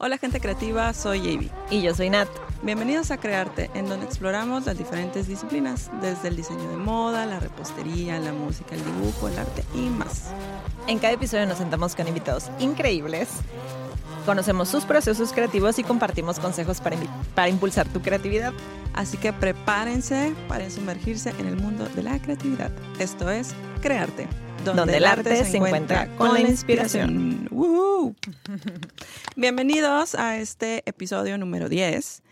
Hola 0.00 0.16
gente 0.16 0.38
creativa, 0.38 0.94
soy 0.94 1.34
Avi. 1.34 1.50
Y 1.70 1.82
yo 1.82 1.92
soy 1.92 2.08
Nat. 2.08 2.28
Bienvenidos 2.62 3.10
a 3.10 3.16
Crearte, 3.16 3.68
en 3.74 3.88
donde 3.88 4.06
exploramos 4.06 4.64
las 4.64 4.78
diferentes 4.78 5.26
disciplinas, 5.26 5.90
desde 6.00 6.28
el 6.28 6.36
diseño 6.36 6.70
de 6.70 6.76
moda, 6.76 7.26
la 7.26 7.40
repostería, 7.40 8.20
la 8.20 8.32
música, 8.32 8.76
el 8.76 8.84
dibujo, 8.84 9.26
el 9.26 9.36
arte 9.36 9.64
y 9.74 9.90
más. 9.90 10.26
En 10.86 11.00
cada 11.00 11.14
episodio 11.14 11.46
nos 11.46 11.58
sentamos 11.58 11.96
con 11.96 12.06
invitados 12.06 12.48
increíbles, 12.60 13.28
conocemos 14.24 14.68
sus 14.68 14.84
procesos 14.84 15.32
creativos 15.32 15.80
y 15.80 15.82
compartimos 15.82 16.38
consejos 16.38 16.80
para, 16.80 16.96
para 17.34 17.48
impulsar 17.48 17.88
tu 17.88 18.00
creatividad. 18.00 18.52
Así 18.94 19.16
que 19.16 19.32
prepárense 19.32 20.34
para 20.48 20.68
sumergirse 20.70 21.30
en 21.38 21.46
el 21.46 21.56
mundo 21.56 21.88
de 21.94 22.02
la 22.02 22.18
creatividad. 22.20 22.70
Esto 22.98 23.30
es 23.30 23.54
Crearte 23.80 24.26
donde, 24.64 24.96
el 24.96 25.04
arte, 25.04 25.44
se, 25.44 25.56
encuentra 25.56 26.08
con 26.16 26.34
la 26.34 26.40
inspiración. 26.40 27.48
Bienvenidos 29.36 30.14
a 30.14 30.36
este 30.36 30.82
episodio 30.86 31.38
número 31.38 31.68
10. 31.68 32.22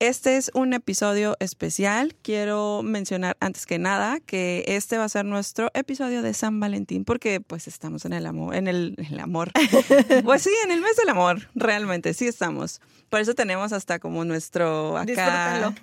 Este 0.00 0.38
es 0.38 0.50
un 0.54 0.72
episodio 0.72 1.36
especial. 1.40 2.16
Quiero 2.22 2.80
mencionar 2.82 3.36
antes 3.38 3.66
que 3.66 3.78
nada 3.78 4.18
que 4.18 4.64
este 4.66 4.96
va 4.96 5.04
a 5.04 5.08
ser 5.10 5.26
nuestro 5.26 5.70
episodio 5.74 6.22
de 6.22 6.32
San 6.32 6.58
Valentín 6.58 7.04
porque 7.04 7.42
pues 7.42 7.68
estamos 7.68 8.06
en 8.06 8.14
el 8.14 8.24
amor, 8.24 8.54
en 8.54 8.66
el, 8.66 8.96
amor. 9.22 9.52
pues 10.24 10.42
sí, 10.42 10.50
en 10.64 10.70
el 10.70 10.80
mes 10.80 10.96
del 10.96 11.10
amor, 11.10 11.50
realmente 11.54 12.14
sí 12.14 12.26
estamos. 12.26 12.80
Por 13.10 13.20
eso 13.20 13.34
tenemos 13.34 13.74
hasta 13.74 13.98
como 13.98 14.24
nuestro 14.24 14.96
acá 14.96 15.74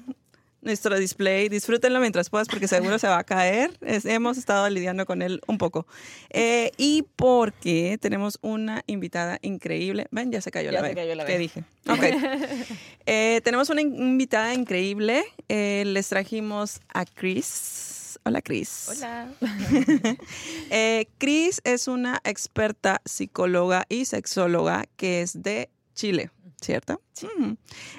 nuestro 0.62 0.98
display. 0.98 1.50
Disfrútenlo 1.50 2.00
mientras 2.00 2.30
puedas 2.30 2.48
porque 2.48 2.68
seguro 2.68 3.00
se 3.00 3.08
va 3.08 3.20
a 3.20 3.24
caer. 3.24 3.72
hemos 3.82 4.38
estado 4.38 4.70
lidiando 4.70 5.06
con 5.06 5.22
él 5.22 5.42
un 5.48 5.58
poco. 5.58 5.88
Eh, 6.30 6.72
y 6.78 7.06
porque 7.16 7.98
tenemos 8.02 8.40
una 8.42 8.84
invitada 8.88 9.40
increíble. 9.42 10.08
Ven, 10.12 10.32
ya 10.32 10.42
se 10.42 10.52
cayó 10.52 10.72
la 10.72 10.82
vez. 10.82 10.96
¿Qué 10.96 11.38
dije? 11.38 11.64
Ok. 11.90 12.04
Eh, 13.10 13.40
tenemos 13.46 13.70
una 13.70 13.80
invitada 13.80 14.54
increíble. 14.54 15.23
Eh, 15.48 15.84
les 15.86 16.09
trajimos 16.09 16.81
a 16.94 17.06
Chris. 17.06 18.20
Hola, 18.24 18.42
Chris. 18.42 18.90
Hola. 18.90 19.30
Chris 21.18 21.62
es 21.64 21.88
una 21.88 22.20
experta 22.26 23.02
psicóloga 23.06 23.86
y 23.88 24.03
sexóloga 24.03 24.84
que 24.98 25.22
es 25.22 25.42
de 25.42 25.70
Chile. 25.96 26.31
¿Cierto? 26.61 27.02
Sí. 27.13 27.27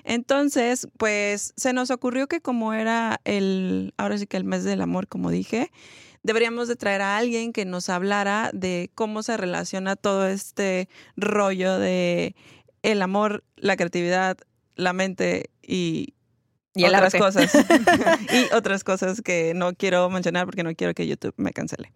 Entonces, 0.04 0.88
pues 0.96 1.52
se 1.56 1.72
nos 1.72 1.90
ocurrió 1.90 2.26
que 2.26 2.40
como 2.40 2.72
era 2.72 3.20
el, 3.24 3.94
ahora 3.96 4.18
sí 4.18 4.26
que 4.26 4.36
el 4.36 4.44
mes 4.44 4.64
del 4.64 4.80
amor, 4.80 5.08
como 5.08 5.30
dije, 5.30 5.70
deberíamos 6.22 6.68
de 6.68 6.76
traer 6.76 7.02
a 7.02 7.16
alguien 7.16 7.52
que 7.52 7.64
nos 7.64 7.88
hablara 7.88 8.50
de 8.52 8.90
cómo 8.94 9.22
se 9.22 9.36
relaciona 9.36 9.96
todo 9.96 10.26
este 10.26 10.88
rollo 11.16 11.78
de 11.78 12.34
el 12.82 13.02
amor, 13.02 13.44
la 13.56 13.76
creatividad, 13.76 14.38
la 14.76 14.92
mente 14.92 15.50
y, 15.62 16.14
otras 16.74 17.14
cosas. 17.14 17.52
y 18.32 18.54
otras 18.54 18.84
cosas 18.84 19.20
que 19.22 19.52
no 19.54 19.74
quiero 19.74 20.08
mencionar 20.10 20.46
porque 20.46 20.62
no 20.62 20.74
quiero 20.74 20.94
que 20.94 21.06
YouTube 21.06 21.34
me 21.36 21.52
cancele. 21.52 21.92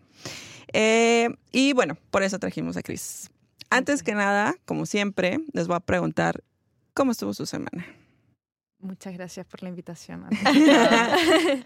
Eh, 0.72 1.28
y 1.52 1.72
bueno, 1.72 1.96
por 2.10 2.22
eso 2.22 2.38
trajimos 2.38 2.76
a 2.76 2.82
Chris. 2.82 3.30
Antes 3.70 4.02
que 4.02 4.14
nada, 4.14 4.56
como 4.64 4.86
siempre, 4.86 5.38
les 5.52 5.66
voy 5.66 5.76
a 5.76 5.80
preguntar 5.80 6.42
¿Cómo 6.94 7.12
estuvo 7.12 7.32
su 7.32 7.46
semana? 7.46 7.86
Muchas 8.78 9.14
gracias 9.14 9.46
por 9.46 9.62
la 9.62 9.68
invitación. 9.68 10.26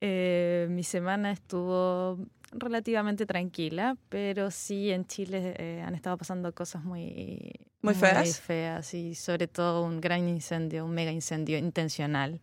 eh, 0.00 0.66
mi 0.68 0.82
semana 0.82 1.30
estuvo 1.30 2.18
relativamente 2.52 3.24
tranquila, 3.24 3.96
pero 4.08 4.50
sí 4.50 4.90
en 4.90 5.06
Chile 5.06 5.54
eh, 5.58 5.82
han 5.86 5.94
estado 5.94 6.18
pasando 6.18 6.52
cosas 6.52 6.84
muy, 6.84 7.52
muy 7.82 7.94
feas. 7.94 8.24
Muy 8.24 8.32
feas 8.32 8.94
y 8.94 9.14
sobre 9.14 9.46
todo 9.46 9.84
un 9.84 10.00
gran 10.00 10.28
incendio, 10.28 10.84
un 10.84 10.90
mega 10.90 11.12
incendio 11.12 11.56
intencional 11.56 12.40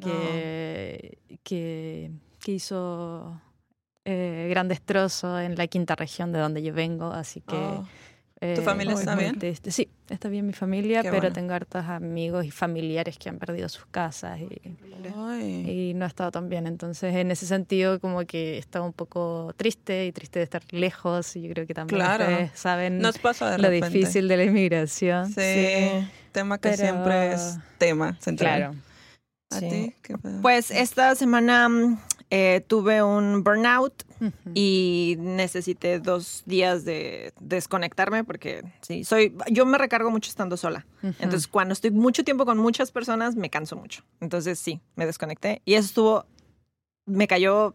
que, 0.00 1.18
que, 1.44 2.10
hizo 2.46 3.40
eh, 4.04 4.48
gran 4.50 4.66
destrozo 4.66 5.38
en 5.38 5.54
la 5.54 5.68
quinta 5.68 5.94
región 5.94 6.32
de 6.32 6.40
donde 6.40 6.62
yo 6.62 6.74
vengo, 6.74 7.06
así 7.06 7.40
que... 7.40 7.56
Oh. 7.56 7.86
¿Tu 8.40 8.62
familia 8.62 8.94
eh, 8.94 8.98
está 8.98 9.14
bien? 9.14 9.38
Sí, 9.68 9.88
está 10.08 10.28
bien 10.28 10.46
mi 10.46 10.52
familia, 10.52 11.02
pero 11.02 11.32
tengo 11.32 11.54
hartos 11.54 11.84
amigos 11.86 12.44
y 12.44 12.50
familiares 12.50 13.16
que 13.16 13.28
han 13.28 13.38
perdido 13.38 13.68
sus 13.68 13.86
casas 13.86 14.38
y, 14.40 15.92
no 15.94 16.04
ha 16.04 16.08
estado 16.08 16.30
tan 16.30 16.48
bien. 16.48 16.66
Entonces, 16.66 17.14
en 17.14 17.30
ese 17.30 17.46
sentido, 17.46 18.00
como 18.00 18.24
que 18.26 18.58
estaba 18.58 18.84
un 18.84 18.92
poco 18.92 19.54
triste 19.56 20.06
y 20.06 20.12
triste 20.12 20.40
de 20.40 20.44
estar 20.44 20.62
lejos. 20.70 21.36
Y 21.36 21.42
yo 21.42 21.54
creo 21.54 21.66
que 21.66 21.74
también 21.74 22.02
ustedes 22.02 22.50
saben 22.54 23.00
lo 23.02 23.70
difícil 23.70 24.28
de 24.28 24.36
la 24.36 24.44
inmigración. 24.44 25.32
Sí, 25.32 26.06
tema 26.32 26.58
que 26.58 26.76
siempre 26.76 27.32
es 27.32 27.58
tema 27.78 28.16
central. 28.20 28.58
Claro. 28.58 28.74
¿A 29.50 29.60
ti? 29.60 29.94
pues 30.42 30.72
esta 30.72 31.14
semana 31.14 31.68
mm, 31.68 31.98
eh, 32.30 32.64
tuve 32.66 33.02
un 33.02 33.44
burnout 33.44 34.04
y 34.54 35.16
necesité 35.18 35.98
dos 35.98 36.42
días 36.46 36.84
de 36.84 37.32
desconectarme 37.40 38.24
porque 38.24 38.64
sí, 38.80 39.04
soy, 39.04 39.36
yo 39.50 39.66
me 39.66 39.78
recargo 39.78 40.10
mucho 40.10 40.30
estando 40.30 40.56
sola. 40.56 40.86
Entonces, 41.02 41.46
cuando 41.46 41.72
estoy 41.72 41.90
mucho 41.90 42.24
tiempo 42.24 42.46
con 42.46 42.58
muchas 42.58 42.90
personas, 42.90 43.36
me 43.36 43.50
canso 43.50 43.76
mucho. 43.76 44.04
Entonces, 44.20 44.58
sí, 44.58 44.80
me 44.96 45.06
desconecté 45.06 45.62
y 45.64 45.74
eso 45.74 45.86
estuvo, 45.86 46.26
me 47.06 47.28
cayó 47.28 47.74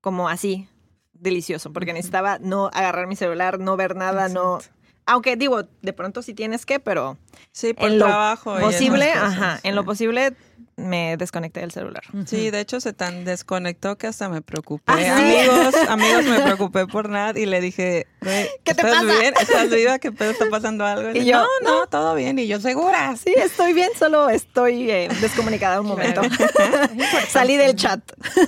como 0.00 0.28
así, 0.28 0.68
delicioso, 1.12 1.72
porque 1.72 1.92
necesitaba 1.92 2.38
no 2.38 2.70
agarrar 2.72 3.06
mi 3.06 3.16
celular, 3.16 3.58
no 3.58 3.76
ver 3.76 3.96
nada, 3.96 4.28
no... 4.28 4.58
Aunque 5.04 5.36
digo, 5.36 5.64
de 5.82 5.92
pronto 5.92 6.22
sí 6.22 6.32
tienes 6.32 6.64
que, 6.64 6.78
pero 6.78 7.18
sí, 7.50 7.74
por 7.74 7.90
en 7.90 7.98
trabajo 7.98 8.54
lo 8.54 8.66
posible, 8.66 9.10
ajá, 9.10 9.58
en 9.64 9.74
lo 9.74 9.84
posible 9.84 10.36
me 10.76 11.16
desconecté 11.16 11.60
del 11.60 11.70
celular. 11.70 12.02
Sí, 12.26 12.50
de 12.50 12.60
hecho 12.60 12.80
se 12.80 12.92
tan 12.92 13.24
desconectó 13.24 13.96
que 13.96 14.06
hasta 14.06 14.28
me 14.28 14.42
preocupé. 14.42 14.92
¿Ah, 14.92 15.16
amigos, 15.18 15.74
amigos, 15.88 16.24
me 16.24 16.40
preocupé 16.40 16.86
por 16.86 17.08
nada 17.08 17.38
y 17.38 17.46
le 17.46 17.60
dije, 17.60 18.06
¿qué 18.20 18.74
te 18.74 18.82
¿estás 18.82 19.04
pasa? 19.04 19.18
bien? 19.20 19.34
¿Estás 19.40 19.70
viva? 19.70 19.98
¿Qué 19.98 20.12
pedo 20.12 20.30
está 20.30 20.46
pasando 20.50 20.84
algo? 20.84 21.10
Y, 21.10 21.24
yo, 21.24 21.44
no, 21.62 21.80
no, 21.80 21.86
todo 21.86 22.14
bien. 22.14 22.38
Y 22.38 22.46
yo, 22.46 22.60
segura. 22.60 23.16
Sí, 23.16 23.32
estoy 23.36 23.72
bien, 23.72 23.90
solo 23.98 24.28
estoy 24.28 24.90
eh, 24.90 25.08
descomunicada 25.20 25.80
un 25.80 25.88
momento. 25.88 26.22
salí 27.28 27.56
del 27.56 27.76
chat. 27.76 28.00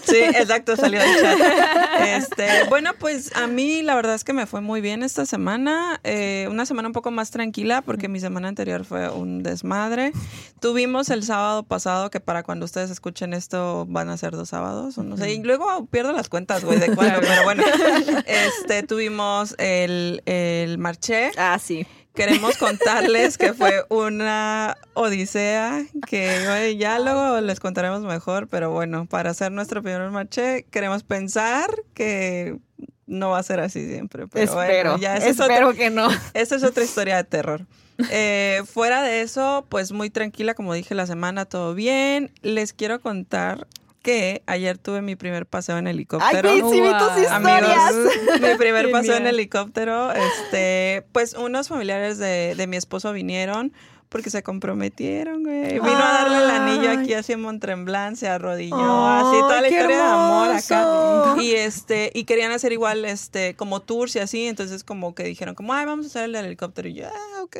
Sí, 0.05 0.17
exacto, 0.17 0.77
salí 0.77 0.99
del 0.99 1.21
chat. 1.21 1.39
Este, 2.05 2.65
bueno, 2.69 2.93
pues 2.99 3.35
a 3.37 3.47
mí 3.47 3.83
la 3.83 3.95
verdad 3.95 4.15
es 4.15 4.25
que 4.25 4.33
me 4.33 4.47
fue 4.47 4.61
muy 4.61 4.81
bien 4.81 5.03
esta 5.03 5.27
semana. 5.27 6.01
Eh, 6.05 6.47
una 6.51 6.67
semana 6.67 6.89
un 6.89 6.93
poco 6.93 7.11
más 7.11 7.31
tranquila 7.31 7.83
porque 7.83 8.09
mi 8.09 8.21
semana 8.21 8.49
anterior 8.49 8.85
fue 8.85 9.09
un 9.09 9.43
desmadre. 9.43 10.13
Tuvimos 10.61 11.09
el 11.11 11.23
sábado 11.23 11.63
pasado 11.63 12.11
que 12.15 12.21
para 12.21 12.45
cuando 12.45 12.65
ustedes 12.65 12.91
escuchen 12.91 13.35
esto 13.35 13.87
van 13.89 14.09
a 14.09 14.17
ser 14.17 14.35
dos 14.35 14.51
sábados, 14.51 14.97
o 14.99 15.03
no 15.03 15.17
sé. 15.17 15.33
Y 15.33 15.43
luego 15.43 15.87
pierdo 15.87 16.13
las 16.13 16.29
cuentas, 16.29 16.65
güey, 16.65 16.79
de 16.79 16.95
cuándo, 16.95 17.19
pero 17.21 17.43
bueno. 17.43 17.65
Este, 18.27 18.85
tuvimos 18.85 19.57
el, 19.59 20.23
el 20.25 20.79
marché. 20.79 21.33
Ah, 21.37 21.59
sí. 21.61 21.85
Queremos 22.15 22.57
contarles 22.57 23.37
que 23.37 23.53
fue 23.53 23.85
una 23.91 24.77
odisea 24.93 25.85
que 26.07 26.77
ya 26.79 27.01
luego 27.01 27.41
les 27.41 27.59
contaremos 27.59 28.03
mejor, 28.03 28.47
pero 28.47 28.71
bueno, 28.71 29.07
para 29.07 29.31
hacer 29.31 29.51
nuestro 29.51 29.83
primer 29.83 30.09
marché 30.11 30.67
queremos 30.71 31.03
pensar 31.03 31.75
que 31.95 32.61
no 33.07 33.31
va 33.31 33.39
a 33.39 33.43
ser 33.43 33.61
así 33.61 33.87
siempre. 33.87 34.27
Pero 34.29 34.61
espero, 34.61 34.99
ya 34.99 35.17
espero 35.17 35.75
que 35.75 35.91
no. 35.91 36.09
Esa 36.35 36.57
es 36.57 36.65
otra 36.65 36.85
historia 36.85 37.17
de 37.17 37.25
terror. 37.25 37.67
Eh, 38.11 38.63
fuera 38.67 39.03
de 39.03 39.21
eso, 39.21 39.67
pues 39.69 39.93
muy 39.93 40.11
tranquila, 40.11 40.55
como 40.55 40.75
dije 40.75 40.95
la 40.95 41.07
semana, 41.07 41.45
todo 41.45 41.75
bien. 41.75 42.33
Les 42.43 42.73
quiero 42.73 43.01
contar 43.01 43.67
que 44.03 44.43
ayer 44.47 44.77
tuve 44.77 45.01
mi 45.01 45.17
primer 45.17 45.47
paseo 45.47 45.79
en 45.79 45.87
helicóptero. 45.87 46.51
¡Ay, 46.51 46.61
sí, 46.61 46.83
tus 46.99 47.23
historias! 47.23 47.95
mi 48.41 48.59
primer 48.59 48.91
paseo 48.91 49.17
en 49.17 49.27
helicóptero. 49.27 50.13
Este, 50.13 51.05
pues 51.13 51.35
unos 51.35 51.69
familiares 51.69 52.19
de, 52.19 52.55
de 52.57 52.67
mi 52.67 52.77
esposo 52.77 53.13
vinieron 53.13 53.73
porque 54.15 54.31
se 54.31 54.45
comprometieron, 54.45 55.43
güey. 55.43 55.73
Vino 55.73 55.99
a 55.99 56.13
darle 56.13 56.45
el 56.45 56.51
anillo 56.51 56.89
aquí 56.93 57.15
así 57.15 57.33
en 57.33 57.41
Montremblant, 57.41 58.17
se 58.17 58.29
arrodilló, 58.29 58.77
así 58.77 59.41
toda 59.41 59.61
la 59.61 59.69
historia 59.69 59.97
de 59.97 60.03
amor 60.03 60.51
acá. 60.51 61.43
Y 61.43 61.51
este, 61.51 62.13
y 62.15 62.23
querían 62.23 62.53
hacer 62.53 62.71
igual 62.73 63.05
este, 63.07 63.57
como 63.57 63.81
tours 63.81 64.15
y 64.15 64.21
así, 64.21 64.47
entonces 64.47 64.85
como 64.85 65.17
que 65.17 65.25
dijeron 65.25 65.57
como, 65.57 65.75
ay, 65.75 65.85
vamos 65.87 66.07
a 66.07 66.09
hacer 66.11 66.27
el 66.27 66.37
helicóptero. 66.37 66.89
Y 66.89 66.95
yo, 66.95 67.09
ah, 67.09 67.43
ok. 67.43 67.57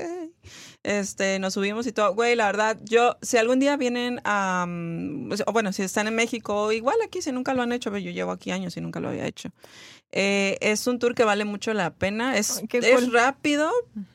Este, 0.85 1.39
nos 1.39 1.55
subimos 1.55 1.87
y 1.87 1.93
todo. 1.93 2.15
Güey, 2.15 2.37
la 2.37 2.47
verdad, 2.47 2.79
yo, 2.85 3.17
si 3.23 3.39
algún 3.39 3.59
día 3.59 3.77
vienen 3.79 4.21
a, 4.25 4.67
o 5.47 5.53
bueno, 5.53 5.73
si 5.73 5.83
están 5.83 6.07
en 6.07 6.15
México, 6.15 6.71
igual 6.73 6.97
aquí, 7.03 7.23
si 7.23 7.33
nunca 7.33 7.55
lo 7.55 7.63
han 7.63 7.73
hecho, 7.73 7.97
yo 7.97 8.11
llevo 8.11 8.33
aquí 8.33 8.51
años 8.51 8.77
y 8.77 8.83
nunca 8.83 9.01
lo 9.01 9.09
había 9.09 9.27
hecho. 9.27 9.51
Eh, 10.17 10.59
es 10.61 10.87
un 10.87 11.01
tour 11.01 11.17
que 11.17 11.25
vale 11.25 11.45
mucho 11.45 11.75
la 11.75 11.93
pena. 11.93 12.37
Es, 12.39 12.63
es 12.71 13.13
rápido, 13.13 13.69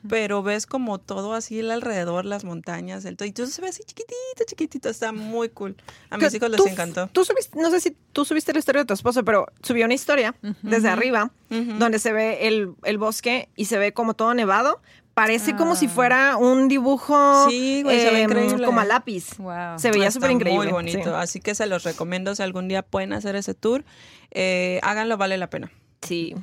pero 0.08 0.42
ves 0.42 0.64
como 0.64 0.98
todo 0.98 1.34
así 1.34 1.58
el 1.58 1.70
alrededor, 1.70 2.24
las 2.24 2.44
montañas, 2.44 3.04
el 3.04 3.18
todo. 3.18 3.28
Y 3.28 3.32
tú 3.32 3.46
se 3.46 3.60
ve 3.60 3.68
así 3.68 3.82
chiquitito, 3.82 4.44
chiquitito. 4.46 4.88
Está 4.88 5.12
muy 5.12 5.50
cool. 5.50 5.76
A 6.08 6.16
mis 6.16 6.32
hijos 6.32 6.48
les 6.48 6.64
encantó. 6.64 7.08
Tú 7.08 7.26
subiste, 7.26 7.60
no 7.60 7.70
sé 7.70 7.80
si 7.80 7.94
tú 8.12 8.24
subiste 8.24 8.54
la 8.54 8.60
historia 8.60 8.82
de 8.82 8.86
tu 8.86 8.94
esposo, 8.94 9.24
pero 9.24 9.46
subió 9.62 9.84
una 9.84 9.94
historia 9.94 10.34
desde 10.62 10.88
arriba 10.88 11.32
donde 11.50 11.98
se 11.98 12.12
ve 12.12 12.46
el, 12.46 12.72
el 12.84 12.96
bosque 12.96 13.50
y 13.54 13.66
se 13.66 13.76
ve 13.76 13.92
como 13.92 14.14
todo 14.14 14.32
nevado, 14.32 14.80
parece 15.20 15.54
como 15.54 15.76
si 15.76 15.84
ah. 15.84 15.90
fuera 15.90 16.36
un 16.38 16.66
dibujo 16.66 17.46
sí, 17.46 17.82
güey, 17.82 18.00
se 18.00 18.10
ve 18.10 18.22
em, 18.22 18.30
increíble. 18.30 18.64
como 18.64 18.80
a 18.80 18.86
lápiz. 18.86 19.36
Se 19.76 19.90
veía 19.90 20.10
súper 20.10 20.30
increíble. 20.30 20.72
Muy 20.72 20.72
bonito. 20.72 21.14
Así 21.14 21.40
que 21.40 21.54
se 21.54 21.66
los 21.66 21.82
recomiendo 21.82 22.34
si 22.34 22.42
algún 22.42 22.68
día 22.68 22.80
pueden 22.80 23.12
hacer 23.12 23.36
ese 23.36 23.52
tour. 23.52 23.84
Eh, 24.30 24.80
háganlo, 24.82 25.18
vale 25.18 25.36
la 25.36 25.50
pena. 25.50 25.70
Sí. 26.00 26.34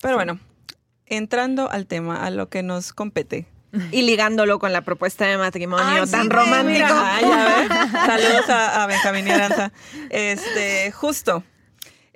Pero 0.00 0.14
bueno, 0.14 0.38
entrando 1.06 1.68
al 1.72 1.88
tema, 1.88 2.24
a 2.24 2.30
lo 2.30 2.48
que 2.48 2.62
nos 2.62 2.92
compete. 2.92 3.48
Y 3.92 4.02
ligándolo 4.02 4.58
con 4.58 4.72
la 4.72 4.82
propuesta 4.82 5.26
de 5.26 5.36
matrimonio 5.36 6.06
tan 6.06 6.30
romántico. 6.30 6.86
Saludos 8.06 8.48
a, 8.48 8.86
Benjamín 8.86 9.26
y 9.28 9.30
Aranza. 9.30 9.72
Este, 10.10 10.90
justo. 10.92 11.44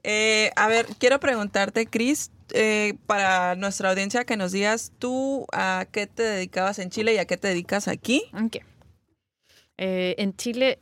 Eh, 0.02 0.50
a 0.56 0.69
ver, 0.69 0.87
quiero 0.99 1.19
preguntarte, 1.20 1.87
Cris, 1.87 2.31
eh, 2.54 2.94
para 3.06 3.54
nuestra 3.56 3.90
audiencia, 3.90 4.24
que 4.24 4.36
nos 4.36 4.52
digas 4.52 4.92
tú 4.98 5.46
a 5.52 5.86
qué 5.90 6.06
te 6.06 6.22
dedicabas 6.22 6.78
en 6.78 6.90
Chile 6.90 7.14
y 7.14 7.18
a 7.18 7.26
qué 7.26 7.36
te 7.36 7.48
dedicas 7.48 7.88
aquí. 7.88 8.22
Okay. 8.32 8.62
Eh, 9.76 10.14
en 10.18 10.34
Chile 10.36 10.78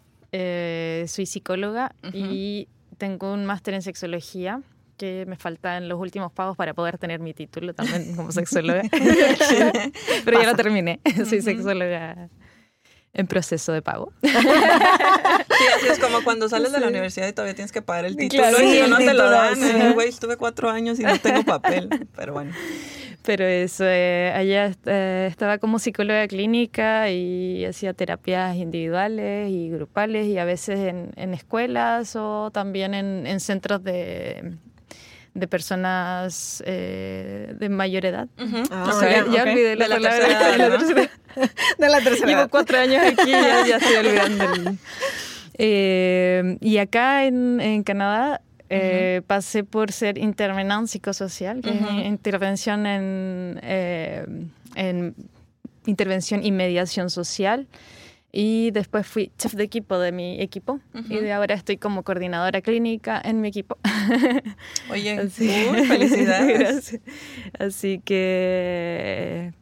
soy 1.08 1.26
psicóloga 1.26 1.94
y 2.12 2.68
tengo 2.96 3.32
un 3.32 3.44
máster 3.44 3.74
en 3.74 3.82
sexología 3.82 4.62
que 4.96 5.26
me 5.26 5.36
faltan 5.36 5.88
los 5.88 5.98
últimos 5.98 6.30
pagos 6.32 6.56
para 6.56 6.74
poder 6.74 6.96
tener 6.96 7.18
mi 7.18 7.34
título 7.34 7.74
también 7.74 8.14
como 8.14 8.30
sexóloga. 8.30 8.82
Pero 10.24 10.40
ya 10.40 10.46
lo 10.46 10.54
terminé. 10.54 11.00
Soy 11.28 11.42
sexóloga 11.42 12.28
en 13.14 13.26
proceso 13.26 13.72
de 13.72 13.82
pago. 13.82 14.12
Sí, 15.52 15.68
así 15.76 15.86
es 15.88 15.98
como 16.00 16.24
cuando 16.24 16.48
sales 16.48 16.72
de 16.72 16.80
la 16.80 16.88
universidad 16.88 17.28
y 17.28 17.32
todavía 17.32 17.54
tienes 17.54 17.70
que 17.70 17.82
pagar 17.82 18.04
el 18.04 18.16
título 18.16 18.42
y 18.60 18.88
no 18.88 18.96
te 18.96 19.14
lo 19.14 19.30
dan. 19.30 19.92
Güey, 19.92 20.08
estuve 20.08 20.36
cuatro 20.36 20.70
años 20.70 20.98
y 20.98 21.04
no 21.04 21.16
tengo 21.20 21.44
papel, 21.44 21.88
pero 22.16 22.32
bueno. 22.32 22.52
Pero 23.22 23.44
eso, 23.44 23.84
eh, 23.86 24.32
allá 24.34 24.72
eh, 24.86 25.28
estaba 25.30 25.58
como 25.58 25.78
psicóloga 25.78 26.26
clínica 26.26 27.10
y 27.10 27.64
hacía 27.64 27.94
terapias 27.94 28.56
individuales 28.56 29.50
y 29.50 29.70
grupales 29.70 30.26
y 30.26 30.38
a 30.38 30.44
veces 30.44 30.80
en, 30.80 31.12
en 31.14 31.34
escuelas 31.34 32.16
o 32.16 32.50
también 32.50 32.94
en, 32.94 33.26
en 33.28 33.38
centros 33.38 33.84
de 33.84 34.56
de 35.34 35.48
personas 35.48 36.62
eh, 36.66 37.54
de 37.58 37.68
mayor 37.68 38.04
edad. 38.04 38.28
Ah, 38.70 39.24
ya, 39.32 39.42
olvidé 39.42 39.76
la, 39.76 39.88
palabra. 39.88 40.52
de, 40.52 40.58
la 40.58 40.78
tercera, 40.78 41.10
de 41.78 41.88
la 41.88 42.00
tercera 42.00 42.26
Llevo 42.26 42.48
cuatro 42.48 42.78
años 42.78 43.02
aquí 43.02 43.30
y 43.30 43.68
ya, 43.68 43.76
estoy 43.76 43.96
olvidando. 43.96 44.76
Eh, 45.58 46.58
y 46.60 46.78
acá 46.78 47.24
en, 47.24 47.60
en 47.60 47.82
Canadá 47.82 48.42
eh, 48.68 49.22
pasé 49.26 49.64
por 49.64 49.92
ser 49.92 50.18
intervenante 50.18 50.92
psicosocial, 50.92 51.60
que 51.60 51.70
es 51.70 52.06
intervención 52.06 52.86
en, 52.86 53.60
en 54.74 55.14
intervención 55.86 56.44
y 56.44 56.52
mediación 56.52 57.10
social. 57.10 57.66
Y 58.34 58.70
después 58.70 59.06
fui 59.06 59.30
chef 59.36 59.52
de 59.52 59.64
equipo 59.64 59.98
de 59.98 60.10
mi 60.10 60.40
equipo 60.40 60.80
y 61.10 61.16
de 61.18 61.32
ahora 61.32 61.54
estoy 61.54 61.76
como 61.76 62.02
coordinadora 62.02 62.62
clínica 62.62 63.20
en 63.22 63.42
mi 63.42 63.48
equipo. 63.48 63.76
Oye, 64.90 65.18
Así, 65.18 65.50
felicidades. 65.86 66.98
Así 67.58 68.00
que 68.02 69.52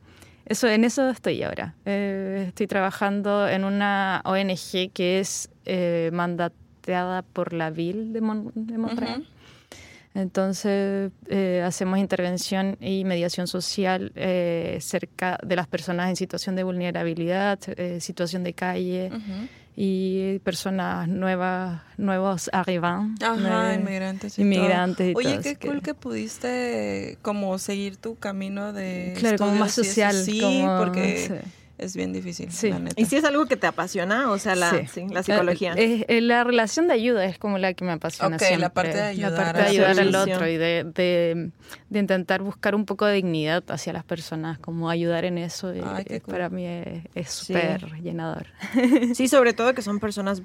eso, 0.46 0.69
en 0.69 0.84
eso 0.84 1.11
estoy 1.11 1.43
ahora. 1.43 1.75
Eh, 1.84 2.44
estoy 2.46 2.69
trabajando 2.69 3.49
en 3.49 3.64
una 3.64 4.22
ONG 4.25 4.93
que 4.93 5.19
es 5.19 5.50
eh, 5.64 6.11
mandateada 6.12 7.22
por 7.22 7.52
la 7.52 7.70
VIL 7.70 8.12
de, 8.12 8.20
Montreal. 8.20 9.26
Entonces, 10.14 11.12
eh, 11.28 11.62
hacemos 11.64 11.98
intervención 11.98 12.76
y 12.80 13.04
mediación 13.04 13.46
social 13.46 14.12
eh, 14.16 14.78
cerca 14.80 15.38
de 15.44 15.54
las 15.54 15.68
personas 15.68 16.08
en 16.08 16.16
situación 16.16 16.56
de 16.56 16.64
vulnerabilidad, 16.64 17.60
eh, 17.76 18.00
situación 18.00 18.42
de 18.42 18.52
calle 18.52 19.10
y 19.76 20.40
personas 20.40 21.06
nuevas, 21.06 21.82
nuevos 21.96 22.50
arriban. 22.52 23.14
Ajá, 23.22 23.74
inmigrantes. 23.74 24.36
Y 24.36 24.42
inmigrantes 24.42 25.14
Oye, 25.14 25.38
qué 25.42 25.56
cool 25.56 25.80
que 25.80 25.94
pudiste 25.94 27.16
como 27.22 27.56
seguir 27.58 27.96
tu 27.96 28.16
camino 28.16 28.72
de 28.72 29.14
claro, 29.16 29.38
como 29.38 29.54
más 29.54 29.72
social. 29.72 30.14
Sí, 30.14 30.42
porque 30.76 31.40
es 31.81 31.97
bien 31.97 32.12
difícil. 32.12 32.53
Sí. 32.53 32.71
¿Y 32.97 33.06
si 33.06 33.17
es 33.17 33.25
algo 33.25 33.47
que 33.47 33.56
te 33.56 33.67
apasiona? 33.67 34.31
O 34.31 34.38
sea, 34.38 34.55
la, 34.55 34.87
la 35.11 35.23
psicología. 35.23 35.75
Eh, 35.77 36.05
eh, 36.09 36.21
la 36.21 36.44
relación 36.44 36.88
de 36.88 36.94
ayuda 36.94 37.25
es 37.25 37.38
como 37.38 37.59
la 37.59 37.75
que 37.75 37.85
me 37.85 37.93
apasiona. 37.93 38.37
Ok, 38.37 38.43
la 38.59 38.71
parte 38.71 38.94
de 38.94 39.03
ayudar, 39.03 39.32
la 39.32 39.38
parte 39.38 39.62
de 39.62 39.69
ayudar 39.69 40.00
al 40.00 40.15
otro 40.15 40.47
y 40.47 40.56
de, 40.56 40.85
de, 40.85 41.50
de, 41.88 41.99
intentar 41.99 42.43
buscar 42.43 42.75
un 42.75 42.85
poco 42.85 43.06
de 43.06 43.15
dignidad 43.15 43.65
hacia 43.69 43.93
las 43.93 44.05
personas, 44.05 44.59
como 44.59 44.91
ayudar 44.91 45.25
en 45.25 45.38
eso. 45.38 45.73
Eh, 45.73 46.21
para 46.27 46.50
mí 46.50 46.67
es 46.67 47.31
súper 47.31 48.00
llenador. 48.03 48.47
Sí, 49.15 49.29
sobre 49.29 49.53
todo 49.53 49.75
que 49.75 49.82
son 49.82 49.99
personas 49.99 50.43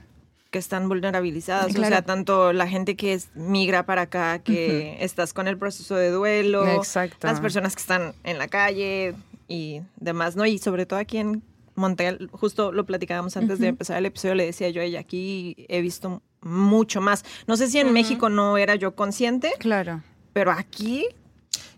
que 0.50 0.60
están 0.60 0.88
vulnerabilizadas, 0.88 1.76
o 1.76 1.84
sea, 1.84 2.02
tanto 2.02 2.54
la 2.54 2.68
gente 2.68 2.96
que 2.96 3.14
es, 3.14 3.30
migra 3.36 3.86
para 3.86 4.04
acá, 4.04 4.40
que 4.40 4.98
estás 5.02 5.34
con 5.34 5.48
el 5.48 5.58
proceso 5.58 5.96
de 5.96 6.10
duelo, 6.12 6.66
Exacto. 6.76 7.28
las 7.28 7.42
personas 7.42 7.76
que 7.76 7.82
están 7.82 8.14
en 8.24 8.38
la 8.38 8.48
calle, 8.48 9.16
y 9.48 9.82
demás, 9.98 10.36
¿no? 10.36 10.46
Y 10.46 10.58
sobre 10.58 10.86
todo 10.86 11.00
aquí 11.00 11.18
en 11.18 11.44
Montreal, 11.76 12.30
justo 12.32 12.72
lo 12.72 12.86
platicábamos 12.86 13.36
antes 13.38 13.60
de 13.60 13.68
empezar 13.68 13.98
el 13.98 14.06
episodio, 14.06 14.36
le 14.36 14.46
decía 14.46 14.70
yo 14.70 14.82
a 14.82 14.86
ella, 14.86 15.00
aquí 15.00 15.66
he 15.68 15.82
visto 15.82 16.24
mucho 16.42 17.02
más. 17.02 17.26
No 17.48 17.58
sé 17.58 17.68
si 17.68 17.80
en 17.80 17.92
México 17.92 18.30
no 18.30 18.58
era 18.58 18.76
yo 18.76 18.96
consciente. 18.96 19.54
Claro. 19.60 20.02
Pero 20.34 20.52
aquí... 20.52 21.08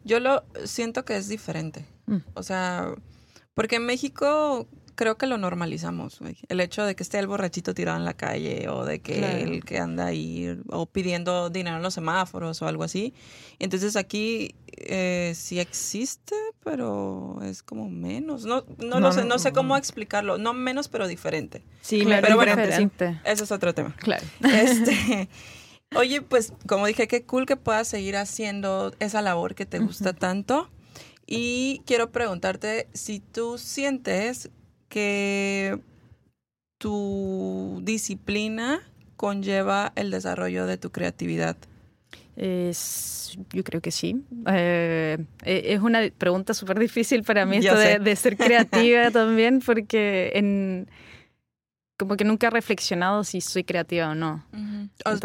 Yo 0.04 0.22
lo 0.22 0.46
siento 0.64 1.04
que 1.04 1.18
es 1.18 1.28
diferente. 1.28 1.86
Mm. 2.06 2.18
O 2.34 2.42
sea, 2.42 2.96
porque 3.54 3.76
en 3.76 3.86
México 3.86 4.66
creo 4.98 5.16
que 5.16 5.28
lo 5.28 5.38
normalizamos, 5.38 6.20
El 6.50 6.60
hecho 6.60 6.84
de 6.84 6.96
que 6.96 7.04
esté 7.04 7.20
el 7.20 7.28
borrachito 7.28 7.74
tirado 7.74 7.98
en 7.98 8.04
la 8.04 8.16
calle 8.16 8.68
o 8.68 8.84
de 8.84 9.00
que 9.00 9.44
el 9.44 9.64
que 9.64 9.78
anda 9.78 10.08
ahí 10.08 10.60
o 10.68 10.88
pidiendo 10.88 11.50
dinero 11.50 11.78
en 11.78 11.84
los 11.84 11.94
semáforos 11.94 12.62
o 12.62 12.68
algo 12.68 12.84
así. 12.84 13.14
Entonces 13.60 13.96
aquí 13.96 14.56
eh, 14.76 15.32
sí 15.36 15.60
existe, 15.60 16.36
pero 16.64 17.40
es 17.44 17.64
como 17.64 17.90
menos. 17.90 18.44
No, 18.46 18.66
no, 18.80 19.00
lo 19.00 19.14
sé, 19.14 19.24
no 19.24 19.40
sé 19.40 19.54
cómo 19.54 19.78
explicarlo. 19.78 20.38
No 20.38 20.54
menos, 20.54 20.90
pero 20.90 21.08
diferente. 21.08 21.64
Sí, 21.82 22.04
pero 22.06 22.36
bueno, 22.36 22.62
ese 22.62 23.44
es 23.44 23.52
otro 23.52 23.74
tema. 23.74 23.96
Claro. 23.98 24.26
Este, 24.44 25.30
oye, 25.96 26.22
pues 26.24 26.54
como 26.68 26.88
dije, 26.88 27.08
qué 27.08 27.24
cool 27.24 27.46
que 27.46 27.56
puedas 27.56 27.88
seguir 27.88 28.18
haciendo 28.18 28.94
esa 29.00 29.22
labor 29.22 29.56
que 29.56 29.66
te 29.68 29.80
gusta 29.80 30.14
tanto. 30.14 30.70
Y 31.30 31.82
quiero 31.86 32.12
preguntarte 32.12 32.88
si 32.94 33.20
tú 33.20 33.58
sientes 33.58 34.50
que 34.90 35.80
tu 36.78 37.82
disciplina 37.84 38.82
conlleva 39.16 39.92
el 39.96 40.12
desarrollo 40.12 40.66
de 40.66 40.78
tu 40.78 40.92
creatividad? 40.92 41.58
Es, 42.36 43.38
yo 43.52 43.64
creo 43.64 43.82
que 43.82 43.92
sí. 43.92 44.24
Eh, 44.46 45.18
eh, 45.44 45.64
es 45.66 45.82
una 45.82 46.02
pregunta 46.16 46.54
súper 46.54 46.78
difícil 46.78 47.24
para 47.24 47.46
mí 47.46 47.58
esto 47.66 47.76
de, 47.76 48.16
ser 48.16 48.38
creativa 48.38 49.10
también, 49.12 49.60
porque 49.60 50.32
en, 50.36 50.88
como 51.98 52.16
que 52.16 52.24
nunca 52.24 52.48
he 52.48 52.50
reflexionado 52.52 53.24
si 53.24 53.42
soy 53.42 53.64
creativa 53.64 54.12
o 54.12 54.16
no. 54.16 54.46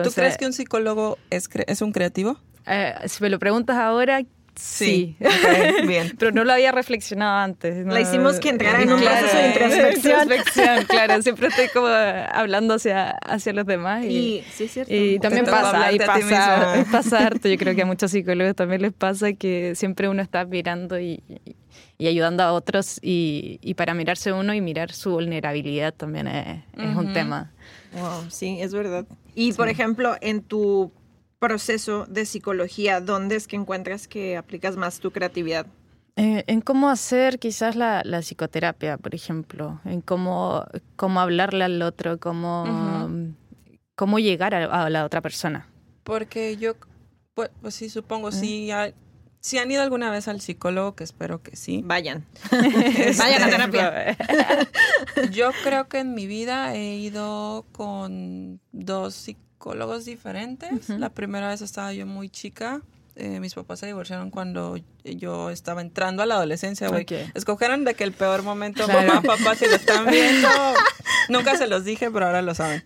¿Tú 0.03 0.11
crees 0.15 0.39
que 0.39 0.47
un 0.47 0.55
psicólogo 0.55 1.19
es, 1.29 1.49
es 1.67 1.83
un 1.83 1.93
creativo? 1.93 2.39
Eh, 2.67 2.95
si 3.07 3.23
me 3.23 3.29
lo 3.29 3.39
preguntas 3.39 3.77
ahora, 3.77 4.23
Sí, 4.55 5.17
bien. 5.87 6.15
Pero 6.19 6.31
no 6.33 6.45
lo 6.45 6.53
había 6.53 6.73
reflexionado 6.73 7.39
antes. 7.39 7.87
La 7.87 8.01
hicimos 8.01 8.39
que 8.39 8.51
entrara 8.51 8.83
en 8.83 8.93
un 8.93 9.01
proceso 9.01 9.37
de 9.37 9.93
introspección. 9.97 10.85
claro, 10.87 11.23
siempre 11.23 11.49
estoy 11.49 11.69
como 11.69 11.87
hablando 11.87 12.75
hacia, 12.75 13.11
hacia 13.11 13.53
los 13.53 13.67
demás. 13.67 14.05
Y, 14.05 14.45
sí, 14.53 14.69
cierto. 14.69 14.95
y 14.95 15.19
también 15.19 15.47
pasa, 15.47 15.93
y 15.93 15.99
pasa, 15.99 16.85
pasa 16.91 17.27
harto. 17.27 17.49
Yo 17.49 17.57
creo 17.57 17.75
que 17.75 17.83
a 17.83 17.87
muchos 17.93 18.11
psicólogos 18.11 18.55
también 18.55 18.83
les 18.83 18.93
pasa 18.93 19.33
que 19.33 19.75
siempre 19.75 20.09
uno 20.09 20.23
está 20.23 20.45
mirando 20.45 21.01
y, 21.01 21.23
y 21.99 22.07
ayudando 22.07 22.43
a 22.43 22.53
otros 22.53 22.99
y, 23.03 23.59
y, 23.63 23.75
para 23.75 23.95
mirarse 23.95 24.33
uno 24.33 24.53
y 24.55 24.61
mirar 24.61 24.93
su 24.93 25.13
vulnerabilidad 25.13 25.95
también 25.95 26.29
es, 26.29 26.63
es 26.77 26.97
un 26.97 27.13
tema. 27.13 27.53
Wow, 27.95 28.31
sí, 28.31 28.59
es 28.61 28.75
verdad. 28.75 29.07
Y 29.35 29.53
por 29.55 29.69
ejemplo, 29.69 30.17
en 30.21 30.43
tu 30.43 30.93
proceso 31.43 32.07
de 32.07 32.25
psicología, 32.25 33.01
¿dónde 33.01 33.35
es 33.35 33.49
que 33.49 33.57
encuentras 33.57 34.07
que 34.07 34.37
aplicas 34.37 34.77
más 34.77 35.01
tu 35.01 35.11
creatividad? 35.11 35.67
Eh, 36.15 36.45
en 36.47 36.61
cómo 36.61 36.89
hacer 36.89 37.41
quizás 37.41 37.75
la, 37.75 38.05
psicoterapia, 38.23 38.97
por 38.97 39.13
ejemplo, 39.13 39.81
en 39.85 40.03
cómo, 40.03 40.65
cómo 40.95 41.21
hablarle 41.21 41.65
al 41.65 41.83
otro, 41.83 42.21
cómo, 42.21 43.11
cómo 43.97 44.21
llegar 44.21 44.55
a, 44.55 44.89
la 44.89 45.05
otra 45.05 45.21
persona. 45.21 45.67
Porque 46.05 46.57
yo, 46.59 46.75
pues, 47.35 47.51
pues 47.61 47.75
sí, 47.75 47.91
supongo, 47.91 48.31
si, 48.31 48.71
si 49.41 49.59
han 49.59 49.69
ido 49.69 49.83
alguna 49.83 50.13
vez 50.13 50.29
al 50.29 50.41
psicólogo, 50.41 50.95
que 50.95 51.03
espero 51.03 51.43
que 51.43 51.57
sí. 51.57 51.83
Vayan. 51.85 52.25
Vayan 53.19 53.43
a 53.43 53.51
terapia. 53.51 54.17
yo 55.33 55.51
creo 55.65 55.89
que 55.89 55.99
en 55.99 56.15
mi 56.15 56.29
vida 56.29 56.77
he 56.77 56.95
ido 56.99 57.67
con 57.73 58.61
dos 58.71 59.15
psicólogos 59.15 59.52
psicólogos 59.63 60.05
diferentes. 60.05 60.89
La 60.89 61.11
primera 61.11 61.49
vez 61.49 61.63
estaba 61.63 61.93
yo 61.93 62.05
muy 62.05 62.29
chica 62.29 62.83
eh, 63.15 63.41
mis 63.41 63.53
papás 63.53 63.79
se 63.79 63.87
divorciaron 63.87 64.31
cuando 64.31 64.79
yo 65.05 65.51
estaba 65.51 65.83
entrando 65.83 66.23
a 66.23 66.27
la 66.27 66.37
adolescencia, 66.37 66.89
güey. 66.89 67.05
Escogieron 67.35 67.85
de 67.85 67.95
que 67.95 68.05
el 68.05 68.13
peor 68.13 68.43
momento, 68.43 68.89
mamá, 68.89 69.21
papá, 69.21 69.55
si 69.55 69.67
lo 69.67 69.77
están 69.77 70.07
viendo, 70.07 70.49
nunca 71.29 71.59
se 71.59 71.67
los 71.67 71.85
dije, 71.85 72.11
pero 72.11 72.27
ahora 72.27 72.41
lo 72.41 72.55
saben. 72.55 72.83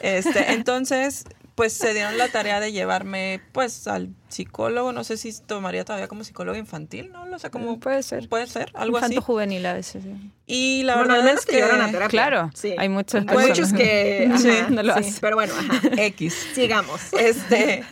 Este, 0.00 0.52
entonces, 0.52 1.24
pues 1.60 1.74
se 1.74 1.92
dieron 1.92 2.16
la 2.16 2.28
tarea 2.28 2.58
de 2.58 2.72
llevarme 2.72 3.42
pues 3.52 3.86
al 3.86 4.14
psicólogo, 4.30 4.94
no 4.94 5.04
sé 5.04 5.18
si 5.18 5.30
tomaría 5.42 5.84
todavía 5.84 6.08
como 6.08 6.24
psicólogo 6.24 6.56
infantil, 6.56 7.12
¿no? 7.12 7.24
O 7.24 7.38
sea, 7.38 7.50
como 7.50 7.76
mm, 7.76 7.80
puede 7.80 8.02
ser. 8.02 8.30
Puede 8.30 8.46
ser, 8.46 8.70
algo 8.72 8.96
Infanto 8.96 9.18
así. 9.18 9.26
juvenil 9.26 9.66
a 9.66 9.74
veces. 9.74 10.02
Y 10.46 10.84
la 10.84 10.96
verdad 10.96 11.28
es 11.28 11.44
que, 11.44 11.62
a 11.62 11.68
terapia. 11.68 12.08
Claro, 12.08 12.50
sí. 12.54 12.74
hay 12.78 12.88
muchos 12.88 13.26
muchos 13.26 13.74
que 13.74 14.32
sí, 14.38 14.72
no 14.72 14.82
lo 14.82 14.94
hacen. 14.94 15.12
Pero 15.20 15.36
bueno, 15.36 15.52
ajá. 15.52 15.80
X. 15.98 16.34
Sigamos. 16.54 16.98
Este, 17.12 17.84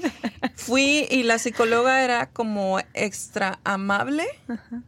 fui 0.55 1.07
y 1.11 1.25
la 1.25 1.39
psicóloga 1.39 2.03
era 2.03 2.31
como 2.31 2.79
extra 2.95 3.61
amable. 3.65 4.25
Ajá 4.49 4.83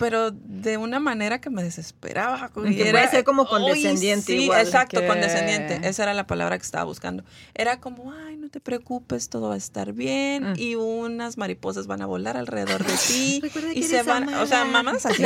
pero 0.00 0.30
de 0.30 0.78
una 0.78 0.98
manera 0.98 1.42
que 1.42 1.50
me 1.50 1.62
desesperaba. 1.62 2.50
Y 2.66 2.80
era, 2.80 3.06
ser 3.10 3.22
como 3.22 3.46
condescendiente. 3.46 4.32
sí, 4.32 4.50
exacto, 4.50 5.06
condescendiente. 5.06 5.86
Esa 5.86 6.04
era 6.04 6.14
la 6.14 6.26
palabra 6.26 6.56
que 6.56 6.64
estaba 6.64 6.84
buscando. 6.84 7.22
Era 7.54 7.80
como, 7.80 8.10
ay, 8.10 8.38
no 8.38 8.48
te 8.48 8.60
preocupes, 8.60 9.28
todo 9.28 9.50
va 9.50 9.56
a 9.56 9.58
estar 9.58 9.92
bien 9.92 10.52
mm. 10.52 10.54
y 10.56 10.74
unas 10.76 11.36
mariposas 11.36 11.86
van 11.86 12.00
a 12.00 12.06
volar 12.06 12.38
alrededor 12.38 12.82
de 12.82 12.94
ti 13.08 13.42
y 13.74 13.82
se 13.82 14.02
van, 14.02 14.32
o 14.32 14.46
sea, 14.46 14.64
mamás 14.64 15.04
así. 15.04 15.22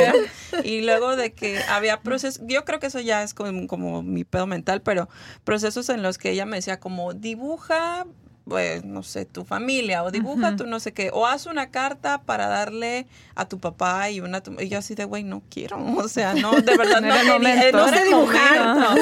y 0.65 0.81
luego 0.81 1.15
de 1.15 1.31
que 1.31 1.57
había 1.69 2.01
procesos, 2.01 2.43
yo 2.45 2.65
creo 2.65 2.81
que 2.81 2.87
eso 2.87 2.99
ya 2.99 3.23
es 3.23 3.33
como, 3.33 3.67
como 3.67 4.03
mi 4.03 4.25
pedo 4.25 4.45
mental, 4.45 4.81
pero 4.81 5.07
procesos 5.45 5.87
en 5.87 6.01
los 6.01 6.17
que 6.17 6.31
ella 6.31 6.45
me 6.45 6.57
decía 6.57 6.81
como, 6.81 7.13
dibuja 7.13 8.05
pues, 8.47 8.85
no 8.85 9.01
sé, 9.01 9.25
tu 9.25 9.43
familia, 9.43 10.03
o 10.03 10.11
dibuja 10.11 10.55
tu 10.55 10.65
no 10.67 10.79
sé 10.79 10.93
qué, 10.93 11.09
o 11.11 11.25
haz 11.25 11.47
una 11.47 11.71
carta 11.71 12.21
para 12.21 12.47
darle 12.47 13.07
a 13.33 13.47
tu 13.47 13.59
papá 13.59 14.09
y 14.11 14.21
una... 14.21 14.41
y 14.59 14.69
yo 14.69 14.77
así 14.77 14.93
de, 14.93 15.05
güey, 15.05 15.23
no 15.23 15.41
quiero, 15.49 15.77
o 15.97 16.07
sea, 16.07 16.33
no, 16.35 16.51
de 16.53 16.77
verdad 16.77 17.01
no, 17.01 17.23
no, 17.23 17.39
no 17.39 17.89
sé 17.89 18.03
dibujar. 18.05 18.77
No. 18.77 18.95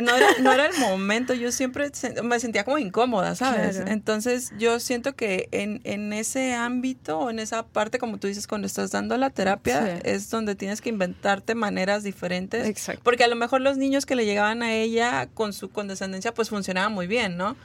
no, 0.00 0.16
era, 0.16 0.26
no 0.40 0.52
era 0.52 0.66
el 0.66 0.78
momento, 0.78 1.34
yo 1.34 1.52
siempre 1.52 1.90
me 2.22 2.40
sentía 2.40 2.64
como 2.64 2.78
incómoda, 2.78 3.34
¿sabes? 3.36 3.80
Entonces 3.86 4.52
yo 4.58 4.80
siento 4.80 5.14
que 5.14 5.48
en, 5.52 5.80
en 5.84 6.12
ese 6.12 6.54
ámbito, 6.54 7.20
o 7.20 7.30
en 7.30 7.38
esa 7.38 7.64
parte, 7.64 7.98
como 7.98 8.18
tú 8.18 8.26
dices, 8.26 8.48
cuando 8.48 8.66
estás 8.66 8.90
dando 8.90 9.16
la 9.16 9.30
terapia, 9.30 9.98
es 9.98 10.30
donde 10.30 10.56
tienes 10.56 10.80
que 10.80 10.88
inventarte 10.88 11.54
maneras 11.54 12.02
diferentes. 12.02 12.66
Exacto. 12.66 13.02
Porque 13.04 13.22
a 13.22 13.28
lo 13.28 13.36
mejor 13.36 13.60
los 13.60 13.76
niños 13.76 14.04
que 14.04 14.16
le 14.16 14.24
llegaban 14.24 14.62
a 14.62 14.72
ella 14.72 15.28
con 15.32 15.52
su 15.52 15.70
condescendencia, 15.70 16.34
pues 16.34 16.50
funcionaban 16.50 16.92
muy 16.92 17.06
bien, 17.06 17.19
¿no? 17.28 17.56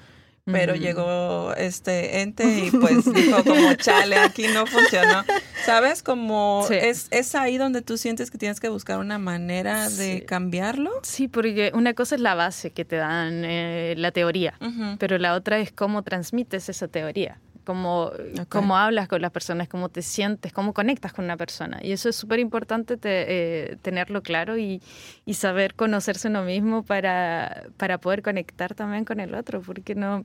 pero 0.45 0.75
llegó 0.75 1.53
este 1.55 2.21
ente 2.21 2.65
y 2.65 2.71
pues 2.71 3.03
dijo 3.13 3.43
como 3.43 3.73
chale, 3.73 4.17
aquí 4.17 4.47
no 4.47 4.65
funcionó. 4.67 5.23
¿Sabes? 5.65 6.03
Como 6.03 6.67
es, 6.69 7.07
es 7.09 7.33
ahí 7.33 7.57
donde 7.57 7.81
tú 7.81 7.97
sientes 7.97 8.29
que 8.29 8.37
tienes 8.37 8.59
que 8.59 8.69
buscar 8.69 8.99
una 8.99 9.17
manera 9.17 9.89
de 9.89 10.23
cambiarlo. 10.25 10.91
Sí, 11.01 11.27
porque 11.27 11.71
una 11.73 11.93
cosa 11.93 12.15
es 12.15 12.21
la 12.21 12.35
base 12.35 12.71
que 12.71 12.85
te 12.85 12.97
dan 12.97 13.43
eh, 13.43 13.95
la 13.97 14.11
teoría, 14.11 14.59
pero 14.99 15.17
la 15.17 15.33
otra 15.33 15.59
es 15.59 15.71
cómo 15.71 16.03
transmites 16.03 16.69
esa 16.69 16.87
teoría 16.87 17.39
cómo, 17.65 18.11
cómo 18.47 18.77
hablas 18.77 19.09
con 19.09 19.21
las 19.21 19.31
personas, 19.31 19.67
cómo 19.67 19.89
te 19.89 20.01
sientes, 20.01 20.53
cómo 20.53 20.73
conectas 20.73 21.11
con 21.11 21.25
una 21.25 21.35
persona. 21.35 21.79
Y 21.81 21.91
eso 21.91 22.07
es 22.07 22.15
súper 22.15 22.39
importante 22.39 22.97
eh, 23.03 23.77
tenerlo 23.81 24.21
claro 24.21 24.57
y, 24.57 24.81
y, 25.25 25.33
saber 25.33 25.75
conocerse 25.75 26.29
uno 26.29 26.43
mismo 26.43 26.83
para, 26.83 27.63
para 27.75 27.97
poder 27.97 28.21
conectar 28.21 28.75
también 28.75 29.03
con 29.03 29.19
el 29.19 29.35
otro, 29.35 29.61
porque 29.61 29.95
no, 29.95 30.23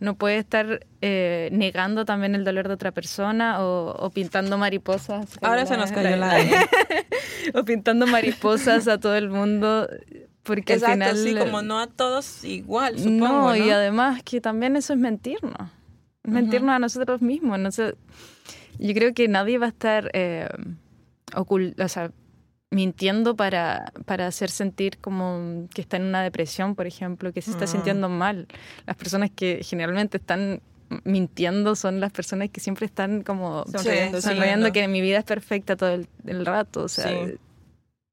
no 0.00 0.14
puede 0.14 0.38
estar 0.38 0.86
eh, 1.02 1.50
negando 1.52 2.04
también 2.04 2.34
el 2.34 2.44
dolor 2.44 2.68
de 2.68 2.74
otra 2.74 2.92
persona 2.92 3.56
o, 3.60 4.10
pintando 4.14 4.56
mariposas. 4.56 5.38
Ahora 5.42 5.66
se 5.66 5.76
nos 5.76 5.92
cayó 5.92 6.16
la... 6.16 6.38
o 7.54 7.64
pintando 7.64 8.06
mariposas 8.06 8.88
a 8.88 8.98
todo 8.98 9.16
el 9.16 9.28
mundo 9.28 9.88
porque 10.44 10.74
al 10.74 10.80
final 10.80 11.16
sí, 11.16 11.34
como 11.34 11.60
no 11.60 11.78
a 11.78 11.88
todos 11.88 12.42
igual, 12.42 12.98
supongo, 12.98 13.18
¿no? 13.18 13.48
¿no? 13.48 13.56
y 13.56 13.68
además 13.68 14.22
que 14.22 14.40
también 14.40 14.76
eso 14.76 14.94
es 14.94 14.98
mentirnos 14.98 15.68
mentirnos 16.24 16.70
a 16.70 16.78
nosotros 16.78 17.22
mismos. 17.22 17.58
No 17.58 17.70
sé, 17.70 17.94
yo 18.78 18.94
creo 18.94 19.14
que 19.14 19.28
nadie 19.28 19.58
va 19.58 19.66
a 19.66 19.70
estar 19.70 20.10
eh, 20.14 20.48
o 21.34 21.88
sea, 21.88 22.10
mintiendo 22.70 23.34
para, 23.34 23.92
para 24.04 24.26
hacer 24.26 24.50
sentir 24.50 24.98
como 24.98 25.68
que 25.74 25.80
está 25.80 25.96
en 25.96 26.04
una 26.04 26.22
depresión, 26.22 26.74
por 26.74 26.86
ejemplo, 26.86 27.32
que 27.32 27.42
se 27.42 27.50
está 27.50 27.66
sintiendo 27.66 28.08
mal. 28.08 28.46
Las 28.86 28.96
personas 28.96 29.30
que 29.34 29.60
generalmente 29.62 30.18
están 30.18 30.60
mintiendo 31.04 31.76
son 31.76 32.00
las 32.00 32.12
personas 32.12 32.50
que 32.50 32.60
siempre 32.60 32.86
están 32.86 33.22
como 33.22 33.64
sonriendo, 33.66 34.72
que 34.72 34.88
mi 34.88 35.00
vida 35.00 35.18
es 35.18 35.24
perfecta 35.24 35.76
todo 35.76 35.90
el, 36.26 36.46
rato. 36.46 36.84
O 36.84 36.88
sea, 36.88 37.10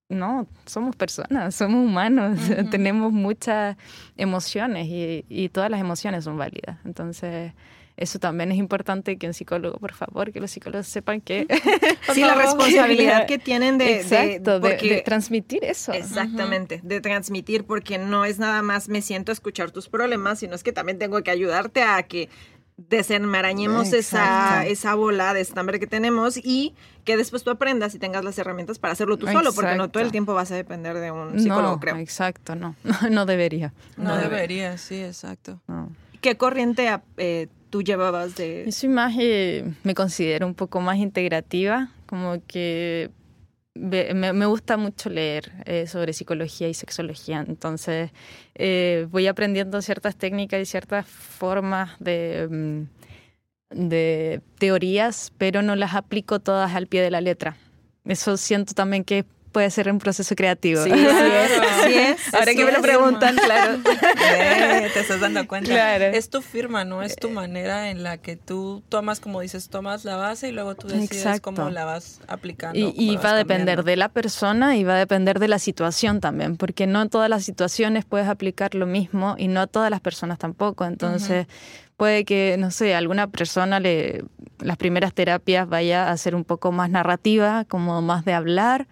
no, 0.10 0.48
somos 0.66 0.96
personas, 0.96 1.56
somos 1.56 1.86
humanos, 1.86 2.40
tenemos 2.72 3.12
muchas 3.12 3.76
emociones 4.18 4.88
y, 4.88 5.26
y 5.28 5.50
todas 5.50 5.70
las 5.70 5.82
emociones 5.82 6.24
son 6.24 6.38
válidas. 6.38 6.78
Entonces, 6.86 7.54
eso 7.98 8.20
también 8.20 8.52
es 8.52 8.58
importante 8.58 9.18
que 9.18 9.28
un 9.28 9.34
psicólogo, 9.34 9.78
por 9.78 9.94
favor, 9.94 10.32
que 10.34 10.42
los 10.42 10.52
psicólogos 10.52 10.88
sepan 10.88 11.22
que... 11.22 11.48
sí, 12.14 12.22
la 12.22 12.36
responsabilidad 12.36 13.26
que 13.26 13.38
tienen 13.38 13.78
de... 13.78 14.04
de, 14.04 15.02
transmitir 15.06 15.64
eso. 15.64 15.94
Exactamente, 15.94 16.82
de 16.84 17.00
transmitir, 17.00 17.66
porque 17.66 17.98
no 17.98 18.26
es 18.26 18.38
nada 18.38 18.62
más 18.62 18.90
me 18.90 19.02
siento 19.02 19.32
a 19.32 19.34
escuchar 19.34 19.72
tus 19.72 19.88
problemas, 19.88 20.40
sino 20.40 20.56
es 20.56 20.64
que 20.64 20.74
también 20.74 21.00
tengo 21.00 21.22
que 21.24 21.32
ayudarte 21.32 21.84
a 21.84 22.04
que 22.04 22.30
desenmarañemos 22.78 23.94
esa, 23.94 24.66
esa 24.66 24.96
bola 24.96 25.34
de 25.34 25.40
estambre 25.40 25.80
que 25.80 25.88
tenemos 25.88 26.36
y 26.36 26.76
que 27.06 27.16
después 27.16 27.44
tú 27.44 27.52
aprendas 27.52 27.96
y 27.96 28.00
tengas 28.00 28.26
las 28.26 28.38
herramientas 28.38 28.80
para 28.80 28.92
hacerlo 28.92 29.18
tú 29.18 29.28
solo, 29.28 29.54
porque 29.54 29.76
no 29.76 29.90
todo 29.90 30.04
el 30.04 30.12
tiempo 30.12 30.34
vas 30.34 30.52
a 30.52 30.56
depender 30.56 30.98
de 31.00 31.12
un 31.12 31.40
psicólogo, 31.40 31.80
creo. 31.80 31.96
Exacto, 31.96 32.56
no, 32.56 32.76
no 33.10 33.26
debería. 33.26 33.74
No, 33.96 34.18
debería, 34.18 34.78
sí, 34.78 35.02
exacto. 35.02 35.62
¿Qué 36.20 36.36
corriente 36.36 36.90
eh, 37.18 37.48
tú 37.76 37.84
llevabas 37.84 38.36
de...? 38.36 38.70
Más, 38.88 39.14
eh, 39.20 39.70
me 39.84 39.94
considero 39.94 40.48
un 40.48 40.56
poco 40.56 40.80
más 40.80 40.96
integrativa, 40.96 41.92
como 42.06 42.42
que 42.48 43.12
me, 43.74 44.46
gusta 44.46 44.78
mucho 44.78 45.10
leer 45.10 45.52
eh, 45.66 45.86
sobre 45.86 46.14
psicología 46.14 46.70
y 46.70 46.74
sexología, 46.74 47.44
entonces 47.46 48.12
eh, 48.54 49.08
voy 49.12 49.28
aprendiendo 49.28 49.82
ciertas 49.82 50.16
técnicas 50.16 50.62
y 50.62 50.66
ciertas 50.66 51.06
formas 51.06 51.92
de, 52.00 52.48
mm, 52.50 53.88
de 53.90 54.42
teorías, 54.58 55.34
pero 55.38 55.62
no 55.62 55.76
las 55.76 55.96
aplico 55.96 56.40
todas 56.40 56.74
al 56.76 56.88
pie 56.88 57.02
de 57.02 57.12
la 57.12 57.20
letra. 57.20 57.58
Eso 58.06 58.38
siento 58.38 58.74
también 58.74 59.04
que 59.04 59.20
es 59.20 59.26
puede 59.56 59.72
ser 59.72 59.90
un 59.90 60.00
proceso 60.00 60.36
creativo. 60.36 60.84
Sí, 60.84 60.90
sí 61.86 61.94
es. 61.94 62.34
Ahora 62.34 62.54
que 62.54 62.66
me 62.66 62.74
lo 62.74 62.82
preguntan, 62.82 63.38
claro. 63.38 63.78
Eh, 64.28 64.90
te 64.94 65.00
estás 65.00 65.22
dando 65.22 65.48
cuenta. 65.48 65.70
Claro. 65.72 66.06
Es 66.06 66.30
tu 66.30 66.42
firma, 66.42 66.84
¿no? 66.84 67.02
Es 67.04 67.16
tu 67.16 67.30
manera 67.30 67.90
en 67.90 68.04
la 68.04 68.18
que 68.18 68.36
tú 68.36 68.84
tomas, 68.90 69.22
como 69.22 69.40
dices, 69.40 69.70
tomas 69.70 70.04
la 70.04 70.18
base 70.18 70.50
y 70.50 70.52
luego 70.52 70.76
tú 70.76 70.88
decides 70.88 71.40
cómo 71.40 71.70
la 71.70 71.86
vas 71.86 72.20
aplicando. 72.28 72.78
Y, 72.78 73.16
va 73.16 73.32
a 73.32 73.36
depender 73.36 73.84
de 73.84 73.96
la 73.96 74.10
persona 74.10 74.76
y 74.76 74.84
va 74.84 74.96
a 74.96 74.98
depender 74.98 75.40
de 75.40 75.48
la 75.48 75.60
situación 75.60 76.20
también, 76.20 76.58
porque 76.58 76.86
no 76.86 77.02
en 77.02 77.10
todas 77.10 77.30
las 77.30 77.46
situaciones 77.46 78.04
puedes 78.04 78.28
aplicar 78.28 78.76
lo 78.76 78.88
mismo 78.88 79.36
y 79.38 79.48
no 79.48 79.62
a 79.62 79.68
todas 79.68 79.90
las 79.90 80.02
personas 80.02 80.38
tampoco. 80.38 80.84
Entonces, 80.84 81.48
puede 81.96 82.26
que, 82.26 82.58
no 82.60 82.72
sé, 82.72 82.94
alguna 82.94 83.28
persona 83.28 83.80
le 83.80 84.26
las 84.60 84.78
primeras 84.78 85.14
terapias 85.14 85.68
vaya 85.70 86.12
a 86.12 86.18
ser 86.18 86.36
un 86.36 86.44
poco 86.44 86.72
más 86.74 86.90
narrativa, 86.90 87.64
como 87.66 88.02
más 88.02 88.26
de 88.26 88.34
hablar 88.34 88.88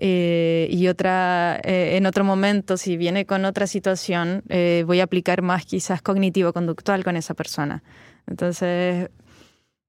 eh, 0.00 0.68
y 0.70 0.86
otra, 0.86 1.60
eh, 1.64 1.96
en 1.96 2.06
otro 2.06 2.22
momento, 2.22 2.76
si 2.76 2.96
viene 2.96 3.26
con 3.26 3.44
otra 3.44 3.66
situación, 3.66 4.44
eh, 4.48 4.84
voy 4.86 5.00
a 5.00 5.04
aplicar 5.04 5.42
más 5.42 5.66
quizás 5.66 6.00
cognitivo-conductual 6.02 7.02
con 7.02 7.16
esa 7.16 7.34
persona. 7.34 7.82
Entonces, 8.28 9.10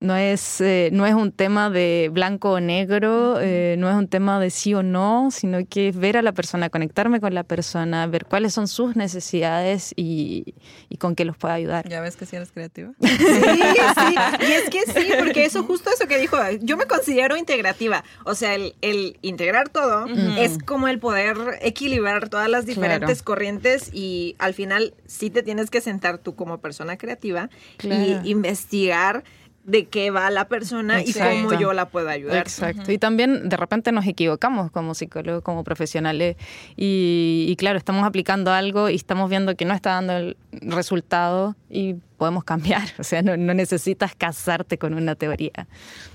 no 0.02 0.16
es, 0.16 0.62
eh, 0.62 0.90
no 0.94 1.06
es 1.06 1.14
un 1.14 1.34
tema 1.34 1.70
de 1.70 2.10
blanco 2.12 2.52
o 2.52 2.60
negro, 2.62 3.38
eh, 3.42 3.76
no 3.78 3.90
es 3.90 3.96
un 3.96 4.08
tema 4.08 4.40
de 4.40 4.50
sí 4.50 4.74
o 4.74 4.82
no, 4.82 5.30
sino 5.30 5.60
que 5.68 5.90
es 5.90 5.98
ver 5.98 6.16
a 6.16 6.22
la 6.22 6.32
persona, 6.32 6.70
conectarme 6.70 7.20
con 7.20 7.34
la 7.34 7.44
persona, 7.44 8.08
ver 8.08 8.26
cuáles 8.26 8.54
son 8.54 8.70
sus 8.70 8.96
necesidades 8.96 9.94
y, 9.98 10.56
y 10.88 10.98
con 10.98 11.16
qué 11.16 11.26
los 11.26 11.36
puedo 11.36 11.54
ayudar. 11.54 11.88
¿Ya 11.90 12.00
ves 12.00 12.16
que 12.16 12.26
sí 12.26 12.36
eres 12.36 12.52
creativa? 12.52 12.92
Sí, 13.10 13.16
sí. 13.26 14.16
Y 14.48 14.52
es 14.52 14.70
que 14.70 14.82
sí, 14.92 15.12
porque 15.18 15.46
eso, 15.46 15.64
justo 15.64 15.90
eso 15.92 16.08
que 16.08 16.18
dijo, 16.18 16.38
yo 16.62 16.78
me 16.78 16.86
considero 16.86 17.38
integrativa. 17.38 18.04
O 18.24 18.36
sea, 18.36 18.56
el, 18.56 18.76
el 18.82 19.18
integrar 19.22 19.70
todo 19.70 20.06
es 20.38 20.58
como 20.64 20.88
el 20.88 21.00
poder 21.00 21.38
equilibrar 21.62 22.30
todas 22.30 22.50
las 22.50 22.66
diferentes 22.66 23.22
corrientes 23.22 23.90
y 23.94 24.36
al 24.40 24.54
final 24.54 24.94
sí 25.06 25.30
te 25.30 25.44
tienes 25.44 25.70
que 25.70 25.82
sentar 25.82 26.18
tú 26.20 26.36
como 26.36 26.60
persona 26.60 26.98
creativa 26.98 27.50
y 27.84 28.30
investigar 28.30 29.24
de 29.70 29.86
qué 29.86 30.10
va 30.12 30.30
la 30.32 30.48
persona 30.48 31.02
y 31.02 31.14
cómo 31.14 31.54
yo 31.54 31.74
la 31.74 31.90
puedo 31.90 32.10
ayudar. 32.10 32.38
Exacto. 32.38 32.92
Y 32.92 32.98
también 32.98 33.50
de 33.50 33.58
repente 33.58 33.92
nos 33.92 34.08
equivocamos 34.08 34.72
como 34.72 34.96
psicólogos, 34.96 35.44
como 35.44 35.64
profesionales. 35.64 36.38
Y, 36.76 37.56
claro, 37.58 37.78
estamos 37.78 38.06
aplicando 38.06 38.52
algo 38.52 38.90
y 38.90 38.96
estamos 38.96 39.30
viendo 39.30 39.56
que 39.56 39.66
no 39.66 39.74
está 39.74 39.92
dando 39.92 40.18
el 40.18 40.38
resultado 40.52 41.56
y 41.70 41.96
podemos 42.18 42.44
cambiar. 42.44 42.88
O 43.00 43.04
sea, 43.04 43.22
no, 43.22 43.36
necesitas 43.38 44.14
casarte 44.16 44.78
con 44.78 44.94
una 44.94 45.16
teoría. 45.16 45.68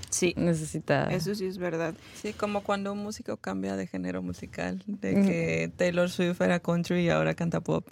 Sí. 0.09 0.33
Necesita... 0.37 1.11
Eso 1.11 1.35
sí 1.35 1.45
es 1.45 1.57
verdad. 1.57 1.93
Sí, 2.13 2.31
como 2.33 2.61
cuando 2.61 2.93
un 2.93 2.99
músico 2.99 3.37
cambia 3.37 3.75
de 3.75 3.87
género 3.87 4.21
musical, 4.21 4.83
de 4.85 5.13
que 5.13 5.71
Taylor 5.75 6.09
Swift 6.09 6.41
era 6.41 6.59
country 6.59 7.01
y 7.01 7.09
ahora 7.09 7.33
canta 7.33 7.59
pop. 7.59 7.87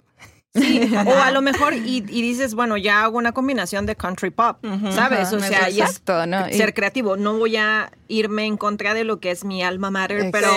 Sí, 0.54 0.88
o 1.06 1.14
a 1.20 1.30
lo 1.32 1.42
mejor 1.42 1.74
y, 1.74 2.00
dices, 2.00 2.54
bueno, 2.54 2.76
ya 2.76 3.04
hago 3.04 3.18
una 3.18 3.32
combinación 3.32 3.86
de 3.86 3.96
country 3.96 4.30
pop, 4.30 4.64
¿sabes? 4.90 5.32
O 5.32 5.40
sea, 5.40 5.68
ya 5.68 5.88
¿no? 6.26 6.48
ser 6.50 6.74
creativo. 6.74 7.16
No 7.16 7.34
voy 7.34 7.56
a 7.56 7.90
irme 8.08 8.46
en 8.46 8.56
contra 8.56 8.94
de 8.94 9.04
lo 9.04 9.18
que 9.18 9.30
es 9.30 9.44
mi 9.44 9.62
alma 9.62 9.90
mater, 9.90 10.30
pero 10.30 10.48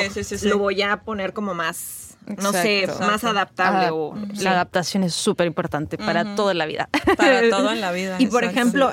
lo 0.43 0.59
voy 0.59 0.81
a 0.81 1.01
poner 1.01 1.33
como 1.33 1.53
más, 1.53 2.17
no 2.41 2.51
sé, 2.51 2.87
más 2.99 3.23
adaptable. 3.23 3.89
o, 3.91 4.15
la 4.35 4.51
adaptación 4.51 5.03
es 5.03 5.13
súper 5.13 5.47
importante 5.47 5.97
para 5.97 6.35
toda 6.35 6.53
la 6.53 6.65
vida. 6.65 6.89
Para 7.17 7.41
todo 7.49 7.71
en 7.71 7.81
la 7.81 7.91
vida. 7.91 8.17
Y 8.19 8.27
por 8.27 8.43
ejemplo, 8.43 8.91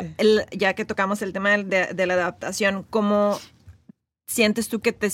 ya 0.53 0.75
que 0.75 0.85
tocamos 0.85 1.21
el 1.21 1.33
tema 1.33 1.51
de, 1.51 1.89
de 1.93 2.07
la 2.07 2.15
adaptación, 2.15 2.87
¿cómo 2.89 3.39
¿Sientes 4.35 4.69
tú 4.69 4.81
que 4.81 4.93
te, 4.93 5.09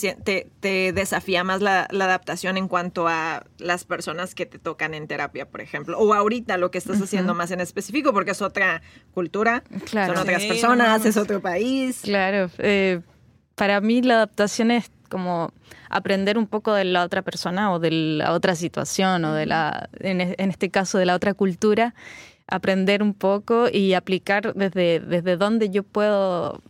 te, 0.60 0.92
desafía 0.94 1.44
más 1.44 1.60
la, 1.60 1.82
adaptación 1.82 2.56
en 2.56 2.68
cuanto 2.68 3.06
a 3.06 3.44
las 3.58 3.84
personas 3.84 4.34
que 4.34 4.46
te 4.46 4.58
tocan 4.58 4.94
en 4.94 5.08
terapia, 5.08 5.46
por 5.46 5.60
ejemplo? 5.60 5.98
O 5.98 6.14
ahorita 6.14 6.56
lo 6.56 6.70
que 6.70 6.78
estás 6.78 7.02
haciendo 7.02 7.34
más 7.34 7.50
en 7.50 7.60
específico, 7.60 8.14
porque 8.14 8.30
es 8.30 8.40
otra 8.40 8.80
cultura, 9.12 9.62
son 9.90 10.16
otras 10.16 10.42
personas, 10.44 11.04
es 11.04 11.18
otro 11.18 11.42
país. 11.42 12.00
Claro, 12.02 12.50
eh, 12.56 13.02
para 13.56 13.82
mí 13.82 14.00
la 14.00 14.14
adaptación 14.14 14.70
es 14.70 14.90
como 15.10 15.52
aprender 15.90 16.38
un 16.38 16.46
poco 16.46 16.72
de 16.72 16.86
la 16.86 17.04
otra 17.04 17.20
persona 17.20 17.74
o 17.74 17.78
de 17.78 17.90
la 17.90 18.32
otra 18.32 18.54
situación 18.54 19.22
o 19.26 19.34
de 19.34 19.44
la, 19.44 19.90
en, 19.98 20.22
en 20.22 20.48
este 20.48 20.70
caso, 20.70 20.96
de 20.96 21.04
la 21.04 21.14
otra 21.14 21.34
cultura 21.34 21.94
aprender 22.46 23.02
un 23.02 23.12
poco 23.12 23.68
y 23.70 23.92
aplicar 23.92 24.54
desde, 24.54 24.98
desde 24.98 25.36
dónde 25.36 25.70
yo 25.70 25.82
puedo 25.82 26.62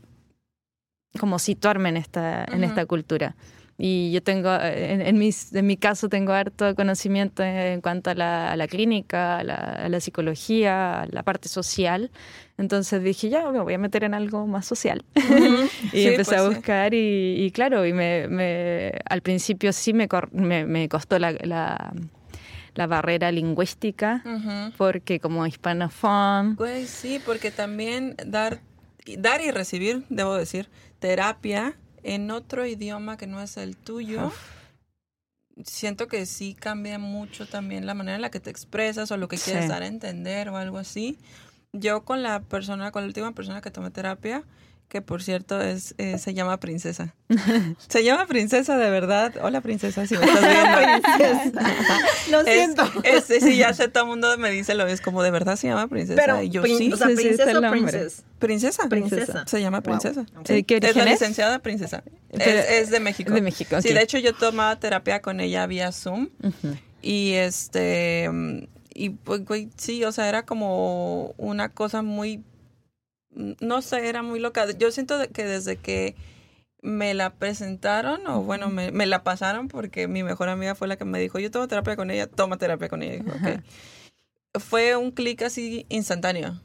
como 1.19 1.39
situarme 1.39 1.89
en 1.89 1.97
esta, 1.97 2.45
en 2.45 2.65
esta 2.65 2.87
cultura. 2.87 3.35
Y 3.83 4.13
yo 4.13 4.23
tengo, 4.23 4.55
en, 4.61 5.01
en, 5.01 5.19
mis, 5.19 5.55
en 5.55 5.67
mi 5.67 5.79
caso, 5.79 6.11
tengo 6.11 6.35
harto 6.35 6.75
conocimiento 6.75 7.43
en 7.43 7.81
cuanto 7.81 8.11
a 8.11 8.15
la, 8.15 8.53
a 8.53 8.57
la 8.57 8.69
clínica, 8.69 9.39
a 9.39 9.43
la, 9.43 9.55
a 9.55 9.89
la, 9.89 10.01
psicología, 10.01 11.01
a 11.01 11.07
la 11.07 11.23
parte 11.23 11.49
social. 11.49 12.11
Entonces 12.59 13.03
dije, 13.03 13.31
ya, 13.31 13.51
me 13.51 13.59
voy 13.59 13.73
a 13.73 13.79
meter 13.79 14.05
en 14.05 14.13
algo 14.13 14.47
más 14.47 14.67
social. 14.67 15.03
y 15.95 16.09
empecé 16.09 16.37
a 16.37 16.45
pues 16.45 16.57
buscar 16.57 16.93
y, 16.93 17.37
y, 17.43 17.51
claro, 17.53 17.87
y 17.87 17.95
me, 17.95 18.29
me, 18.29 18.93
al 19.09 19.23
principio 19.23 19.73
sí 19.73 19.95
me, 19.95 20.07
me, 20.33 20.67
me 20.67 20.87
costó 20.91 21.19
la, 21.19 21.33
la, 21.33 21.95
la, 22.75 22.87
barrera 22.87 23.33
lingüística, 23.33 24.23
porque 24.77 25.21
como 25.21 25.47
hispanofón... 25.47 26.57
Pues 26.57 26.91
sí, 26.91 27.19
porque 27.25 27.51
también 27.51 28.15
dar, 28.27 28.61
dar 29.17 29.41
y 29.41 29.53
recibir, 29.53 30.05
debo 30.11 30.35
decir, 30.35 30.69
terapia 31.01 31.75
en 32.03 32.31
otro 32.31 32.67
idioma 32.67 33.17
que 33.17 33.27
no 33.27 33.43
es 33.43 33.57
el 33.57 33.77
tuyo, 33.77 34.33
siento 35.65 36.07
que 36.07 36.25
sí 36.27 36.55
cambia 36.55 36.99
mucho 36.99 37.47
también 37.47 37.87
la 37.87 37.95
manera 37.95 38.17
en 38.17 38.23
la 38.23 38.31
que 38.31 38.41
te 38.41 38.51
expresas 38.51 39.11
o 39.11 39.17
lo 39.17 39.29
que 39.29 39.37
quieres 39.37 39.69
dar 39.69 39.83
a 39.83 39.87
entender 39.87 40.49
o 40.49 40.57
algo 40.57 40.79
así. 40.79 41.19
Yo 41.73 42.05
con 42.05 42.23
la 42.23 42.41
persona, 42.41 42.91
con 42.93 43.03
la 43.03 43.09
última 43.09 43.33
persona 43.33 43.61
que 43.61 43.71
tomé 43.71 43.91
terapia, 43.91 44.45
que 44.91 45.01
por 45.01 45.23
cierto 45.23 45.63
es 45.63 45.95
eh, 45.97 46.19
se 46.19 46.35
llama 46.35 46.61
Princesa. 46.61 47.15
se 47.89 48.05
llama 48.05 48.27
Princesa 48.27 48.77
de 48.77 48.91
verdad. 48.91 49.33
Hola 49.41 49.63
Princesa, 49.63 50.07
si 50.07 50.19
me 50.19 50.27
estás 50.27 51.17
viendo. 51.17 51.61
lo 52.31 52.45
siento. 52.45 52.83
Es, 53.05 53.25
sí, 53.25 53.57
ya 53.57 53.73
sé, 53.73 53.89
todo 53.89 54.05
el 54.05 54.11
mundo 54.11 54.37
me 54.37 54.51
dice 54.51 54.75
lo 54.75 54.87
es 54.87 55.01
como 55.01 55.23
de 55.23 55.31
verdad 55.31 55.57
se 55.57 55.69
llama 55.69 55.89
Princesa. 55.89 56.21
Pero, 56.21 56.43
y 56.43 56.51
yo 56.51 56.63
sí. 56.65 56.93
O 56.93 56.97
sea, 56.97 57.07
princesa 57.07 57.59
o 57.59 57.71
princesa. 57.71 58.23
Princesa. 58.39 58.89
Princesa. 58.89 59.45
Se 59.47 59.61
llama 59.61 59.81
Princesa. 59.81 60.27
es 60.47 60.97
la 60.97 61.05
licenciada 61.05 61.61
Princesa. 61.61 62.03
Es, 62.31 62.91
de 62.91 63.01
México. 63.01 63.33
De 63.33 63.41
México. 63.41 63.81
Sí, 63.81 63.95
de 63.95 64.03
hecho 64.03 64.19
yo 64.19 64.35
tomaba 64.35 64.79
terapia 64.79 65.23
con 65.23 65.41
ella 65.41 65.67
vía 65.67 65.93
Zoom. 65.93 66.29
Y 67.01 67.33
este 67.33 68.29
y 68.93 69.11
pues 69.11 69.43
sí, 69.77 70.05
o 70.05 70.13
sea, 70.13 70.29
era 70.29 70.45
como 70.45 71.33
una 71.39 71.71
cosa 71.71 72.03
muy 72.03 72.43
no 73.31 73.83
sé, 73.83 74.09
era 74.09 74.23
muy 74.23 74.41
loca. 74.41 74.71
Yo 74.73 74.91
siento 74.91 75.17
que 75.33 75.45
desde 75.45 75.77
que 75.77 76.17
me 76.83 77.15
la 77.15 77.31
presentaron, 77.35 78.27
o 78.27 78.43
bueno, 78.43 78.69
me, 78.69 78.91
me, 78.91 79.07
la 79.07 79.23
pasaron 79.23 79.69
porque 79.69 80.09
mi 80.09 80.23
mejor 80.23 80.49
amiga 80.49 80.75
fue 80.75 80.89
la 80.89 80.97
que 80.97 81.05
me 81.05 81.21
dijo, 81.21 81.39
yo 81.39 81.51
tomo 81.51 81.69
terapia 81.69 81.97
con 81.97 82.11
ella, 82.11 82.27
toma 82.27 82.57
terapia 82.57 82.89
con 82.89 83.03
ella. 83.03 83.23
Fue 84.55 84.97
un 84.97 85.11
clic 85.13 85.43
así 85.43 85.87
instantáneo. 85.89 86.61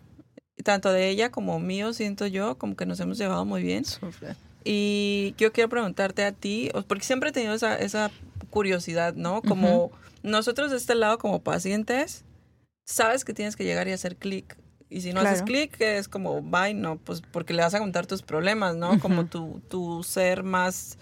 Tanto 0.63 0.91
de 0.91 1.09
ella 1.09 1.31
como 1.31 1.59
mío, 1.59 1.93
siento 1.93 2.25
yo, 2.27 2.57
como 2.57 2.75
que 2.75 2.85
nos 2.85 2.99
hemos 2.99 3.17
llevado 3.17 3.45
muy 3.45 3.61
bien. 3.61 3.83
Y 4.63 5.35
yo 5.37 5.51
quiero 5.51 5.69
preguntarte 5.69 6.23
a 6.23 6.31
ti, 6.31 6.71
porque 6.87 7.03
siempre 7.03 7.29
he 7.29 7.33
tenido 7.33 7.53
esa, 7.53 7.77
esa 7.77 8.09
curiosidad, 8.49 9.13
¿no? 9.13 9.41
Como 9.43 9.91
nosotros 10.23 10.71
de 10.71 10.77
este 10.77 10.95
lado, 10.95 11.19
como 11.19 11.43
pacientes, 11.43 12.23
sabes 12.85 13.25
que 13.25 13.33
tienes 13.33 13.55
que 13.55 13.63
llegar 13.63 13.87
y 13.87 13.91
hacer 13.91 14.15
clic 14.15 14.57
y 14.89 15.01
si 15.01 15.13
no 15.13 15.21
haces 15.21 15.41
clic, 15.41 15.79
es 15.81 16.07
como, 16.07 16.41
bye, 16.41 16.73
no, 16.73 16.97
pues 16.97 17.21
porque 17.21 17.53
le 17.53 17.63
vas 17.63 17.73
a 17.73 17.79
contar 17.79 18.05
tus 18.05 18.21
problemas, 18.21 18.75
¿no? 18.75 18.99
Como 18.99 19.25
tu, 19.25 19.61
tu 19.67 20.03
ser 20.03 20.43
más, 20.43 20.97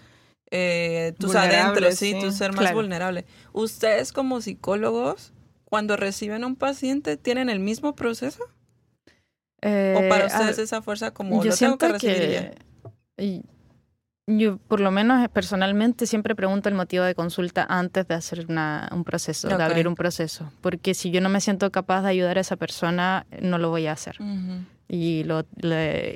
eh, 0.52 1.14
tus 1.20 1.36
adentros, 1.36 1.96
sí, 1.96 2.18
tu 2.20 2.32
ser 2.32 2.54
más 2.54 2.74
vulnerable. 2.74 3.26
Ustedes 3.52 4.14
como 4.14 4.42
psicólogos, 4.42 5.34
cuando 5.66 5.98
reciben 5.98 6.44
a 6.44 6.48
un 6.48 6.56
paciente, 6.56 7.18
¿tienen 7.18 7.50
el 7.50 7.60
mismo 7.60 7.96
proceso? 7.96 8.44
¿O 9.58 10.10
para 10.10 10.24
eh, 10.24 10.28
ustedes 10.28 10.60
esa 10.60 10.82
fuerza 10.82 11.12
como 11.12 11.44
yo 11.44 11.52
lo 11.52 11.58
tengo 11.58 11.78
que 11.78 11.88
recibir 11.88 12.52
que, 13.16 13.44
yo, 14.26 14.58
por 14.58 14.80
lo 14.80 14.92
menos 14.92 15.28
personalmente, 15.30 16.06
siempre 16.06 16.36
pregunto 16.36 16.70
el 16.70 16.76
motivo 16.76 17.04
de 17.04 17.14
consulta 17.14 17.66
antes 17.70 18.08
de 18.08 18.16
hacer 18.16 18.46
un 18.48 19.04
proceso, 19.04 19.50
de 19.50 19.64
abrir 19.64 19.88
un 19.88 19.96
proceso. 19.96 20.52
Porque 20.62 20.94
si 20.94 21.12
yo 21.12 21.20
no 21.20 21.30
me 21.30 21.42
siento 21.42 21.72
capaz 21.72 22.04
de 22.04 22.10
ayudar 22.10 22.38
a 22.38 22.42
esa 22.42 22.56
persona, 22.56 23.26
no 23.42 23.58
lo 23.58 23.70
voy 23.70 23.88
a 23.88 23.92
hacer. 23.92 24.18
y, 24.88 25.24
lo, 25.24 25.46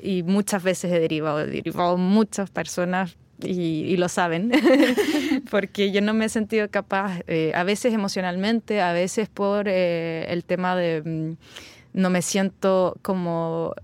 y 0.04 0.24
muchas 0.24 0.64
veces 0.64 0.92
he 0.92 1.00
derivado, 1.00 1.42
he 1.42 1.48
derivado 1.48 1.98
muchas 1.98 2.50
personas 2.50 3.18
y, 3.44 3.96
lo 3.98 4.10
saben, 4.10 4.52
porque 5.52 5.92
yo 5.92 6.02
no 6.02 6.14
me 6.14 6.26
he 6.26 6.30
sentido 6.30 6.70
capaz, 6.72 7.20
eh, 7.28 7.52
a 7.54 7.64
veces 7.64 7.94
emocionalmente, 7.94 8.82
a 8.82 8.94
veces 8.94 9.30
por 9.30 9.68
eh, 9.68 10.26
el 10.30 10.44
tema 10.44 10.76
de 10.76 11.04
mm, 11.04 11.38
no 11.94 12.10
me 12.10 12.22
siento 12.22 12.98
como, 13.02 13.76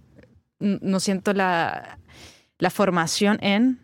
no 0.60 1.00
siento 1.00 1.34
la, 1.34 2.00
la 2.58 2.70
formación 2.70 3.38
en 3.42 3.80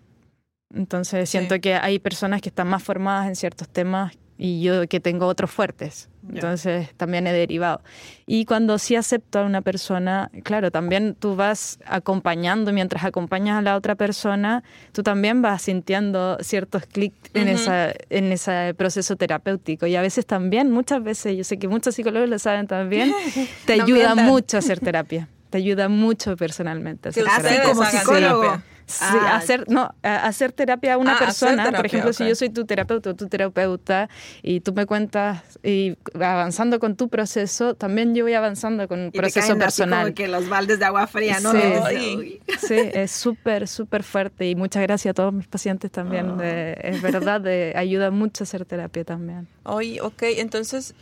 entonces 0.73 1.29
siento 1.29 1.60
que 1.60 1.75
hay 1.75 1.99
personas 1.99 2.41
que 2.41 2.49
están 2.49 2.67
más 2.67 2.84
formadas 2.84 3.27
en 3.27 3.36
ciertos 3.36 3.67
temas 3.69 4.13
y 4.41 4.62
yo 4.62 4.88
que 4.88 5.01
tengo 5.01 5.27
otros 5.27 5.51
fuertes. 5.51 6.08
Entonces 6.32 6.93
también 6.95 7.27
he 7.27 7.34
derivado. 7.34 7.82
Y 8.25 8.45
cuando 8.45 8.77
sí 8.77 8.95
acepto 8.95 9.39
a 9.39 9.43
una 9.43 9.62
persona, 9.62 10.32
claro, 10.43 10.71
también 10.71 11.15
tú 11.15 11.36
vas 11.36 11.77
acompañando, 11.86 12.71
mientras 12.71 13.03
acompañas 13.03 13.58
a 13.58 13.62
la 13.62 13.75
otra 13.75 13.95
persona, 13.95 14.63
tú 14.93 15.03
también 15.03 15.41
vas 15.41 15.63
sintiendo 15.63 16.38
ciertos 16.39 16.86
clics 16.86 17.17
en, 17.34 17.49
esa, 17.49 17.91
en 18.10 18.32
ese 18.32 18.73
proceso 18.77 19.17
terapéutico. 19.17 19.88
Y 19.88 19.97
a 19.97 20.01
veces 20.01 20.25
también, 20.25 20.71
muchas 20.71 21.03
veces, 21.03 21.36
yo 21.36 21.43
sé 21.43 21.60
que 21.60 21.67
muchos 21.67 21.95
psicólogos 21.95 22.29
lo 22.29 22.39
saben 22.39 22.67
también, 22.67 23.13
te 23.65 23.73
ayuda 23.82 24.15
mucho 24.15 24.55
a 24.55 24.60
hacer 24.60 24.79
terapia. 24.79 25.27
Te 25.49 25.58
ayuda 25.58 25.89
mucho 25.89 26.38
personalmente 26.38 27.10
a 27.10 27.10
hacer 27.10 27.25
terapia. 27.25 27.63
como 27.63 27.84
psicólogo. 27.84 28.55
Sí, 28.55 28.62
ah, 29.02 29.36
hacer, 29.36 29.69
no, 29.69 29.93
hacer 30.04 30.52
terapia 30.52 30.95
a 30.95 30.97
una 30.97 31.15
ah, 31.15 31.19
persona, 31.19 31.71
por 31.71 31.86
ejemplo, 31.86 32.13
si 32.13 32.28
yo 32.28 32.36
soy 32.36 32.49
tu 32.49 32.65
terapeuta 32.65 33.12
o 33.12 33.15
tu 33.15 33.28
terapeuta 33.28 34.10
y 34.41 34.62
tú 34.62 34.73
me 34.73 34.86
cuentas 34.86 35.60
y 35.63 35.97
avanzando 36.15 36.80
con 36.80 36.95
tu 36.95 37.10
proceso, 37.10 37.75
también 37.75 38.15
yo 38.15 38.23
voy 38.23 38.34
avanzando 38.34 38.88
con 38.88 38.99
un 38.99 39.12
proceso 39.12 39.58
personal. 39.58 39.99
Así 39.99 40.04
como 40.06 40.15
que 40.15 40.28
los 40.28 40.49
baldes 40.49 40.80
de 40.80 40.86
agua 40.86 41.08
fría, 41.08 41.39
¿no? 41.39 41.52
Sí, 41.52 42.41
sí 42.60 42.75
es 42.75 43.12
súper, 43.12 43.67
súper 43.67 44.04
fuerte 44.04 44.49
y 44.49 44.56
muchas 44.56 44.84
gracias 44.84 45.12
a 45.12 45.13
todos 45.13 45.34
mis 45.34 45.47
pacientes 45.47 45.91
también. 45.91 46.36
Ah. 46.39 46.73
es 46.82 47.02
verdad, 47.02 47.41
de, 47.41 47.73
ayuda 47.75 48.12
mucho 48.12 48.43
hacer 48.43 48.65
terapia 48.65 49.04
también. 49.04 49.47
Oye, 49.63 50.02
ok, 50.02 50.23
entonces 50.38 50.95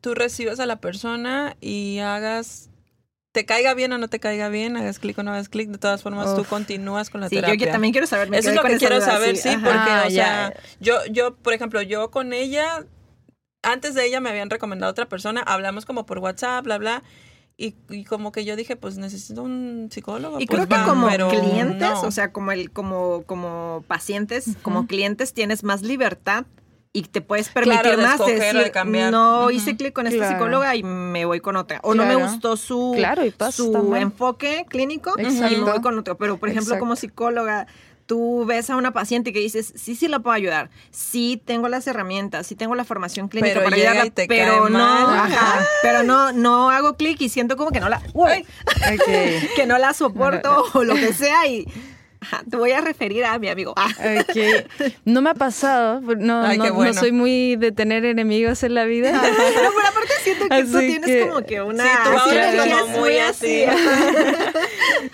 tú 0.00 0.14
recibes 0.14 0.60
a 0.60 0.66
la 0.66 0.76
persona 0.76 1.56
y 1.60 1.98
hagas 1.98 2.70
te 3.34 3.44
caiga 3.44 3.74
bien 3.74 3.92
o 3.92 3.98
no 3.98 4.06
te 4.06 4.20
caiga 4.20 4.48
bien, 4.48 4.76
hagas 4.76 5.00
clic 5.00 5.18
o 5.18 5.24
no 5.24 5.32
hagas 5.32 5.48
clic, 5.48 5.68
de 5.68 5.78
todas 5.78 6.04
formas 6.04 6.36
tú 6.36 6.44
continúas 6.44 7.10
con 7.10 7.20
la 7.20 7.28
sí, 7.28 7.34
terapia. 7.34 7.56
Yo, 7.56 7.72
también 7.72 7.92
quiero 7.92 8.06
saber. 8.06 8.32
Eso 8.32 8.50
es 8.50 8.54
lo 8.54 8.62
que 8.62 8.76
quiero 8.78 9.00
saber, 9.00 9.36
sí, 9.36 9.50
porque, 9.56 10.06
o 10.06 10.10
sea, 10.10 10.54
yo, 10.78 11.04
yo, 11.10 11.34
por 11.34 11.52
ejemplo, 11.52 11.82
yo 11.82 12.12
con 12.12 12.32
ella, 12.32 12.84
antes 13.64 13.94
de 13.94 14.06
ella 14.06 14.20
me 14.20 14.30
habían 14.30 14.50
recomendado 14.50 14.88
otra 14.88 15.06
persona, 15.06 15.40
hablamos 15.40 15.84
como 15.84 16.06
por 16.06 16.20
WhatsApp, 16.20 16.62
bla, 16.62 16.78
bla, 16.78 17.02
Y, 17.56 17.72
como 18.04 18.30
que 18.30 18.44
yo 18.44 18.54
dije, 18.54 18.76
pues 18.76 18.98
necesito 18.98 19.42
un 19.42 19.88
psicólogo. 19.90 20.38
Y 20.38 20.46
pues 20.46 20.66
creo 20.66 20.68
que 20.68 20.88
como 20.88 21.08
clientes, 21.28 21.90
o 22.04 22.12
sea, 22.12 22.30
como 22.30 22.52
el, 22.52 22.70
como, 22.70 23.24
como 23.26 23.84
pacientes, 23.88 24.50
como 24.62 24.86
clientes 24.86 25.34
tienes 25.34 25.64
más 25.64 25.82
libertad 25.82 26.46
y 26.96 27.02
te 27.02 27.20
puedes 27.20 27.48
permitir 27.48 27.98
más 27.98 28.24
de 28.24 28.38
decir, 28.38 28.72
no 29.10 29.50
hice 29.50 29.76
clic 29.76 29.92
con 29.92 30.06
esta 30.06 30.30
psicóloga 30.30 30.76
y 30.76 30.84
me 30.84 31.24
voy 31.24 31.40
con 31.40 31.56
otra. 31.56 31.80
O 31.82 31.92
no 31.92 32.06
me 32.06 32.14
gustó 32.14 32.56
su, 32.56 32.96
su 33.50 33.94
enfoque 33.96 34.64
clínico 34.68 35.12
y 35.18 35.24
me 35.24 35.58
voy 35.60 35.80
con 35.80 35.98
otro. 35.98 36.16
Pero, 36.16 36.38
por 36.38 36.48
ejemplo, 36.48 36.78
como 36.78 36.94
psicóloga, 36.94 37.66
tú 38.06 38.44
ves 38.46 38.70
a 38.70 38.76
una 38.76 38.92
paciente 38.92 39.32
que 39.32 39.40
dices, 39.40 39.72
sí, 39.74 39.96
sí 39.96 40.06
la 40.06 40.20
puedo 40.20 40.34
ayudar, 40.34 40.70
sí 40.92 41.42
tengo 41.44 41.68
las 41.68 41.86
herramientas, 41.88 42.46
sí 42.46 42.54
tengo 42.54 42.76
la 42.76 42.84
formación 42.84 43.28
clínica 43.28 43.54
pero 43.54 43.64
para 43.64 43.76
ayudarla, 43.76 44.12
pero 44.28 44.68
no, 44.68 45.08
pero 45.82 46.02
no, 46.02 46.30
no 46.30 46.70
hago 46.70 46.96
clic 46.96 47.20
y 47.22 47.28
siento 47.28 47.56
como 47.56 47.70
que 47.70 47.80
no 47.80 47.88
la, 47.88 48.00
que 49.56 49.66
no 49.66 49.78
la 49.78 49.94
soporto 49.94 50.64
o 50.74 50.84
lo 50.84 50.94
que 50.94 51.12
sea 51.12 51.46
y 51.46 51.66
te 52.48 52.56
voy 52.56 52.72
a 52.72 52.80
referir 52.80 53.24
a 53.24 53.38
mi 53.38 53.48
amigo. 53.48 53.74
Ah. 53.76 53.88
No 55.04 55.22
me 55.22 55.30
ha 55.30 55.34
pasado, 55.34 56.00
no, 56.00 56.54
no, 56.54 56.94
soy 56.94 57.12
muy 57.12 57.56
de 57.56 57.72
tener 57.72 58.04
enemigos 58.04 58.62
en 58.62 58.74
la 58.74 58.84
vida. 58.84 59.12
no, 59.12 59.20
pero 59.22 59.88
aparte 59.88 60.12
siento 60.22 60.48
que 60.48 60.64
tú 60.64 60.78
tienes 60.78 61.26
como 61.26 61.42
que 61.44 61.62
una... 61.62 61.84
Sí, 61.84 62.98
muy 62.98 63.18
así. 63.18 63.64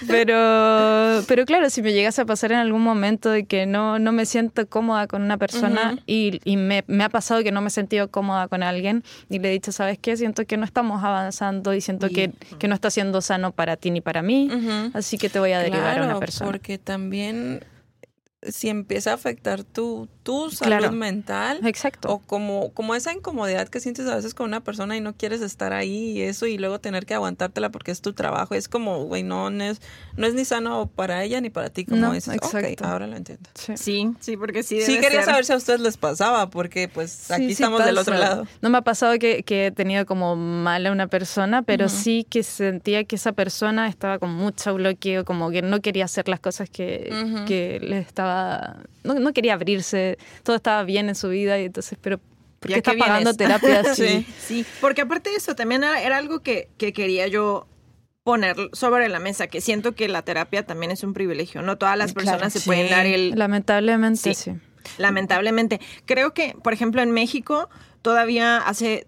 pero, 0.06 1.22
pero 1.26 1.44
claro, 1.44 1.70
si 1.70 1.82
me 1.82 1.92
llegas 1.92 2.18
a 2.18 2.24
pasar 2.24 2.52
en 2.52 2.58
algún 2.58 2.82
momento 2.82 3.30
de 3.30 3.44
que 3.44 3.66
no, 3.66 3.98
no 3.98 4.12
me 4.12 4.26
siento 4.26 4.66
cómoda 4.68 5.06
con 5.06 5.22
una 5.22 5.36
persona 5.36 5.98
y, 6.06 6.40
y 6.44 6.56
me, 6.56 6.84
me, 6.86 7.04
ha 7.04 7.08
pasado 7.08 7.42
que 7.42 7.52
no 7.52 7.60
me 7.60 7.68
he 7.68 7.70
sentido 7.70 8.10
cómoda 8.10 8.48
con 8.48 8.62
alguien 8.62 9.04
y 9.28 9.38
le 9.38 9.48
he 9.48 9.52
dicho, 9.52 9.72
¿sabes 9.72 9.98
qué? 9.98 10.16
Siento 10.16 10.44
que 10.44 10.56
no 10.56 10.64
estamos 10.64 11.02
avanzando 11.02 11.74
y 11.74 11.80
siento 11.80 12.08
que, 12.08 12.32
que, 12.58 12.68
no 12.68 12.74
está 12.74 12.90
siendo 12.90 13.20
sano 13.20 13.52
para 13.52 13.76
ti 13.76 13.90
ni 13.90 14.00
para 14.00 14.22
mí, 14.22 14.50
así 14.94 15.18
que 15.18 15.28
te 15.28 15.38
voy 15.38 15.52
a 15.52 15.60
derivar 15.60 15.98
a 15.98 16.04
una 16.04 16.18
persona. 16.18 16.50
porque 16.50 16.78
también 16.78 16.99
también 17.00 17.64
si 18.42 18.70
empieza 18.70 19.10
a 19.10 19.14
afectar 19.14 19.64
tu, 19.64 20.08
tu 20.22 20.50
salud 20.50 20.90
mental. 20.92 21.60
Exacto. 21.66 22.08
O 22.08 22.18
como, 22.20 22.72
como 22.72 22.94
esa 22.94 23.12
incomodidad 23.12 23.68
que 23.68 23.80
sientes 23.80 24.06
a 24.06 24.16
veces 24.16 24.32
con 24.32 24.46
una 24.46 24.60
persona 24.62 24.96
y 24.96 25.00
no 25.00 25.14
quieres 25.14 25.42
estar 25.42 25.74
ahí 25.74 26.12
y 26.12 26.22
eso 26.22 26.46
y 26.46 26.56
luego 26.56 26.80
tener 26.80 27.04
que 27.04 27.12
aguantártela 27.12 27.70
porque 27.70 27.90
es 27.90 28.00
tu 28.00 28.14
trabajo. 28.14 28.54
Es 28.54 28.68
como, 28.68 29.04
güey, 29.04 29.22
no, 29.22 29.50
no, 29.50 29.64
es, 29.64 29.82
no 30.16 30.26
es 30.26 30.32
ni 30.32 30.46
sano 30.46 30.86
para 30.86 31.22
ella 31.22 31.40
ni 31.42 31.50
para 31.50 31.68
ti, 31.68 31.84
como 31.84 32.12
dices. 32.14 32.34
Exacto. 32.34 32.86
ahora 32.86 33.06
lo 33.06 33.16
entiendo. 33.16 33.50
Sí, 33.54 34.14
sí, 34.20 34.36
porque 34.38 34.62
sí. 34.62 34.80
sí, 34.80 34.98
quería 35.00 35.22
saber 35.22 35.44
si 35.44 35.52
a 35.52 35.56
ustedes 35.56 35.80
les 35.80 35.98
pasaba 35.98 36.48
porque 36.48 36.88
pues 36.88 37.30
aquí 37.30 37.52
estamos 37.52 37.84
del 37.84 37.98
otro 37.98 38.16
lado. 38.16 38.46
No 38.62 38.70
me 38.70 38.78
ha 38.78 38.82
pasado 38.82 39.18
que, 39.18 39.42
que 39.42 39.66
he 39.66 39.70
tenido 39.70 40.06
como 40.06 40.34
mal 40.34 40.86
a 40.86 40.92
una 40.92 41.08
persona, 41.08 41.62
pero 41.62 41.90
sí 41.90 42.26
que 42.28 42.42
sentía 42.42 43.04
que 43.04 43.16
esa 43.16 43.32
persona 43.32 43.86
estaba 43.88 44.18
con 44.18 44.30
mucho 44.30 44.74
bloqueo, 44.74 45.26
como 45.26 45.50
que 45.50 45.60
no 45.60 45.82
quería 45.82 46.06
hacer 46.06 46.26
las 46.28 46.40
cosas 46.40 46.70
que, 46.70 47.10
que 47.46 47.78
le 47.80 47.98
estaba 47.98 48.29
no, 49.04 49.32
quería 49.32 49.54
abrirse, 49.54 50.18
todo 50.42 50.56
estaba 50.56 50.82
bien 50.84 51.08
en 51.08 51.14
su 51.14 51.28
vida 51.28 51.58
y 51.58 51.66
entonces, 51.66 51.98
pero 52.00 52.20
¿por 52.58 52.70
qué 52.70 52.78
está 52.78 52.94
pagando 52.98 53.34
terapia 53.34 53.80
así? 53.86 54.26
sí, 54.38 54.64
porque 54.80 55.02
aparte 55.02 55.30
de 55.30 55.36
eso 55.36 55.54
también 55.54 55.84
era, 55.84 56.16
algo 56.16 56.40
que, 56.40 56.68
quería 56.76 57.26
yo 57.26 57.66
poner 58.22 58.56
sobre 58.72 59.08
la 59.08 59.18
mesa, 59.18 59.46
que 59.46 59.60
siento 59.60 59.94
que 59.94 60.08
la 60.08 60.22
terapia 60.22 60.66
también 60.66 60.92
es 60.92 61.02
un 61.02 61.14
privilegio, 61.14 61.62
no 61.62 61.78
todas 61.78 61.96
las 61.96 62.12
personas 62.12 62.52
se 62.52 62.60
pueden 62.60 62.90
dar 62.90 63.06
el... 63.06 63.30
Lamentablemente, 63.30 64.34
sí. 64.34 64.52
Lamentablemente. 64.98 65.80
Creo 66.04 66.32
que, 66.32 66.54
por 66.62 66.72
ejemplo, 66.72 67.02
en 67.02 67.10
México, 67.10 67.68
todavía 68.02 68.58
hace 68.58 69.06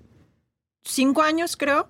cinco 0.84 1.22
años, 1.22 1.56
creo, 1.56 1.88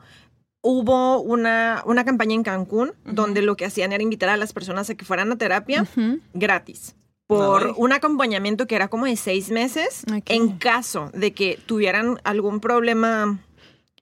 hubo 0.63 1.21
una, 1.21 1.83
una 1.87 2.05
campaña 2.05 2.35
en 2.35 2.43
Cancún 2.43 2.93
donde 3.05 3.43
lo 3.43 3.57
que 3.57 3.67
hacían 3.67 3.93
era 3.93 4.03
invitar 4.03 4.29
a 4.29 4.37
las 4.37 4.53
personas 4.53 4.89
a 4.91 4.95
que 4.95 5.05
fueran 5.05 5.33
a 5.33 5.37
terapia 5.37 5.85
gratis 6.33 6.95
por 7.39 7.75
un 7.77 7.93
acompañamiento 7.93 8.67
que 8.67 8.75
era 8.75 8.89
como 8.89 9.07
de 9.07 9.17
seis 9.17 9.51
meses 9.51 10.05
en 10.27 10.59
caso 10.59 11.11
de 11.15 11.33
que 11.33 11.59
tuvieran 11.67 12.19
algún 12.25 12.61
problema 12.61 13.39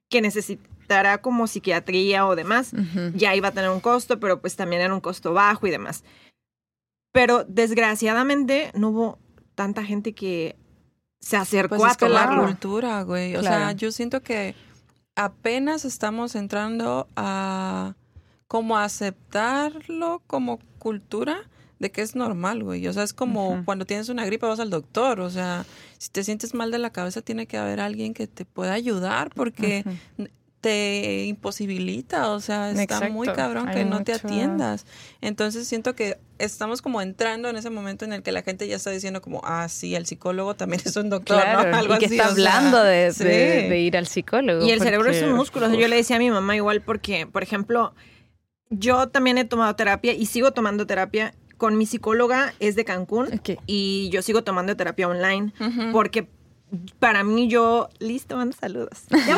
que 0.09 0.21
necesitara 0.21 1.19
como 1.23 1.47
psiquiatría 1.47 2.27
o 2.27 2.37
demás, 2.37 2.73
ya 3.15 3.35
iba 3.35 3.49
a 3.49 3.53
tener 3.53 3.71
un 3.71 3.81
costo, 3.81 4.19
pero 4.19 4.41
pues 4.41 4.57
también 4.57 4.83
era 4.83 4.93
un 4.93 5.01
costo 5.01 5.33
bajo 5.33 5.67
y 5.67 5.71
demás. 5.71 6.05
Pero 7.13 7.45
desgraciadamente 7.45 8.71
no 8.75 8.91
hubo 8.91 9.19
tanta 9.55 9.85
gente 9.85 10.13
que 10.13 10.57
se 11.21 11.37
acercó 11.37 11.77
pues 11.77 11.97
a 12.01 12.07
es 12.07 12.13
la 12.13 12.37
cultura, 12.37 13.03
güey. 13.03 13.37
O 13.37 13.43
sea, 13.43 13.73
yo 13.73 13.93
siento 13.93 14.23
que 14.23 14.55
apenas 15.15 15.85
estamos 15.85 16.35
entrando 16.35 17.09
a 17.15 17.95
como 18.47 18.79
aceptarlo 18.79 20.23
como 20.27 20.59
cultura 20.79 21.49
de 21.81 21.91
que 21.91 22.03
es 22.03 22.15
normal, 22.15 22.63
güey. 22.63 22.87
O 22.87 22.93
sea, 22.93 23.03
es 23.03 23.15
como 23.15 23.65
cuando 23.65 23.87
tienes 23.87 24.11
una 24.11 24.25
gripe 24.27 24.47
vas 24.47 24.61
al 24.61 24.71
doctor. 24.71 25.21
O 25.21 25.31
sea, 25.31 25.65
si 25.99 26.11
te 26.11 26.23
sientes 26.23 26.55
mal 26.55 26.71
de 26.71 26.79
la 26.79 26.91
cabeza, 26.91 27.23
tiene 27.23 27.47
que 27.47 27.57
haber 27.57 27.81
alguien 27.81 28.13
que 28.15 28.27
te 28.27 28.45
pueda 28.45 28.75
ayudar 28.75 29.31
porque 29.35 29.85
te 30.61 31.25
imposibilita. 31.25 32.31
O 32.33 32.41
sea, 32.41 32.71
está 32.71 33.09
muy 33.09 33.27
cabrón 33.29 33.71
que 33.71 33.87
no 33.87 34.05
te 34.05 34.13
atiendas. 34.13 34.85
Entonces 35.23 35.67
siento 35.67 35.95
que 35.95 36.19
estamos 36.37 36.83
como 36.83 37.01
entrando 37.01 37.49
en 37.49 37.57
ese 37.57 37.71
momento 37.71 38.05
en 38.05 38.13
el 38.13 38.23
que 38.23 38.31
la 38.31 38.43
gente 38.43 38.69
ya 38.69 38.77
está 38.77 38.91
diciendo 38.91 39.23
como, 39.23 39.41
ah, 39.43 39.67
sí, 39.71 39.95
el 39.95 40.05
psicólogo 40.05 40.55
también 40.55 40.83
es 40.85 40.95
un 40.97 41.09
doctor, 41.09 41.43
¿no? 41.51 41.61
Algo 41.61 41.95
y 41.95 41.99
que 41.99 42.07
está 42.07 42.27
hablando 42.27 42.85
de, 42.85 43.79
ir 43.81 43.97
al 43.97 44.07
psicólogo. 44.07 44.67
Y 44.67 44.71
el 44.71 44.83
cerebro 44.83 45.11
es 45.11 45.23
un 45.23 45.33
músculo. 45.33 45.73
Yo 45.73 45.89
le 45.89 45.97
decía 45.97 46.17
a 46.17 46.19
mi 46.19 46.31
mamá 46.31 46.57
igual 46.57 46.83
porque, 46.83 47.27
por 47.27 47.43
ejemplo, 47.43 47.95
yo 48.69 49.09
también 49.09 49.39
he 49.39 49.47
tomado 49.47 49.75
terapia 49.77 50.13
y 50.13 50.27
sigo 50.27 50.53
tomando 50.53 50.87
terapia 50.87 51.35
con 51.61 51.77
mi 51.77 51.85
psicóloga 51.85 52.55
es 52.59 52.75
de 52.75 52.87
Cancún 52.87 53.29
y 53.67 54.09
yo 54.11 54.23
sigo 54.23 54.43
tomando 54.43 54.75
terapia 54.77 55.07
online 55.07 55.53
porque 55.93 56.27
para 56.99 57.23
mí 57.23 57.49
yo, 57.49 57.91
Liz, 57.99 58.25
te 58.25 58.35
mando 58.35 58.57
saludos. 58.59 59.03
Yo 59.29 59.37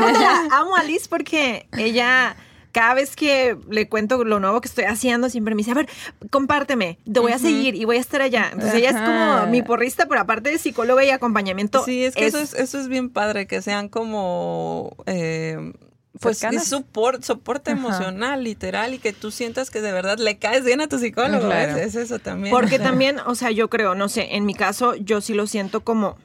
amo 0.53 0.77
a 0.77 0.85
Liz 0.85 1.09
porque 1.09 1.67
ella 1.77 2.37
cada 2.71 2.95
vez 2.95 3.17
que 3.17 3.57
le 3.71 3.89
cuento 3.89 4.23
lo 4.23 4.39
nuevo 4.39 4.61
que 4.61 4.69
estoy 4.69 4.85
haciendo, 4.85 5.29
siempre 5.31 5.55
me 5.55 5.61
dice, 5.61 5.73
a 5.73 5.75
ver, 5.75 5.89
compárteme, 6.31 6.99
te 7.11 7.21
voy 7.21 7.33
a 7.33 7.39
seguir 7.39 7.75
y 7.75 7.85
voy 7.85 7.97
a 7.97 8.01
estar 8.01 8.23
allá. 8.23 8.51
Entonces 8.53 8.75
ella 8.75 8.91
es 8.91 8.97
como 8.97 9.51
mi 9.51 9.63
porrista, 9.63 10.07
pero 10.07 10.21
aparte 10.21 10.51
de 10.51 10.59
psicóloga 10.59 11.05
y 11.05 11.11
acompañamiento. 11.11 11.85
Sí, 11.85 12.05
es 12.05 12.15
que 12.15 12.27
Eso, 12.27 12.39
es, 12.39 12.55
eso 12.55 12.79
es 12.79 12.87
bien 12.87 13.11
padre, 13.11 13.47
que 13.47 13.63
sean 13.63 13.89
como... 13.89 14.95
Eh, 15.07 15.73
pues 16.21 16.43
es 16.45 16.69
soporte 16.69 17.71
emocional, 17.71 18.45
literal, 18.45 18.95
y 18.95 18.99
que 18.99 19.13
tú 19.13 19.31
sientas 19.31 19.71
que 19.71 19.81
de 19.81 19.93
verdad 19.93 20.19
le 20.19 20.39
caes 20.39 20.65
bien 20.65 20.81
a 20.81 20.89
tu 20.89 20.99
psicólogo. 20.99 21.51
Es, 21.53 21.95
eso 21.95 22.19
también. 22.19 22.55
Porque 22.55 22.79
también, 22.79 23.19
o 23.27 23.35
sea, 23.35 23.51
yo 23.51 23.71
creo, 23.71 23.95
no 23.95 24.09
sé, 24.09 24.37
en 24.37 24.45
mi 24.45 24.55
caso, 24.55 24.95
yo 24.95 25.21
sí 25.21 25.35
lo 25.35 25.47
siento 25.47 25.81
como, 25.81 26.19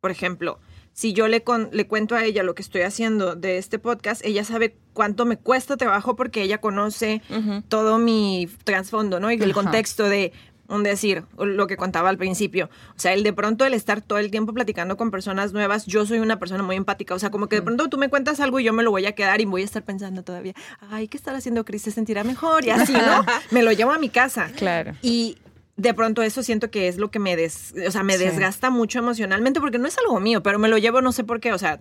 por 0.00 0.10
ejemplo, 0.10 0.60
si 0.92 1.12
yo 1.12 1.26
le, 1.26 1.42
le 1.72 1.86
cuento 1.86 2.14
a 2.14 2.24
ella 2.24 2.42
lo 2.42 2.54
que 2.54 2.62
estoy 2.62 2.82
haciendo 2.82 3.34
de 3.34 3.58
este 3.58 3.78
podcast, 3.78 4.24
ella 4.24 4.44
sabe 4.44 4.76
cuánto 4.92 5.24
me 5.24 5.38
cuesta 5.38 5.76
trabajo 5.76 6.16
porque 6.16 6.42
ella 6.42 6.58
conoce 6.58 7.22
todo 7.68 7.98
mi 7.98 8.48
trasfondo, 8.64 9.18
¿no? 9.18 9.32
Y 9.32 9.40
el 9.42 9.54
contexto 9.54 10.04
de 10.04 10.32
un 10.72 10.82
decir, 10.82 11.24
lo 11.38 11.66
que 11.66 11.76
contaba 11.76 12.08
al 12.08 12.18
principio. 12.18 12.70
O 12.96 12.98
sea, 12.98 13.12
el 13.12 13.22
de 13.22 13.32
pronto 13.32 13.64
el 13.64 13.74
estar 13.74 14.00
todo 14.00 14.18
el 14.18 14.30
tiempo 14.30 14.52
platicando 14.52 14.96
con 14.96 15.10
personas 15.10 15.52
nuevas, 15.52 15.86
yo 15.86 16.06
soy 16.06 16.18
una 16.18 16.38
persona 16.38 16.62
muy 16.62 16.76
empática. 16.76 17.14
O 17.14 17.18
sea, 17.18 17.30
como 17.30 17.48
que 17.48 17.56
de 17.56 17.62
mm. 17.62 17.64
pronto 17.64 17.88
tú 17.88 17.98
me 17.98 18.08
cuentas 18.08 18.40
algo 18.40 18.60
y 18.60 18.64
yo 18.64 18.72
me 18.72 18.82
lo 18.82 18.90
voy 18.90 19.06
a 19.06 19.12
quedar 19.12 19.40
y 19.40 19.44
voy 19.44 19.62
a 19.62 19.64
estar 19.64 19.82
pensando 19.82 20.22
todavía, 20.22 20.54
ay, 20.90 21.08
¿qué 21.08 21.16
estará 21.16 21.38
haciendo 21.38 21.64
Cris? 21.64 21.82
Se 21.82 21.90
sentirá 21.90 22.24
mejor 22.24 22.64
y 22.64 22.70
así, 22.70 22.92
¿no? 22.92 23.24
me 23.50 23.62
lo 23.62 23.72
llevo 23.72 23.92
a 23.92 23.98
mi 23.98 24.08
casa. 24.08 24.50
Claro. 24.56 24.94
Y 25.02 25.38
de 25.76 25.94
pronto 25.94 26.22
eso 26.22 26.42
siento 26.42 26.70
que 26.70 26.88
es 26.88 26.96
lo 26.96 27.10
que 27.10 27.18
me 27.18 27.36
des, 27.36 27.74
o 27.86 27.90
sea, 27.90 28.02
me 28.02 28.18
desgasta 28.18 28.70
mucho 28.70 28.98
emocionalmente 28.98 29.60
porque 29.60 29.78
no 29.78 29.88
es 29.88 29.96
algo 29.98 30.20
mío, 30.20 30.42
pero 30.42 30.58
me 30.58 30.68
lo 30.68 30.78
llevo 30.78 31.00
no 31.00 31.12
sé 31.12 31.24
por 31.24 31.40
qué, 31.40 31.52
o 31.52 31.58
sea, 31.58 31.80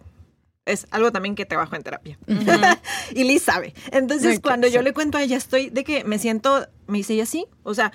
es 0.66 0.88
algo 0.92 1.12
también 1.12 1.36
que 1.36 1.46
trabajo 1.46 1.76
en 1.76 1.84
terapia. 1.84 2.18
y 3.12 3.24
Liz 3.24 3.44
sabe. 3.44 3.74
Entonces, 3.92 4.40
cuando 4.40 4.68
yo 4.68 4.82
le 4.82 4.94
cuento 4.94 5.18
a 5.18 5.24
ella, 5.24 5.38
estoy 5.38 5.70
de 5.70 5.84
que 5.84 6.04
me 6.04 6.20
siento, 6.20 6.68
me 6.88 7.00
dice 7.00 7.14
ella 7.14 7.26
sí, 7.26 7.46
o 7.64 7.74
sea, 7.74 7.92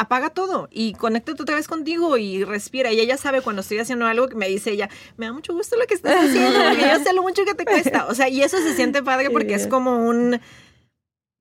apaga 0.00 0.30
todo 0.30 0.68
y 0.70 0.94
conéctate 0.94 1.42
otra 1.42 1.56
vez 1.56 1.68
contigo 1.68 2.16
y 2.16 2.42
respira. 2.44 2.90
Y 2.90 3.00
ella 3.00 3.18
sabe 3.18 3.42
cuando 3.42 3.60
estoy 3.60 3.78
haciendo 3.78 4.06
algo 4.06 4.28
que 4.28 4.34
me 4.34 4.48
dice 4.48 4.70
ella, 4.70 4.88
me 5.18 5.26
da 5.26 5.32
mucho 5.32 5.52
gusto 5.52 5.76
lo 5.76 5.86
que 5.86 5.94
estás 5.94 6.24
haciendo, 6.24 6.58
porque 6.58 6.80
yo 6.80 7.04
sé 7.04 7.12
lo 7.12 7.22
mucho 7.22 7.44
que 7.44 7.54
te 7.54 7.66
cuesta. 7.66 8.06
O 8.06 8.14
sea, 8.14 8.28
y 8.28 8.42
eso 8.42 8.56
se 8.58 8.74
siente 8.74 9.02
padre 9.10 9.28
porque 9.30 9.54
es 9.54 9.66
como 9.66 9.98
un 9.98 10.40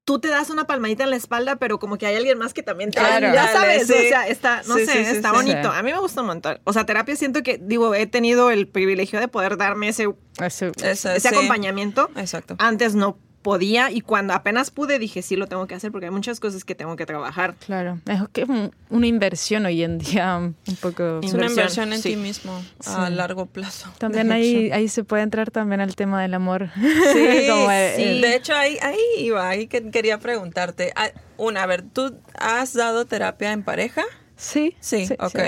tú 0.04 0.20
te 0.20 0.28
das 0.28 0.50
una 0.50 0.66
palmadita 0.66 1.04
en 1.04 1.12
la 1.12 1.16
espalda, 1.16 1.58
pero 1.58 1.80
como 1.80 1.98
que 1.98 2.08
hay 2.08 2.16
alguien 2.16 2.38
más 2.38 2.54
que 2.54 2.64
también 2.64 2.90
te 2.90 2.98
claro, 2.98 3.32
ya 3.32 3.48
sabes, 3.54 3.84
o 3.84 3.94
sea, 3.94 4.28
está, 4.28 4.64
no 4.68 4.76
sé, 4.78 5.02
está 5.02 5.32
bonito. 5.32 5.70
A 5.70 5.84
mí 5.84 5.94
me 5.94 6.00
gusta 6.00 6.22
un 6.22 6.28
montón. 6.28 6.60
O 6.64 6.74
sea, 6.74 6.86
terapia 6.86 7.16
siento 7.16 7.44
que, 7.44 7.60
digo, 7.62 7.94
he 7.94 8.08
tenido 8.08 8.50
el 8.50 8.68
privilegio 8.68 9.20
de 9.20 9.28
poder 9.28 9.56
darme 9.56 9.88
ese, 9.90 10.10
ese, 10.44 11.28
acompañamiento. 11.28 12.10
Exacto. 12.16 12.56
Antes 12.58 12.96
no 12.96 13.20
podía 13.42 13.92
y 13.92 14.02
cuando 14.02 14.34
apenas 14.34 14.72
pude 14.72 15.00
dije, 15.00 15.22
sí, 15.22 15.36
lo 15.36 15.48
tengo 15.48 15.66
que 15.68 15.76
hacer 15.76 15.92
porque 15.92 16.08
hay 16.08 16.12
muchas 16.12 16.40
cosas 16.40 16.64
que 16.66 16.76
tengo 16.76 16.96
que 16.96 17.06
trabajar. 17.06 17.56
Claro, 17.66 18.00
es 18.06 18.22
que 18.34 18.42
es 18.42 18.48
una 18.90 19.08
inversión 19.08 19.66
hoy 19.66 19.84
en 19.84 19.98
día 20.00 20.38
un 20.38 20.56
poco... 20.82 21.20
Es 21.24 21.34
una 21.34 21.48
inversión 21.48 21.94
en 21.94 22.02
ti 22.02 22.16
mismo 22.16 22.62
a 22.86 23.10
largo 23.10 23.46
plazo. 23.46 23.92
También 23.98 24.32
ahí, 24.32 24.72
ahí 24.72 24.88
se 24.88 25.04
puede 25.04 25.24
entrar 25.24 25.52
también 25.52 25.82
al 25.82 25.96
tema 25.96 26.22
del 26.22 26.34
amor. 26.34 26.70
Sí, 26.76 26.80
de 27.20 28.36
hecho 28.36 28.54
ahí, 28.54 28.78
ahí 28.82 29.00
iba, 29.18 29.48
ahí 29.48 29.68
quería 29.68 30.20
preguntarte. 30.20 30.92
Ah, 30.96 31.10
una, 31.38 31.64
a 31.64 31.66
ver, 31.66 31.84
¿tú 31.84 32.18
has 32.38 32.74
dado 32.74 33.06
terapia 33.06 33.54
en 33.54 33.64
pareja? 33.64 34.04
Sí. 34.36 34.76
Sí, 34.80 35.08
ok. 35.20 35.40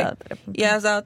¿Y 0.54 0.64
has 0.64 0.84
dado 0.84 1.06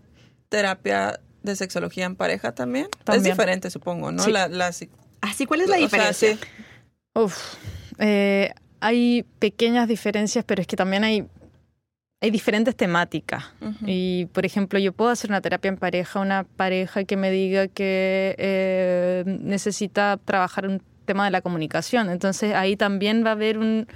terapia 0.49 1.19
de 1.43 1.55
sexología 1.55 2.05
en 2.05 2.15
pareja 2.15 2.53
también? 2.53 2.87
Es 3.11 3.23
diferente, 3.23 3.69
supongo, 3.69 4.11
¿no? 4.11 4.25
La, 4.27 4.47
la, 4.47 4.67
¿Así 4.67 4.89
ah, 5.21 5.47
cuál 5.47 5.61
es 5.61 5.69
la 5.69 5.77
diferencia? 5.77 6.37
Uf, 7.15 7.55
eh, 7.97 8.51
hay 8.81 9.25
pequeñas 9.39 9.87
diferencias, 9.87 10.43
pero 10.45 10.61
es 10.61 10.67
que 10.67 10.75
también 10.75 11.05
hay, 11.05 11.25
hay 12.21 12.29
diferentes 12.29 12.75
temáticas. 12.75 13.45
Y, 13.85 14.25
por 14.33 14.45
ejemplo, 14.45 14.79
yo 14.79 14.91
puedo 14.91 15.09
hacer 15.09 15.31
una 15.31 15.39
terapia 15.39 15.69
en 15.69 15.77
pareja, 15.77 16.19
una 16.19 16.43
pareja 16.43 17.05
que 17.05 17.15
me 17.15 17.31
diga 17.31 17.67
que 17.67 18.35
eh, 18.37 19.23
necesita 19.25 20.17
trabajar 20.23 20.67
un 20.67 20.81
tema 21.05 21.23
de 21.23 21.31
la 21.31 21.41
comunicación. 21.41 22.09
Entonces, 22.09 22.53
ahí 22.53 22.75
también 22.75 23.23
va 23.23 23.29
a 23.29 23.33
haber 23.33 23.59
un, 23.59 23.87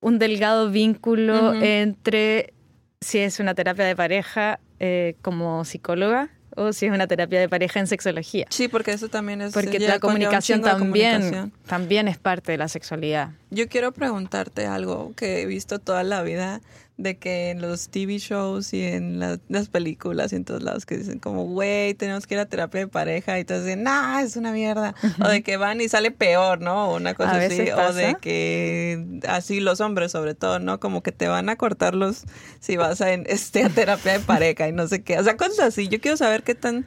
un 0.00 0.18
delgado 0.18 0.70
vínculo 0.70 1.52
entre 1.54 2.54
si 3.02 3.18
es 3.18 3.38
una 3.38 3.54
terapia 3.54 3.84
de 3.84 3.96
pareja 3.96 4.60
eh, 4.78 5.14
como 5.20 5.64
psicóloga 5.66 6.30
o 6.56 6.72
si 6.72 6.86
es 6.86 6.92
una 6.92 7.06
terapia 7.06 7.40
de 7.40 7.48
pareja 7.48 7.80
en 7.80 7.86
sexología. 7.86 8.46
Sí, 8.50 8.68
porque 8.68 8.92
eso 8.92 9.08
también 9.08 9.40
es... 9.40 9.52
Porque 9.52 9.78
la 9.78 9.98
comunicación 9.98 10.62
también, 10.62 11.52
también 11.66 12.08
es 12.08 12.18
parte 12.18 12.52
de 12.52 12.58
la 12.58 12.68
sexualidad. 12.68 13.30
Yo 13.50 13.68
quiero 13.68 13.92
preguntarte 13.92 14.66
algo 14.66 15.12
que 15.16 15.42
he 15.42 15.46
visto 15.46 15.78
toda 15.78 16.02
la 16.02 16.22
vida 16.22 16.60
de 17.02 17.16
que 17.16 17.50
en 17.50 17.62
los 17.62 17.88
TV 17.88 18.18
shows 18.18 18.74
y 18.74 18.82
en 18.82 19.18
las 19.20 19.68
películas 19.68 20.32
y 20.32 20.36
en 20.36 20.44
todos 20.44 20.62
lados 20.62 20.84
que 20.84 20.98
dicen 20.98 21.18
como, 21.18 21.46
güey, 21.46 21.94
tenemos 21.94 22.26
que 22.26 22.34
ir 22.34 22.40
a 22.40 22.46
terapia 22.46 22.80
de 22.80 22.88
pareja 22.88 23.38
y 23.38 23.44
todos 23.44 23.64
dicen, 23.64 23.82
no, 23.82 24.18
es 24.18 24.36
una 24.36 24.52
mierda. 24.52 24.94
O 25.24 25.28
de 25.28 25.42
que 25.42 25.56
van 25.56 25.80
y 25.80 25.88
sale 25.88 26.10
peor, 26.10 26.60
¿no? 26.60 26.90
O 26.90 26.96
una 26.96 27.14
cosa 27.14 27.36
así. 27.36 27.70
O 27.70 27.92
de 27.94 28.16
que 28.20 29.20
así 29.26 29.60
los 29.60 29.80
hombres 29.80 30.12
sobre 30.12 30.34
todo, 30.34 30.58
¿no? 30.58 30.78
Como 30.78 31.02
que 31.02 31.12
te 31.12 31.28
van 31.28 31.48
a 31.48 31.56
cortar 31.56 31.94
los 31.94 32.24
si 32.60 32.76
vas 32.76 33.00
a, 33.00 33.12
en, 33.12 33.24
este, 33.28 33.64
a 33.64 33.70
terapia 33.70 34.12
de 34.12 34.20
pareja 34.20 34.68
y 34.68 34.72
no 34.72 34.86
sé 34.86 35.02
qué. 35.02 35.18
O 35.18 35.24
sea, 35.24 35.36
cosas 35.36 35.60
así. 35.60 35.88
Yo 35.88 36.00
quiero 36.00 36.18
saber 36.18 36.42
qué 36.42 36.54
tan, 36.54 36.86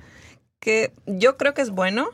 que 0.60 0.94
yo 1.08 1.38
creo 1.38 1.56
que 1.56 1.64
es 1.64 1.72
bueno 1.72 2.10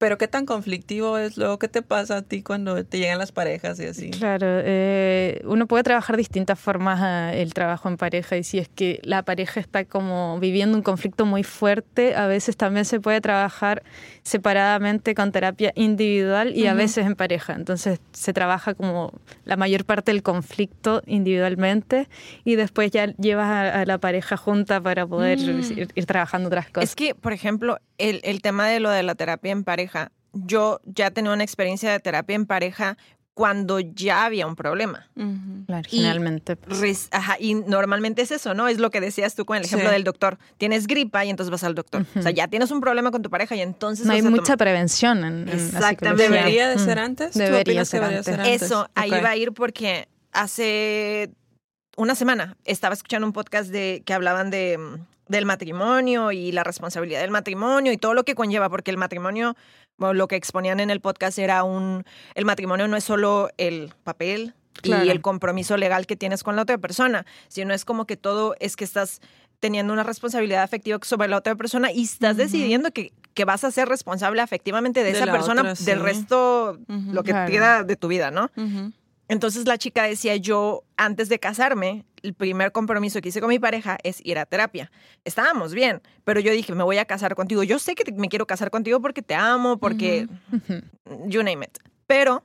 pero 0.00 0.16
qué 0.16 0.28
tan 0.28 0.46
conflictivo 0.46 1.18
es 1.18 1.36
luego, 1.36 1.58
¿qué 1.58 1.68
te 1.68 1.82
pasa 1.82 2.16
a 2.16 2.22
ti 2.22 2.42
cuando 2.42 2.82
te 2.86 2.98
llegan 2.98 3.18
las 3.18 3.32
parejas 3.32 3.78
y 3.80 3.84
así? 3.84 4.10
Claro, 4.10 4.46
eh, 4.48 5.42
uno 5.44 5.66
puede 5.66 5.82
trabajar 5.82 6.16
distintas 6.16 6.58
formas 6.58 7.00
ah, 7.02 7.34
el 7.34 7.52
trabajo 7.52 7.86
en 7.90 7.98
pareja 7.98 8.38
y 8.38 8.42
si 8.42 8.58
es 8.58 8.66
que 8.70 9.00
la 9.02 9.22
pareja 9.24 9.60
está 9.60 9.84
como 9.84 10.40
viviendo 10.40 10.74
un 10.74 10.82
conflicto 10.82 11.26
muy 11.26 11.44
fuerte, 11.44 12.14
a 12.14 12.26
veces 12.26 12.56
también 12.56 12.86
se 12.86 12.98
puede 12.98 13.20
trabajar 13.20 13.82
separadamente 14.22 15.14
con 15.14 15.32
terapia 15.32 15.70
individual 15.74 16.56
y 16.56 16.66
a 16.66 16.72
veces 16.72 17.04
en 17.04 17.14
pareja. 17.14 17.52
Entonces 17.52 18.00
se 18.12 18.32
trabaja 18.32 18.72
como 18.72 19.12
la 19.44 19.58
mayor 19.58 19.84
parte 19.84 20.12
del 20.12 20.22
conflicto 20.22 21.02
individualmente 21.04 22.08
y 22.42 22.54
después 22.54 22.90
ya 22.90 23.08
llevas 23.18 23.74
a, 23.74 23.84
la 23.84 23.98
pareja 23.98 24.38
junta 24.38 24.80
para 24.80 25.06
poder 25.06 25.38
mm. 25.40 25.90
ir, 25.94 26.06
trabajando 26.06 26.46
otras 26.46 26.70
cosas. 26.70 26.88
Es 26.88 26.96
que, 26.96 27.14
por 27.14 27.34
ejemplo, 27.34 27.80
el, 27.98 28.22
el 28.24 28.40
tema 28.40 28.66
de 28.66 28.80
lo 28.80 28.88
de 28.88 29.02
la 29.02 29.14
terapia 29.14 29.52
en 29.52 29.62
pareja, 29.62 29.89
yo 30.32 30.80
ya 30.84 31.10
tenía 31.10 31.32
una 31.32 31.44
experiencia 31.44 31.90
de 31.92 32.00
terapia 32.00 32.36
en 32.36 32.46
pareja 32.46 32.96
cuando 33.34 33.80
ya 33.80 34.26
había 34.26 34.46
un 34.46 34.54
problema. 34.54 35.08
Claro. 35.66 35.88
Pues. 36.68 37.08
ajá, 37.10 37.36
y 37.40 37.54
normalmente 37.54 38.20
es 38.20 38.32
eso, 38.32 38.52
¿no? 38.52 38.68
Es 38.68 38.78
lo 38.78 38.90
que 38.90 39.00
decías 39.00 39.34
tú 39.34 39.46
con 39.46 39.56
el 39.56 39.64
ejemplo 39.64 39.90
del 39.90 40.04
doctor. 40.04 40.38
Tienes 40.58 40.86
gripa 40.86 41.24
y 41.24 41.30
entonces 41.30 41.50
vas 41.50 41.64
al 41.64 41.74
doctor. 41.74 42.04
O 42.16 42.22
sea, 42.22 42.32
ya 42.32 42.48
tienes 42.48 42.70
un 42.70 42.80
problema 42.80 43.10
con 43.10 43.22
tu 43.22 43.30
pareja 43.30 43.56
y 43.56 43.60
entonces... 43.60 44.04
No 44.04 44.12
hay 44.12 44.22
mucha 44.22 44.56
prevención 44.56 45.24
en, 45.24 45.48
Exactamente. 45.48 46.24
¿Debería 46.24 46.68
de 46.68 46.78
ser 46.78 46.98
antes? 46.98 47.34
Debería, 47.34 47.84
ser, 47.84 48.02
antes? 48.02 48.28
Eso, 48.28 48.88
ahí 48.94 49.10
va 49.10 49.30
a 49.30 49.36
ir 49.36 49.52
porque 49.52 50.08
hace 50.32 51.30
una 51.96 52.14
semana 52.14 52.56
estaba 52.64 52.94
escuchando 52.94 53.26
un 53.26 53.32
podcast 53.32 53.70
de 53.70 54.02
que 54.04 54.12
hablaban 54.12 54.50
de 54.50 54.78
del 55.30 55.46
matrimonio 55.46 56.32
y 56.32 56.50
la 56.50 56.64
responsabilidad 56.64 57.20
del 57.20 57.30
matrimonio 57.30 57.92
y 57.92 57.96
todo 57.96 58.14
lo 58.14 58.24
que 58.24 58.34
conlleva, 58.34 58.68
porque 58.68 58.90
el 58.90 58.96
matrimonio, 58.96 59.56
lo 59.98 60.26
que 60.26 60.34
exponían 60.34 60.80
en 60.80 60.90
el 60.90 61.00
podcast 61.00 61.38
era 61.38 61.62
un, 61.62 62.04
el 62.34 62.44
matrimonio 62.44 62.88
no 62.88 62.96
es 62.96 63.04
solo 63.04 63.48
el 63.56 63.94
papel 64.02 64.54
y 64.82 64.90
el 64.90 65.20
compromiso 65.20 65.76
legal 65.76 66.06
que 66.06 66.16
tienes 66.16 66.42
con 66.42 66.56
la 66.56 66.62
otra 66.62 66.78
persona, 66.78 67.26
sino 67.46 67.72
es 67.72 67.84
como 67.84 68.06
que 68.06 68.16
todo 68.16 68.56
es 68.58 68.74
que 68.74 68.84
estás 68.84 69.20
teniendo 69.60 69.92
una 69.92 70.02
responsabilidad 70.02 70.64
afectiva 70.64 70.98
sobre 71.02 71.28
la 71.28 71.36
otra 71.36 71.54
persona 71.54 71.92
y 71.92 72.02
estás 72.02 72.36
decidiendo 72.36 72.90
que, 72.90 73.12
que, 73.34 73.44
vas 73.44 73.62
a 73.62 73.70
ser 73.70 73.88
responsable 73.88 74.40
afectivamente 74.40 75.04
de, 75.04 75.10
esa 75.10 75.30
persona 75.30 75.74
del 75.74 76.00
resto, 76.00 76.76
lo 76.88 77.22
que 77.22 77.32
queda 77.46 77.84
de 77.84 77.94
tu 77.94 78.08
vida, 78.08 78.32
¿no? 78.32 78.50
Entonces 79.30 79.64
la 79.64 79.78
chica 79.78 80.02
decía, 80.02 80.34
yo 80.34 80.82
antes 80.96 81.28
de 81.28 81.38
casarme, 81.38 82.04
el 82.24 82.34
primer 82.34 82.72
compromiso 82.72 83.20
que 83.20 83.28
hice 83.28 83.40
con 83.40 83.48
mi 83.48 83.60
pareja 83.60 83.96
es 84.02 84.20
ir 84.26 84.36
a 84.38 84.44
terapia. 84.44 84.90
Estábamos 85.24 85.72
bien, 85.72 86.02
pero 86.24 86.40
yo 86.40 86.50
dije, 86.50 86.74
me 86.74 86.82
voy 86.82 86.98
a 86.98 87.04
casar 87.04 87.36
contigo. 87.36 87.62
Yo 87.62 87.78
sé 87.78 87.94
que 87.94 88.10
me 88.10 88.28
quiero 88.28 88.48
casar 88.48 88.72
contigo 88.72 89.00
porque 89.00 89.22
te 89.22 89.36
amo, 89.36 89.78
porque 89.78 90.26
you 91.28 91.44
name 91.44 91.64
it. 91.64 91.78
Pero 92.08 92.42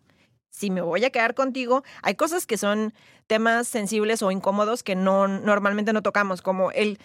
si 0.51 0.69
me 0.69 0.81
voy 0.81 1.03
a 1.03 1.09
quedar 1.09 1.33
contigo, 1.33 1.83
hay 2.03 2.13
cosas 2.13 2.45
que 2.45 2.55
son 2.55 2.93
temas 3.25 3.67
sensibles 3.67 4.21
o 4.21 4.29
incómodos 4.29 4.83
que 4.83 4.93
no 4.93 5.27
normalmente 5.27 5.91
no 5.91 6.03
tocamos, 6.03 6.43
como 6.43 6.69
el 6.69 6.99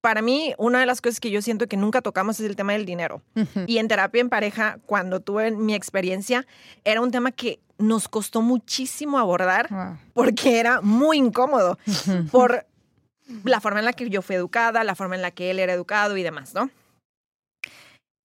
para 0.00 0.22
mí, 0.22 0.54
una 0.56 0.80
de 0.80 0.86
las 0.86 1.00
cosas 1.00 1.20
que 1.20 1.30
yo 1.30 1.42
siento 1.42 1.66
que 1.66 1.76
nunca 1.76 2.00
tocamos 2.00 2.40
es 2.40 2.46
el 2.46 2.56
tema 2.56 2.72
del 2.72 2.86
dinero. 2.86 3.22
Y 3.66 3.78
en 3.78 3.88
terapia 3.88 4.20
en 4.20 4.28
pareja, 4.28 4.78
cuando 4.86 5.20
tuve 5.20 5.50
mi 5.50 5.74
experiencia, 5.74 6.46
era 6.84 7.00
un 7.00 7.10
tema 7.10 7.32
que 7.32 7.60
nos 7.78 8.08
costó 8.08 8.42
muchísimo 8.42 9.18
abordar 9.18 9.98
porque 10.14 10.58
era 10.60 10.80
muy 10.80 11.18
incómodo 11.18 11.78
por 12.30 12.66
la 13.44 13.60
forma 13.60 13.78
en 13.80 13.84
la 13.84 13.92
que 13.92 14.08
yo 14.08 14.22
fui 14.22 14.36
educada, 14.36 14.84
la 14.84 14.94
forma 14.94 15.16
en 15.16 15.22
la 15.22 15.30
que 15.30 15.50
él 15.50 15.58
era 15.58 15.72
educado 15.72 16.16
y 16.16 16.22
demás, 16.22 16.54
¿no? 16.54 16.70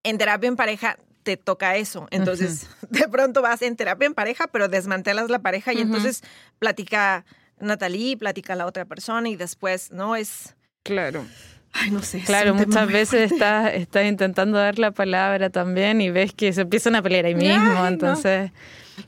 En 0.04 0.18
terapia 0.18 0.48
en 0.48 0.56
pareja 0.56 0.98
te 1.24 1.38
toca 1.38 1.76
eso. 1.76 2.08
Entonces, 2.12 2.70
de 2.90 3.08
pronto 3.08 3.42
vas 3.42 3.62
en 3.62 3.76
terapia 3.76 4.06
en 4.06 4.14
pareja, 4.14 4.48
pero 4.48 4.68
desmantelas 4.68 5.30
la 5.30 5.40
pareja 5.40 5.74
y 5.74 5.82
entonces 5.82 6.24
platica 6.60 7.26
Natalie, 7.60 8.18
platica 8.18 8.56
la 8.56 8.66
otra 8.66 8.86
persona 8.86 9.28
y 9.30 9.36
después, 9.36 9.92
¿no? 9.92 10.16
Es... 10.16 10.56
Claro. 10.84 11.26
Ay, 11.76 11.92
no 11.92 12.02
sé. 12.02 12.22
Claro, 12.22 12.56
muchas 12.56 12.88
veces 12.88 13.32
estás, 13.32 13.74
estás, 13.74 14.06
intentando 14.06 14.58
dar 14.58 14.80
la 14.80 14.92
palabra 14.92 15.50
también 15.50 16.00
y 16.00 16.10
ves 16.10 16.34
que 16.34 16.54
se 16.54 16.62
empiezan 16.62 16.96
a 16.96 17.02
pelear 17.02 17.26
ahí 17.26 17.36
mismo, 17.36 17.86
entonces... 17.86 18.52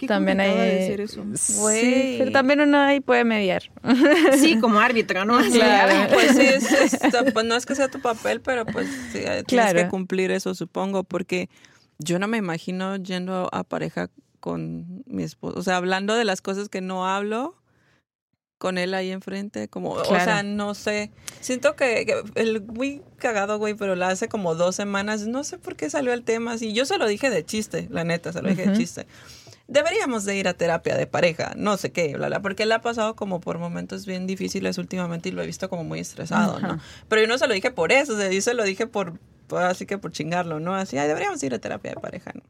también 0.06 0.42
hay 0.42 0.54
decir 0.54 1.02
eso. 1.02 1.24
Sí, 1.36 2.16
pero 2.20 2.32
también 2.32 2.60
uno 2.60 2.80
ahí 2.80 3.00
puede 3.00 3.24
mediar. 3.24 3.64
Sí, 4.38 4.60
como 4.60 4.80
árbitro, 4.80 5.24
¿no? 5.24 5.40
Claro, 5.40 6.14
pues 6.14 6.36
sí, 6.36 6.42
es, 6.42 7.00
pues 7.34 7.46
no 7.46 7.56
es 7.56 7.66
que 7.66 7.74
sea 7.74 7.88
tu 7.88 8.02
papel, 8.02 8.42
pero 8.42 8.66
pues 8.66 8.88
sí, 9.14 9.22
tienes 9.46 9.74
que 9.74 9.88
cumplir 9.88 10.32
eso, 10.32 10.54
supongo, 10.54 11.04
porque 11.04 11.50
yo 12.00 12.20
no 12.20 12.28
me 12.28 12.38
imagino 12.38 12.98
yendo 12.98 13.50
a 13.54 13.64
pareja 13.64 14.10
con 14.42 15.04
mi 15.06 15.24
esposo, 15.24 15.58
o 15.58 15.64
sea, 15.64 15.78
hablando 15.78 16.16
de 16.16 16.26
las 16.26 16.42
cosas 16.42 16.68
que 16.68 16.82
no 16.82 17.08
hablo 17.08 17.56
con 18.58 18.78
él 18.78 18.94
ahí 18.94 19.12
enfrente, 19.12 19.68
como, 19.68 19.92
o 19.92 20.06
sea, 20.06 20.42
no 20.44 20.74
sé, 20.74 21.12
siento 21.42 21.76
que, 21.76 22.24
el 22.36 22.62
muy 22.62 23.04
cagado, 23.18 23.60
güey, 23.60 23.76
pero 23.76 23.96
la 23.96 24.10
hace 24.10 24.28
como 24.28 24.56
dos 24.56 24.76
semanas, 24.76 25.28
no 25.28 25.44
sé 25.44 25.58
por 25.58 25.76
qué 25.76 25.90
salió 25.90 26.14
el 26.14 26.24
tema 26.24 26.54
así, 26.54 26.74
yo 26.74 26.86
se 26.86 26.98
lo 26.98 27.08
dije 27.08 27.30
de 27.30 27.46
chiste, 27.46 27.88
la 27.92 28.04
neta, 28.04 28.34
se 28.34 28.42
lo 28.42 28.50
dije 28.50 28.68
de 28.68 28.78
chiste. 28.78 29.08
Deberíamos 29.68 30.24
de 30.24 30.38
ir 30.38 30.48
a 30.48 30.54
terapia 30.54 30.96
de 30.96 31.08
pareja, 31.08 31.54
no 31.58 31.76
sé 31.78 31.92
qué, 31.92 32.16
bla, 32.16 32.28
bla, 32.28 32.42
porque 32.42 32.64
él 32.64 32.72
ha 32.72 32.82
pasado 32.82 33.16
como 33.16 33.42
por 33.42 33.60
momentos 33.60 34.06
bien 34.06 34.26
difíciles 34.26 34.78
últimamente 34.78 35.30
y 35.30 35.34
lo 35.34 35.44
he 35.44 35.46
visto 35.46 35.70
como 35.70 35.84
muy 35.84 36.00
estresado, 36.00 36.60
¿no? 36.60 36.80
Pero 37.10 37.22
yo 37.22 37.28
no 37.28 37.38
se 37.38 37.48
lo 37.48 37.54
dije 37.54 37.70
por 37.72 37.92
eso, 37.92 38.14
o 38.14 38.18
sea, 38.18 38.32
yo 38.32 38.42
se 38.42 38.54
lo 38.54 38.64
dije 38.64 38.88
por, 38.88 39.20
así 39.52 39.86
que 39.86 39.98
por 39.98 40.14
chingarlo, 40.14 40.60
¿no? 40.60 40.74
Así, 40.74 40.98
ay, 40.98 41.08
deberíamos 41.08 41.44
ir 41.44 41.54
a 41.54 41.60
terapia 41.60 41.92
de 41.92 42.02
pareja, 42.02 42.32
¿no? 42.34 42.42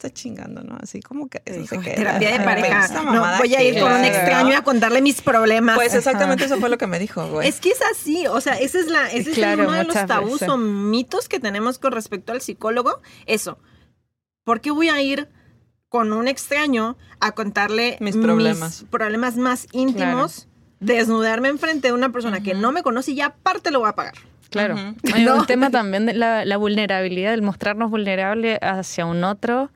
Está 0.00 0.10
chingando, 0.10 0.62
¿no? 0.62 0.76
Así 0.80 1.00
como 1.00 1.28
que 1.28 1.42
eso 1.44 1.66
se 1.66 1.78
queda. 1.80 1.94
Terapia 1.94 2.38
de 2.38 2.44
pareja. 2.44 2.88
No, 3.04 3.38
voy 3.38 3.54
a 3.54 3.62
ir 3.62 3.78
con 3.80 3.92
un 3.92 4.04
extraño 4.04 4.56
a 4.56 4.62
contarle 4.62 5.02
mis 5.02 5.20
problemas. 5.20 5.76
Pues 5.76 5.94
exactamente 5.94 6.46
eso 6.46 6.58
fue 6.58 6.68
lo 6.70 6.78
que 6.78 6.86
me 6.86 6.98
dijo, 6.98 7.26
güey. 7.28 7.46
Es 7.46 7.60
que 7.60 7.70
es 7.70 7.80
así, 7.92 8.26
o 8.26 8.40
sea, 8.40 8.54
ese 8.54 8.80
es 8.80 8.88
la, 8.88 9.10
ese 9.10 9.30
es 9.32 9.58
uno 9.58 9.72
de 9.72 9.84
los 9.84 10.06
tabús 10.06 10.42
o 10.42 10.56
mitos 10.56 11.28
que 11.28 11.38
tenemos 11.38 11.78
con 11.78 11.92
respecto 11.92 12.32
al 12.32 12.40
psicólogo. 12.40 13.00
Eso. 13.26 13.58
¿Por 14.44 14.60
qué 14.60 14.70
voy 14.70 14.88
a 14.88 15.00
ir 15.02 15.28
con 15.88 16.12
un 16.12 16.28
extraño 16.28 16.96
a 17.20 17.32
contarle 17.32 17.98
mis 18.00 18.16
problemas, 18.16 18.84
problemas 18.90 19.36
más 19.36 19.66
íntimos? 19.72 20.46
desnudarme 20.80 21.48
enfrente 21.48 21.88
de 21.88 21.92
una 21.92 22.10
persona 22.10 22.42
que 22.42 22.54
no 22.54 22.72
me 22.72 22.82
conoce 22.82 23.12
y 23.12 23.20
aparte 23.20 23.70
lo 23.70 23.80
voy 23.80 23.90
a 23.90 23.94
pagar. 23.94 24.14
Claro. 24.50 24.76
Hay 25.14 25.26
un 25.26 25.46
tema 25.46 25.70
también 25.70 26.06
de 26.06 26.14
la, 26.14 26.56
vulnerabilidad, 26.56 27.32
el 27.32 27.42
mostrarnos 27.42 27.90
vulnerables 27.90 28.58
hacia 28.60 29.06
un 29.06 29.24
otro. 29.24 29.70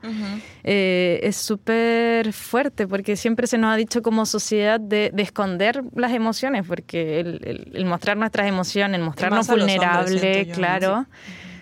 Eh, 0.63 1.19
es 1.23 1.37
súper 1.37 2.33
fuerte 2.33 2.87
porque 2.87 3.15
siempre 3.15 3.47
se 3.47 3.57
nos 3.57 3.73
ha 3.73 3.77
dicho 3.77 4.01
como 4.01 4.25
sociedad 4.25 4.79
de, 4.79 5.11
esconder 5.17 5.83
las 5.95 6.11
emociones, 6.13 6.65
porque 6.67 7.19
el, 7.19 7.85
mostrar 7.85 8.17
nuestras 8.17 8.47
emociones, 8.47 8.99
el 8.99 9.05
mostrarnos 9.05 9.47
vulnerables, 9.47 10.55
claro. 10.55 11.05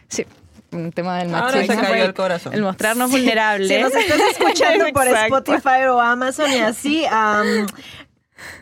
Sí 0.08 0.26
un 0.74 0.92
tema 0.92 1.20
del 1.20 1.30
machismo. 1.30 1.74
Ahora 1.74 1.88
cayó 1.88 2.04
el 2.06 2.14
corazón. 2.14 2.54
El 2.54 2.62
mostrarnos 2.62 3.12
vulnerables. 3.12 3.70
si 3.70 3.82
nos 3.82 3.94
estás 3.94 4.20
escuchando 4.32 4.86
por 4.94 5.08
Spotify 5.08 5.86
o 5.90 6.00
Amazon 6.00 6.52
y 6.52 6.60
así, 6.60 7.06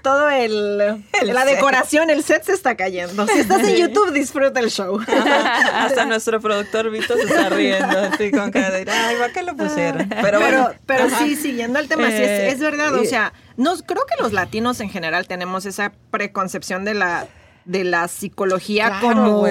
todo 0.01 0.29
el, 0.29 0.77
la 0.77 1.45
decoración, 1.45 2.09
el 2.09 2.23
set 2.23 2.43
se 2.43 2.53
está 2.53 2.75
cayendo. 2.75 3.27
Si 3.27 3.39
estás 3.39 3.63
en 3.63 3.75
YouTube, 3.75 4.11
disfruta 4.11 4.59
el 4.59 4.69
show. 4.69 4.99
Hasta 5.73 6.05
nuestro 6.05 6.39
productor 6.39 6.89
Vito 6.89 7.15
se 7.15 7.23
está 7.23 7.49
riendo 7.49 7.99
así 7.99 8.31
con 8.31 8.51
cara 8.51 8.71
de, 8.71 8.89
ay, 8.91 9.15
¿para 9.17 9.33
qué 9.33 9.43
lo 9.43 9.55
pusieron? 9.55 10.09
Pero, 10.09 10.39
pero, 10.39 10.73
pero 10.85 11.09
sí, 11.09 11.35
siguiendo 11.35 11.79
el 11.79 11.87
tema, 11.87 12.07
sí, 12.07 12.21
es, 12.21 12.59
verdad, 12.59 12.93
o 12.95 13.05
sea, 13.05 13.33
no, 13.57 13.75
creo 13.77 14.05
que 14.05 14.21
los 14.21 14.33
latinos 14.33 14.79
en 14.79 14.89
general 14.89 15.27
tenemos 15.27 15.65
esa 15.65 15.91
preconcepción 16.09 16.85
de 16.85 16.93
la, 16.93 17.27
de 17.65 17.83
la 17.83 18.07
psicología 18.07 18.99
como 19.01 19.45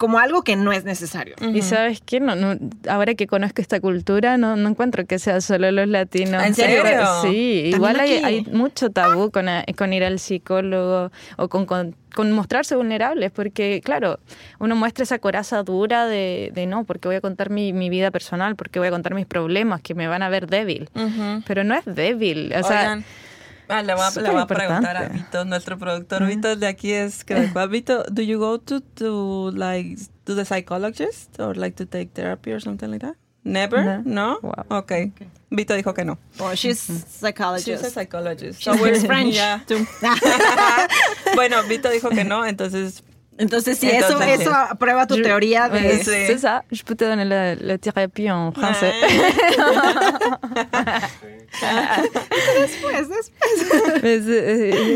como 0.00 0.18
algo 0.18 0.42
que 0.44 0.56
no 0.56 0.72
es 0.72 0.84
necesario. 0.84 1.34
Y 1.52 1.60
sabes 1.60 2.00
qué, 2.00 2.20
no, 2.20 2.34
no, 2.34 2.56
ahora 2.88 3.14
que 3.14 3.26
conozco 3.26 3.60
esta 3.60 3.80
cultura, 3.80 4.38
no, 4.38 4.56
no 4.56 4.70
encuentro 4.70 5.04
que 5.04 5.18
sea 5.18 5.42
solo 5.42 5.70
los 5.72 5.86
latinos. 5.88 6.42
¿En 6.42 6.54
serio? 6.54 6.82
Sí, 7.20 7.64
igual 7.66 8.00
hay, 8.00 8.14
hay, 8.14 8.40
mucho 8.46 8.88
tabú 8.88 9.30
con, 9.30 9.50
eh, 9.50 9.62
con, 9.76 9.92
ir 9.92 10.02
al 10.02 10.18
psicólogo 10.18 11.12
o 11.36 11.48
con, 11.50 11.66
con, 11.66 11.94
con, 12.14 12.32
mostrarse 12.32 12.76
vulnerables, 12.76 13.30
porque 13.30 13.82
claro, 13.84 14.20
uno 14.58 14.74
muestra 14.74 15.02
esa 15.02 15.18
coraza 15.18 15.62
dura 15.64 16.06
de, 16.06 16.50
de 16.54 16.64
no, 16.64 16.84
porque 16.84 17.06
voy 17.06 17.16
a 17.16 17.20
contar 17.20 17.50
mi, 17.50 17.74
mi, 17.74 17.90
vida 17.90 18.10
personal, 18.10 18.56
porque 18.56 18.78
voy 18.78 18.88
a 18.88 18.92
contar 18.92 19.12
mis 19.12 19.26
problemas, 19.26 19.82
que 19.82 19.94
me 19.94 20.08
van 20.08 20.22
a 20.22 20.30
ver 20.30 20.46
débil. 20.46 20.88
Pero 21.46 21.62
no 21.62 21.74
es 21.74 21.84
débil, 21.84 22.54
o 22.58 22.62
sea... 22.62 23.02
Ah, 23.70 23.82
le 23.82 23.94
voy 23.94 24.04
a, 24.04 24.20
le 24.20 24.30
voy 24.30 24.40
a 24.40 24.46
preguntar 24.46 24.96
a 24.96 25.08
Vito, 25.08 25.44
nuestro 25.44 25.78
productor. 25.78 26.26
Vito 26.26 26.56
de 26.56 26.66
aquí 26.66 26.92
es 26.92 27.24
que 27.24 27.50
Vito, 27.68 28.04
do 28.10 28.22
you 28.22 28.38
go 28.38 28.58
to, 28.58 28.80
to 28.80 29.50
like 29.52 29.96
to 30.24 30.34
the 30.34 30.44
psychologist 30.44 31.38
or 31.38 31.56
like 31.56 31.76
to 31.76 31.86
take 31.86 32.12
therapy 32.12 32.52
or 32.52 32.60
something 32.60 32.90
like 32.90 33.00
that? 33.00 33.16
Never? 33.42 34.02
No? 34.04 34.38
Wow. 34.42 34.66
Okay. 34.80 35.12
okay. 35.14 35.28
Vito 35.50 35.74
dijo 35.74 35.94
que 35.94 36.04
no. 36.04 36.18
Oh, 36.38 36.54
she's 36.54 36.80
psychologist. 36.80 37.66
She's 37.66 37.82
a 37.82 37.90
psychologist. 37.90 38.62
So 38.62 38.72
we're 38.76 39.00
French. 39.00 39.34
Yeah. 39.40 39.60
bueno, 41.34 41.62
Vito 41.64 41.88
dijo 41.90 42.10
que 42.10 42.24
no, 42.24 42.44
entonces 42.44 43.02
entonces, 43.38 43.78
sí, 43.78 43.88
eso, 43.88 44.20
eso 44.20 44.52
aprueba 44.52 45.06
tu 45.06 45.20
teoría 45.22 45.68
de... 45.68 45.98
Sí. 46.04 46.10
C'est 46.26 46.38
ça, 46.38 46.62
je 46.70 46.82
peux 46.82 46.94
te 46.94 47.04
donner 47.04 47.24
la, 47.24 47.54
la 47.54 47.78
thérapie 47.78 48.30
en 48.30 48.52
français. 48.52 48.92
después, 52.60 53.08
después. 53.08 54.04
Es, 54.04 54.26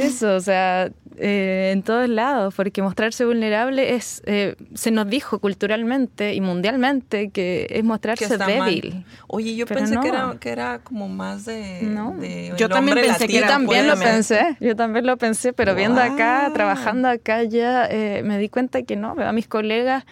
eso, 0.05 0.35
o 0.35 0.41
sea, 0.41 0.91
eh, 1.17 1.71
en 1.73 1.83
todos 1.83 2.09
lados, 2.09 2.55
porque 2.55 2.83
mostrarse 2.83 3.25
vulnerable 3.25 3.95
es, 3.95 4.23
eh, 4.27 4.57
se 4.75 4.91
nos 4.91 5.09
dijo 5.09 5.39
culturalmente 5.39 6.35
y 6.35 6.41
mundialmente 6.41 7.31
que 7.31 7.67
es 7.71 7.85
mostrarse 7.85 8.37
débil. 8.37 9.05
Oye, 9.29 9.55
yo 9.55 9.67
pensé 9.67 9.97
que, 10.01 10.09
era, 10.09 10.37
que 10.41 10.51
era 10.51 10.81
como 10.81 11.09
más 11.09 11.45
de... 11.45 11.81
No. 11.83 12.17
yo 12.57 12.69
también 12.69 12.99
pensé 12.99 13.27
que 13.27 13.35
Yo 13.35 13.47
también 13.47 13.87
lo 13.87 13.97
pensé, 13.99 14.57
yo 14.61 14.75
también 14.75 15.07
lo 15.07 15.17
pensé, 15.17 15.53
pero 15.53 15.75
viendo 15.75 16.01
acá, 16.01 16.51
trabajando 16.53 17.09
acá 17.09 17.43
ya, 17.45 17.87
eh, 17.87 18.23
me 18.25 18.39
di 18.39 18.49
cuenta 18.49 18.83
que 18.83 18.97
no, 18.97 19.15
veo 19.15 19.29
a 19.29 19.33
mis 19.33 19.49
colegas 19.49 20.05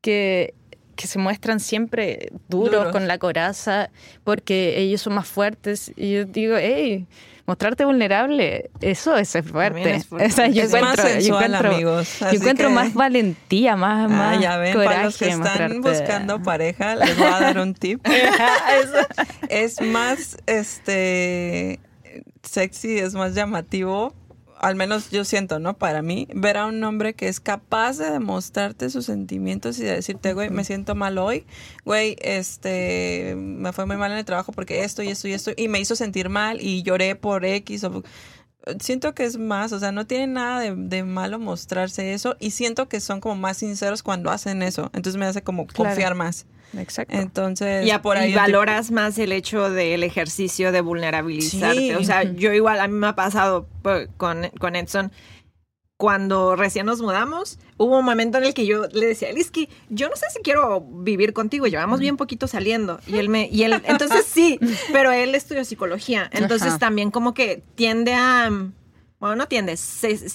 que 0.00 0.54
que 0.96 1.06
se 1.06 1.18
muestran 1.18 1.60
siempre 1.60 2.32
duros, 2.48 2.90
con 2.90 3.06
la 3.06 3.18
coraza 3.18 3.90
porque 4.24 4.78
ellos 4.78 5.02
son 5.02 5.14
más 5.14 5.28
fuertes 5.28 5.92
y 5.94 6.12
yo 6.14 6.24
digo, 6.24 6.56
hey, 6.58 7.06
mostrarte 7.46 7.84
vulnerable, 7.84 8.70
eso, 8.80 9.16
es 9.16 9.36
fuerte. 9.50 9.96
Es, 9.96 10.08
yo 10.10 10.62
encuentro, 10.62 10.80
más 10.80 11.00
sensual, 11.00 11.54
amigos. 11.54 12.18
Yo 12.20 12.28
encuentro 12.28 12.70
más 12.70 12.94
valentía, 12.94 13.76
más, 13.76 14.10
ah, 14.12 14.40
ya 14.40 14.56
ven, 14.58 14.72
coraje. 14.72 14.94
Para 14.94 15.04
los 15.04 15.16
que 15.16 15.28
están 15.28 15.80
buscando 15.80 16.42
pareja, 16.42 16.96
les 16.96 17.16
voy 17.16 17.26
a 17.26 17.40
dar 17.40 17.58
un 17.58 17.74
tip. 17.74 18.06
es 19.48 19.80
más 19.80 20.38
este 20.46 21.80
sexy, 22.42 22.98
es 22.98 23.14
más 23.14 23.34
llamativo 23.34 24.14
al 24.58 24.76
menos 24.76 25.10
yo 25.10 25.24
siento, 25.24 25.58
¿no? 25.58 25.76
Para 25.76 26.02
mí, 26.02 26.28
ver 26.34 26.56
a 26.56 26.66
un 26.66 26.82
hombre 26.84 27.14
que 27.14 27.28
es 27.28 27.40
capaz 27.40 27.98
de 27.98 28.10
demostrarte 28.10 28.90
sus 28.90 29.06
sentimientos 29.06 29.78
y 29.78 29.84
de 29.84 29.92
decirte, 29.96 30.32
güey, 30.32 30.50
me 30.50 30.64
siento 30.64 30.94
mal 30.94 31.18
hoy, 31.18 31.46
güey, 31.84 32.16
este, 32.20 33.34
me 33.36 33.72
fue 33.72 33.86
muy 33.86 33.96
mal 33.96 34.12
en 34.12 34.18
el 34.18 34.24
trabajo 34.24 34.52
porque 34.52 34.84
esto 34.84 35.02
y 35.02 35.08
esto 35.08 35.28
y 35.28 35.32
esto, 35.32 35.52
y 35.56 35.68
me 35.68 35.80
hizo 35.80 35.96
sentir 35.96 36.28
mal 36.28 36.60
y 36.60 36.82
lloré 36.82 37.16
por 37.16 37.44
X 37.44 37.84
o 37.84 38.02
siento 38.80 39.14
que 39.14 39.24
es 39.24 39.38
más, 39.38 39.72
o 39.72 39.78
sea, 39.78 39.92
no 39.92 40.06
tiene 40.06 40.26
nada 40.26 40.60
de, 40.60 41.02
malo 41.04 41.38
mostrarse 41.38 42.12
eso 42.12 42.36
y 42.40 42.50
siento 42.50 42.88
que 42.88 43.00
son 43.00 43.20
como 43.20 43.36
más 43.36 43.58
sinceros 43.58 44.02
cuando 44.02 44.30
hacen 44.30 44.62
eso. 44.62 44.90
Entonces 44.92 45.16
me 45.16 45.26
hace 45.26 45.42
como 45.42 45.66
confiar 45.66 46.14
más. 46.14 46.46
Exacto. 46.76 47.16
Entonces, 47.16 47.86
y, 47.86 47.98
por 47.98 48.16
ahí 48.16 48.34
valoras 48.34 48.90
más 48.90 49.18
el 49.18 49.32
hecho 49.32 49.70
del 49.70 50.02
ejercicio 50.02 50.72
de 50.72 50.80
vulnerabilizarte. 50.80 51.96
O 51.96 52.04
sea, 52.04 52.22
yo 52.24 52.52
igual, 52.52 52.80
a 52.80 52.88
mí 52.88 52.94
me 52.94 53.06
ha 53.08 53.14
pasado 53.14 53.68
pues, 53.82 54.08
con, 54.16 54.48
con 54.58 54.76
Edson 54.76 55.10
cuando 55.96 56.56
recién 56.56 56.86
nos 56.86 57.00
mudamos, 57.00 57.58
hubo 57.78 57.98
un 57.98 58.04
momento 58.04 58.38
en 58.38 58.44
el 58.44 58.54
que 58.54 58.66
yo 58.66 58.86
le 58.92 59.06
decía, 59.06 59.32
Liski, 59.32 59.68
yo 59.88 60.08
no 60.08 60.16
sé 60.16 60.26
si 60.30 60.40
quiero 60.40 60.82
vivir 60.82 61.32
contigo, 61.32 61.66
llevamos 61.66 62.00
bien 62.00 62.16
poquito 62.16 62.46
saliendo. 62.46 63.00
Y 63.06 63.16
él 63.16 63.28
me, 63.30 63.48
y 63.50 63.62
él, 63.62 63.80
entonces 63.84 64.26
sí, 64.26 64.58
pero 64.92 65.10
él 65.12 65.34
estudió 65.34 65.64
psicología, 65.64 66.28
entonces 66.32 66.78
también 66.78 67.10
como 67.10 67.32
que 67.32 67.62
tiende 67.74 68.12
a, 68.12 68.50
bueno, 69.18 69.36
no 69.36 69.48
tiende, 69.48 69.76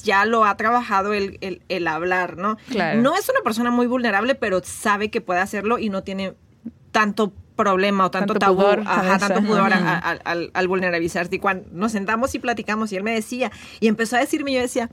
ya 0.03 0.25
lo 0.25 0.43
ha 0.43 0.57
trabajado 0.57 1.13
el, 1.13 1.61
el, 1.67 1.87
hablar, 1.87 2.37
¿no? 2.37 2.57
No 2.95 3.15
es 3.15 3.29
una 3.29 3.41
persona 3.43 3.69
muy 3.69 3.85
vulnerable, 3.85 4.33
pero 4.33 4.61
sabe 4.63 5.11
que 5.11 5.21
puede 5.21 5.39
hacerlo 5.39 5.77
y 5.77 5.89
no 5.89 6.03
tiene 6.03 6.33
tanto 6.91 7.31
problema 7.55 8.07
o 8.07 8.11
tanto, 8.11 8.33
tabú, 8.35 8.63
tanto 8.83 9.41
pudor 9.43 9.71
al, 9.73 10.67
vulnerabilizarte. 10.67 11.35
Y 11.35 11.39
cuando 11.39 11.67
nos 11.71 11.91
sentamos 11.91 12.33
y 12.33 12.39
platicamos 12.39 12.91
y 12.91 12.95
él 12.97 13.03
me 13.03 13.13
decía, 13.13 13.51
y 13.79 13.87
empezó 13.87 14.15
a 14.15 14.19
decirme, 14.19 14.53
yo 14.53 14.61
decía, 14.61 14.89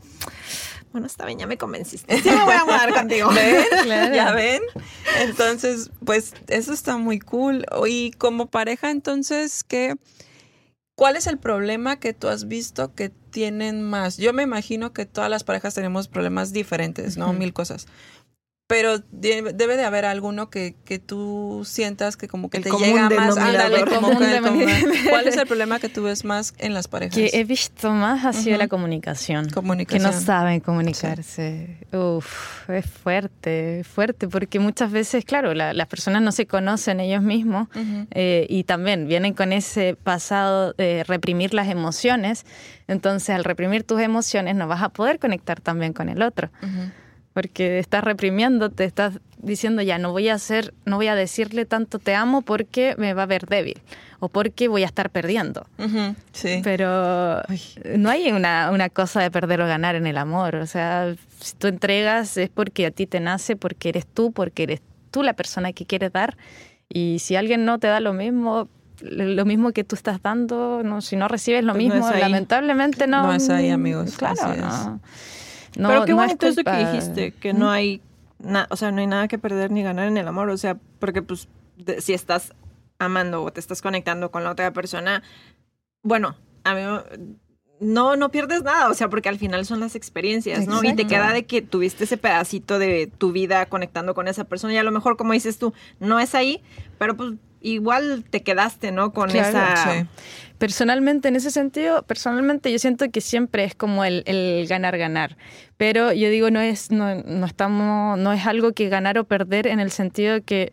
bueno, 0.92 1.07
está 1.07 1.24
bien, 1.24 1.38
ya 1.38 1.46
me 1.46 1.57
convenciste. 1.57 2.20
Sí 2.20 2.29
me 2.29 2.44
voy 2.44 2.55
a 2.55 2.64
mudar 2.64 2.92
contigo. 2.92 3.31
¿Ya 3.87 4.33
ven? 4.33 4.62
Entonces, 5.20 5.90
pues 6.05 6.35
eso 6.48 6.72
está 6.72 6.98
muy 6.98 7.18
cool. 7.18 7.64
Y 7.87 8.12
como 8.12 8.46
pareja, 8.46 8.90
entonces, 8.90 9.64
¿qué, 9.64 9.96
¿cuál 10.99 11.15
es 11.15 11.29
el 11.29 11.39
problema 11.39 12.01
que 12.01 12.13
tú 12.13 12.27
has 12.27 12.49
visto 12.49 12.93
que 12.93 13.09
tienen 13.09 13.83
más? 13.83 14.17
Yo 14.17 14.33
me 14.33 14.43
imagino 14.43 14.93
que 14.93 15.07
todas 15.07 15.31
las 15.31 15.45
parejas 15.45 15.73
tenemos 15.73 16.09
problemas 16.09 16.53
diferentes, 16.53 17.17
¿no? 17.17 17.33
Mil 17.33 17.53
cosas 17.53 17.87
pero 18.69 18.99
debe 19.11 19.55
de 19.55 19.85
haber 19.85 20.05
alguno 20.05 20.51
que, 20.51 20.77
que 20.85 20.99
tú 20.99 21.63
sientas 21.65 22.19
que 22.19 22.29
como 22.29 22.51
que 22.51 22.61
te 22.61 22.71
llega 22.71 23.09
más 23.09 23.39
ándale, 23.39 23.87
como 23.87 24.11
¿Cuál 24.11 25.27
es 25.27 25.39
el 25.39 25.47
problema 25.47 25.81
que 25.81 25.89
tú 25.89 26.03
ves 26.03 26.23
más 26.27 26.53
en 26.59 26.75
las 26.75 26.87
parejas? 26.87 27.15
Que 27.15 27.31
he 27.33 27.45
visto 27.45 27.91
más 27.93 28.27
ha 28.27 28.35
sido 28.35 28.59
la 28.59 28.69
comunicación. 28.69 29.49
Comunicación. 29.49 30.11
Que 30.11 30.17
no 30.17 30.21
saben 30.21 30.61
comunicarse. 30.61 31.79
Uf, 31.93 32.69
es 32.69 32.85
fuerte, 32.85 33.85
fuerte, 33.85 34.29
porque 34.29 34.61
muchas 34.61 34.93
veces, 34.93 35.25
claro, 35.25 35.55
las 35.55 35.87
personas 35.87 36.21
no 36.21 36.31
se 36.31 36.47
conocen 36.47 37.01
ellos 37.01 37.23
mismos 37.23 37.69
eh, 38.11 38.47
y 38.51 38.65
también 38.65 39.09
vienen 39.09 39.33
con 39.33 39.55
ese 39.55 39.97
pasado 39.97 40.75
de 40.75 41.05
reprimir 41.05 41.55
las 41.55 41.69
emociones. 41.69 42.45
Entonces, 42.87 43.31
al 43.31 43.45
reprimir 43.45 43.85
tus 43.85 44.03
emociones 44.03 44.57
no 44.57 44.69
vas 44.69 44.83
a 44.83 44.91
poder 44.91 45.19
conectar 45.19 45.59
también 45.59 45.95
con 45.95 46.11
el 46.11 46.21
otro 46.21 46.51
porque 47.33 47.79
estás 47.79 48.03
reprimiendo, 48.05 48.71
te 48.71 48.85
estás 48.85 49.21
diciendo 49.38 49.83
ya 49.83 49.99
no 49.99 50.12
voy 50.12 50.29
a 50.29 50.35
hacer, 50.35 50.75
no 50.85 50.97
voy 50.97 51.07
a 51.07 51.14
decirle 51.14 51.64
tanto 51.64 51.99
te 51.99 52.14
amo 52.14 52.43
porque 52.43 52.95
me 52.99 53.14
va 53.14 53.23
a 53.25 53.27
ver 53.27 53.47
débil 53.47 53.81
o 54.21 54.29
porque 54.29 54.69
voy 54.69 54.83
a 54.83 54.87
estar 54.87 55.11
perdiendo. 55.11 55.67
sí. 56.33 56.61
Pero 56.64 57.43
no 57.97 58.11
hay 58.11 58.33
una, 58.33 58.71
una, 58.73 58.88
cosa 58.88 59.21
de 59.21 59.31
perder 59.31 59.61
o 59.61 59.67
ganar 59.67 59.95
en 59.95 60.07
el 60.07 60.19
amor. 60.19 60.57
O 60.57 60.67
sea, 60.67 61.14
si 61.38 61.55
tú 61.57 61.69
entregas 61.69 62.37
es 62.37 62.49
porque 62.49 62.87
a 62.87 62.91
ti 62.91 63.07
te 63.07 63.21
nace, 63.21 63.55
porque 63.55 63.91
eres 63.91 64.07
tú, 64.07 64.33
porque 64.33 64.64
eres 64.64 64.83
tú 65.11 65.23
la 65.23 65.35
persona 65.35 65.73
que 65.73 65.87
quieres 65.87 66.12
dar. 66.12 66.37
Y 66.88 67.19
si 67.21 67.37
alguien 67.37 67.64
no 67.64 67.79
te 67.79 67.87
da 67.87 68.01
lo 68.01 68.12
mismo, 68.12 68.69
lo 69.01 69.45
mismo 69.45 69.73
que 69.73 69.85
tú 69.85 69.95
estás 69.95 70.21
dando, 70.21 70.83
no, 70.83 71.01
si 71.01 71.14
no 71.14 71.29
recibes 71.29 71.62
lo 71.62 71.75
pues 71.75 71.85
mismo, 71.85 72.11
lamentablemente 72.11 73.07
no. 73.07 73.23
No 73.23 73.33
es 73.35 73.49
ahí, 73.51 73.71
amigos. 73.71 74.17
Claro, 74.17 74.57
no. 74.57 75.01
Pero 75.75 76.05
qué 76.05 76.13
bonito 76.13 76.47
eso 76.47 76.63
que 76.63 76.77
dijiste, 76.77 77.33
que 77.33 77.53
no 77.53 77.71
hay, 77.71 78.01
o 78.71 78.77
sea, 78.77 78.93
no 78.93 79.01
hay 79.01 79.07
nada 79.07 79.29
que 79.29 79.39
perder 79.39 79.71
ni 79.71 79.83
ganar 79.83 80.09
en 80.09 80.17
el 80.17 80.29
amor, 80.29 80.51
o 80.51 80.57
sea, 80.57 80.77
porque 80.99 81.23
pues 81.23 81.49
si 81.99 82.13
estás 82.13 82.55
amando 82.99 83.43
o 83.43 83.53
te 83.53 83.61
estás 83.61 83.83
conectando 83.83 84.31
con 84.31 84.45
la 84.45 84.51
otra 84.51 84.73
persona, 84.73 85.23
bueno, 86.03 86.37
a 86.65 86.75
mí 86.75 86.81
no, 87.81 88.17
no 88.17 88.31
pierdes 88.31 88.63
nada, 88.63 88.91
o 88.91 88.95
sea, 88.95 89.09
porque 89.09 89.29
al 89.29 89.39
final 89.39 89.64
son 89.64 89.81
las 89.81 89.95
experiencias, 89.95 90.66
¿no? 90.66 90.83
Y 90.83 90.95
te 90.95 91.07
queda 91.07 91.33
de 91.33 91.47
que 91.47 91.62
tuviste 91.62 92.05
ese 92.05 92.16
pedacito 92.16 92.79
de 92.79 93.07
tu 93.07 93.33
vida 93.33 93.66
conectando 93.66 94.14
con 94.14 94.27
esa 94.27 94.45
persona 94.45 94.75
y 94.75 94.79
a 94.79 94.83
lo 94.83 94.91
mejor, 94.91 95.16
como 95.16 95.33
dices 95.33 95.59
tú, 95.59 95.73
no 96.01 96.19
es 96.19 96.35
ahí, 96.35 96.62
pero 96.99 97.16
pues 97.16 97.35
igual 97.61 98.25
te 98.29 98.43
quedaste, 98.43 98.93
¿no? 98.93 99.13
Con 99.13 99.31
esa... 99.31 100.07
Personalmente, 100.59 101.29
en 101.29 101.37
ese 101.37 101.53
sentido, 101.53 102.03
personalmente 102.03 102.73
yo 102.73 102.81
siento 102.81 103.09
que 103.13 103.21
siempre 103.21 103.63
es 103.63 103.77
como 103.77 104.05
el, 104.05 104.25
el 104.27 104.67
ganar, 104.67 104.99
ganar. 104.99 105.37
Pero 105.77 106.13
yo 106.13 106.31
digo, 106.31 106.51
no 106.51 106.61
es, 106.61 106.91
no, 106.91 107.15
no 107.15 107.47
estamos, 107.47 108.19
no 108.19 108.33
es 108.33 108.45
algo 108.45 108.73
que 108.73 108.89
ganar 108.89 109.19
o 109.19 109.25
perder 109.25 109.69
en 109.69 109.79
el 109.79 109.93
sentido 109.93 110.43
que 110.43 110.73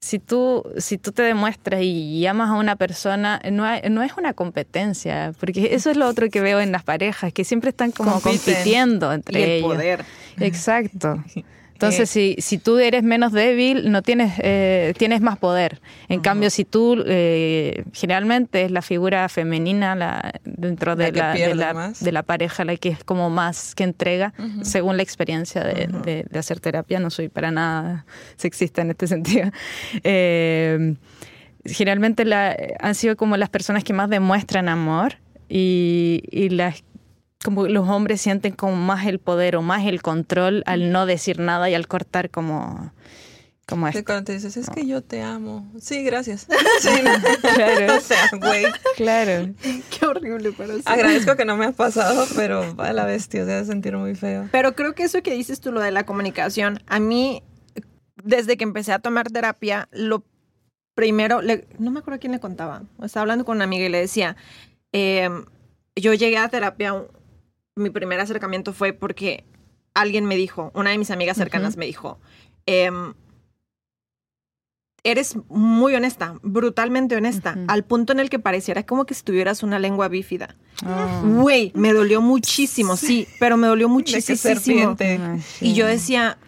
si 0.00 0.18
tú, 0.18 0.62
si 0.78 0.96
tú 0.96 1.12
te 1.12 1.22
demuestras 1.22 1.82
y 1.82 2.20
llamas 2.20 2.50
a 2.50 2.54
una 2.54 2.76
persona, 2.76 3.40
no, 3.50 3.66
no, 3.90 4.02
es 4.02 4.12
una 4.16 4.32
competencia, 4.32 5.34
porque 5.38 5.74
eso 5.74 5.90
es 5.90 5.98
lo 5.98 6.06
otro 6.08 6.30
que 6.30 6.40
veo 6.40 6.60
en 6.60 6.72
las 6.72 6.84
parejas, 6.84 7.32
que 7.32 7.44
siempre 7.44 7.70
están 7.70 7.90
como 7.90 8.20
compitiendo 8.20 9.12
entre 9.12 9.40
y 9.40 9.42
el 9.42 9.62
poder. 9.62 10.04
Exacto. 10.38 11.22
Entonces, 11.78 12.10
si, 12.10 12.34
si 12.40 12.58
tú 12.58 12.78
eres 12.78 13.04
menos 13.04 13.30
débil, 13.30 13.92
no 13.92 14.02
tienes, 14.02 14.32
eh, 14.38 14.94
tienes 14.98 15.20
más 15.20 15.38
poder. 15.38 15.80
En 16.08 16.18
cambio, 16.18 16.50
si 16.50 16.64
tú 16.64 17.04
eh, 17.06 17.84
generalmente 17.92 18.64
es 18.64 18.72
la 18.72 18.82
figura 18.82 19.28
femenina 19.28 19.94
la, 19.94 20.32
dentro 20.42 20.96
de, 20.96 21.12
la, 21.12 21.34
de, 21.34 22.12
la, 22.12 22.22
pareja 22.24 22.64
la 22.64 22.76
que 22.76 22.88
es 22.88 23.04
como 23.04 23.30
más 23.30 23.76
que 23.76 23.84
entrega, 23.84 24.34
según 24.62 24.96
la 24.96 25.04
experiencia 25.04 25.62
de, 25.62 26.26
hacer 26.36 26.58
terapia, 26.58 26.98
no 26.98 27.10
soy 27.10 27.28
para 27.28 27.52
nada 27.52 28.06
sexista 28.34 28.82
en 28.82 28.90
este 28.90 29.06
sentido. 29.06 29.52
Eh, 30.02 30.96
generalmente 31.64 32.24
la, 32.24 32.56
han 32.80 32.96
sido 32.96 33.16
como 33.16 33.36
las 33.36 33.50
personas 33.50 33.84
que 33.84 33.92
más 33.92 34.10
demuestran 34.10 34.68
amor 34.68 35.18
y, 35.48 36.24
y 36.32 36.48
las 36.48 36.82
como 37.42 37.66
los 37.68 37.88
hombres 37.88 38.20
sienten 38.20 38.52
como 38.52 38.76
más 38.76 39.06
el 39.06 39.18
poder 39.18 39.56
o 39.56 39.62
más 39.62 39.86
el 39.86 40.02
control 40.02 40.62
al 40.66 40.90
no 40.90 41.06
decir 41.06 41.38
nada 41.38 41.70
y 41.70 41.74
al 41.74 41.86
cortar 41.86 42.30
como 42.30 42.92
como 43.68 43.86
esto. 43.86 44.02
cuando 44.02 44.24
te 44.24 44.32
dices, 44.32 44.56
es 44.56 44.70
que 44.70 44.86
yo 44.86 45.02
te 45.02 45.20
amo. 45.20 45.70
Sí, 45.78 46.02
gracias. 46.02 46.46
Sí, 46.80 46.90
claro. 47.54 47.96
o 47.96 48.00
sea, 48.00 48.30
güey. 48.32 48.64
Claro. 48.96 49.52
Qué 49.60 50.06
horrible 50.06 50.52
para 50.52 50.74
Agradezco 50.86 51.36
que 51.36 51.44
no 51.44 51.56
me 51.58 51.66
ha 51.66 51.72
pasado, 51.72 52.26
pero 52.34 52.74
a 52.78 52.92
la 52.94 53.04
bestia, 53.04 53.44
se 53.44 53.50
debe 53.50 53.66
sentir 53.66 53.94
muy 53.96 54.14
feo. 54.14 54.48
Pero 54.52 54.74
creo 54.74 54.94
que 54.94 55.02
eso 55.02 55.22
que 55.22 55.34
dices 55.34 55.60
tú, 55.60 55.70
lo 55.70 55.80
de 55.80 55.90
la 55.90 56.06
comunicación, 56.06 56.80
a 56.86 56.98
mí, 56.98 57.42
desde 58.24 58.56
que 58.56 58.64
empecé 58.64 58.92
a 58.92 59.00
tomar 59.00 59.30
terapia, 59.30 59.88
lo 59.92 60.24
primero, 60.94 61.42
no 61.78 61.90
me 61.90 62.00
acuerdo 62.00 62.20
quién 62.20 62.32
le 62.32 62.40
contaba. 62.40 62.84
Estaba 63.02 63.22
hablando 63.22 63.44
con 63.44 63.58
una 63.58 63.64
amiga 63.64 63.84
y 63.84 63.90
le 63.90 63.98
decía, 63.98 64.36
em, 64.92 65.44
yo 65.94 66.14
llegué 66.14 66.38
a 66.38 66.48
terapia 66.48 66.94
mi 67.78 67.90
primer 67.90 68.20
acercamiento 68.20 68.72
fue 68.72 68.92
porque 68.92 69.44
alguien 69.94 70.26
me 70.26 70.36
dijo, 70.36 70.70
una 70.74 70.90
de 70.90 70.98
mis 70.98 71.10
amigas 71.10 71.36
cercanas 71.36 71.76
me 71.76 71.86
dijo, 71.86 72.20
em, 72.66 73.14
eres 75.02 75.36
muy 75.48 75.94
honesta, 75.94 76.38
brutalmente 76.42 77.16
honesta, 77.16 77.56
al 77.68 77.84
punto 77.84 78.12
en 78.12 78.20
el 78.20 78.30
que 78.30 78.38
pareciera 78.38 78.84
como 78.84 79.06
que 79.06 79.14
si 79.14 79.22
tuvieras 79.22 79.62
una 79.62 79.78
lengua 79.78 80.08
bífida. 80.08 80.56
Ah. 80.84 81.22
Güey, 81.24 81.72
me 81.74 81.92
dolió 81.92 82.20
muchísimo, 82.20 82.96
sí. 82.96 83.26
pero 83.40 83.56
me 83.56 83.66
dolió 83.66 83.88
muchísimo. 83.88 84.96
Y 85.60 85.74
yo 85.74 85.86
decía, 85.86 86.38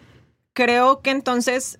creo 0.53 1.01
que 1.01 1.11
entonces 1.11 1.79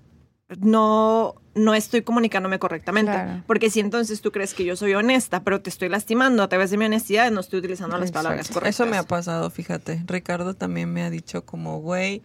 no, 0.60 1.36
no 1.54 1.74
estoy 1.74 2.02
comunicándome 2.02 2.60
correctamente. 2.60 3.44
Porque 3.48 3.70
si 3.70 3.80
entonces 3.80 4.22
tú 4.22 4.32
crees 4.32 4.54
que 4.54 4.64
yo 4.64 4.76
soy 4.76 4.94
honesta, 4.94 5.44
pero 5.44 5.62
te 5.62 5.70
estoy 5.70 5.90
lastimando 5.90 6.44
a 6.44 6.48
través 6.48 6.72
de 6.72 6.78
mi 6.78 6.86
honestidad, 6.86 7.32
no 7.32 7.42
estoy 7.42 7.60
utilizando 7.60 7.98
las 7.98 8.12
palabras 8.12 8.48
correctas. 8.50 8.76
Eso 8.76 8.86
me 8.86 8.98
ha 8.98 9.04
pasado, 9.04 9.50
fíjate. 9.50 10.04
Ricardo 10.06 10.54
también 10.54 10.92
me 10.92 11.04
ha 11.04 11.10
dicho 11.10 11.46
como, 11.46 11.80
güey, 11.80 12.22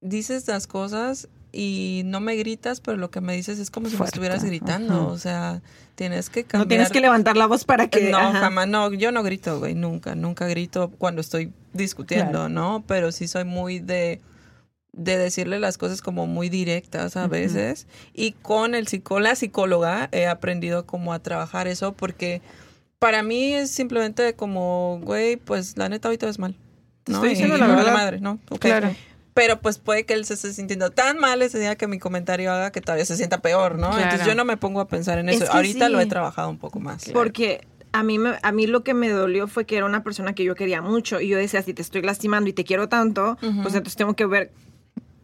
dices 0.00 0.46
las 0.48 0.66
cosas 0.66 1.28
y 1.52 2.02
no 2.06 2.20
me 2.20 2.34
gritas, 2.36 2.80
pero 2.80 2.96
lo 2.96 3.10
que 3.10 3.20
me 3.20 3.34
dices 3.34 3.58
es 3.58 3.70
como 3.70 3.88
si 3.88 3.96
me 3.96 4.04
estuvieras 4.04 4.44
gritando. 4.44 5.08
O 5.08 5.18
sea, 5.18 5.60
tienes 5.94 6.30
que 6.30 6.44
cambiar. 6.44 6.66
No 6.66 6.68
tienes 6.68 6.90
que 6.90 7.00
levantar 7.00 7.36
la 7.36 7.46
voz 7.46 7.64
para 7.64 7.88
que. 7.88 8.10
No, 8.10 8.18
jamás, 8.32 8.68
no, 8.68 8.92
yo 8.92 9.12
no 9.12 9.22
grito, 9.22 9.58
güey, 9.58 9.74
nunca, 9.74 10.14
nunca 10.14 10.46
grito 10.46 10.90
cuando 10.98 11.20
estoy 11.20 11.52
discutiendo, 11.72 12.48
¿no? 12.48 12.84
Pero 12.86 13.12
sí 13.12 13.28
soy 13.28 13.44
muy 13.44 13.80
de 13.80 14.20
de 14.92 15.16
decirle 15.16 15.58
las 15.58 15.78
cosas 15.78 16.02
como 16.02 16.26
muy 16.26 16.48
directas 16.48 17.16
a 17.16 17.26
veces. 17.26 17.86
Y 18.12 18.32
con 18.32 18.74
el 18.74 18.86
con 19.02 19.22
la 19.22 19.34
psicóloga 19.34 20.08
he 20.12 20.26
aprendido 20.26 20.86
como 20.86 21.12
a 21.12 21.18
trabajar 21.18 21.66
eso 21.66 21.92
porque 21.92 22.42
para 22.98 23.22
mí 23.22 23.54
es 23.54 23.70
simplemente 23.70 24.34
como, 24.34 25.00
güey, 25.02 25.36
pues 25.36 25.76
la 25.76 25.88
neta 25.88 26.08
ahorita 26.08 26.28
es 26.28 26.38
mal. 26.38 26.56
¿no? 27.06 27.16
Estoy 27.16 27.30
diciendo 27.30 27.56
la 27.56 27.66
verdad. 27.66 27.92
madre, 27.92 28.20
¿no? 28.20 28.38
Claro. 28.60 28.94
Pero 29.34 29.60
pues 29.60 29.78
puede 29.78 30.04
que 30.04 30.12
él 30.12 30.26
se 30.26 30.34
esté 30.34 30.52
sintiendo 30.52 30.90
tan 30.90 31.18
mal 31.18 31.40
ese 31.40 31.58
día 31.58 31.74
que 31.76 31.86
mi 31.86 31.98
comentario 31.98 32.52
haga 32.52 32.70
que 32.70 32.82
todavía 32.82 33.06
se 33.06 33.16
sienta 33.16 33.40
peor, 33.40 33.78
¿no? 33.78 33.98
Entonces 33.98 34.26
yo 34.26 34.34
no 34.34 34.44
me 34.44 34.58
pongo 34.58 34.80
a 34.80 34.88
pensar 34.88 35.18
en 35.18 35.30
eso. 35.30 35.50
Ahorita 35.50 35.88
lo 35.88 36.00
he 36.00 36.06
trabajado 36.06 36.50
un 36.50 36.58
poco 36.58 36.80
más. 36.80 37.08
Porque 37.12 37.66
a 37.92 38.02
mí, 38.02 38.18
me, 38.18 38.38
a 38.42 38.52
mí 38.52 38.66
lo 38.66 38.84
que 38.84 38.92
me 38.94 39.08
dolió 39.08 39.48
fue 39.48 39.64
que 39.64 39.78
era 39.78 39.86
una 39.86 40.02
persona 40.02 40.34
que 40.34 40.44
yo 40.44 40.54
quería 40.54 40.82
mucho 40.82 41.20
y 41.20 41.28
yo 41.28 41.38
decía, 41.38 41.62
si 41.62 41.72
te 41.72 41.82
estoy 41.82 42.02
lastimando 42.02 42.50
y 42.50 42.52
te 42.52 42.64
quiero 42.64 42.88
tanto, 42.88 43.38
pues 43.40 43.74
entonces 43.74 43.96
tengo 43.96 44.14
que 44.14 44.26
ver 44.26 44.52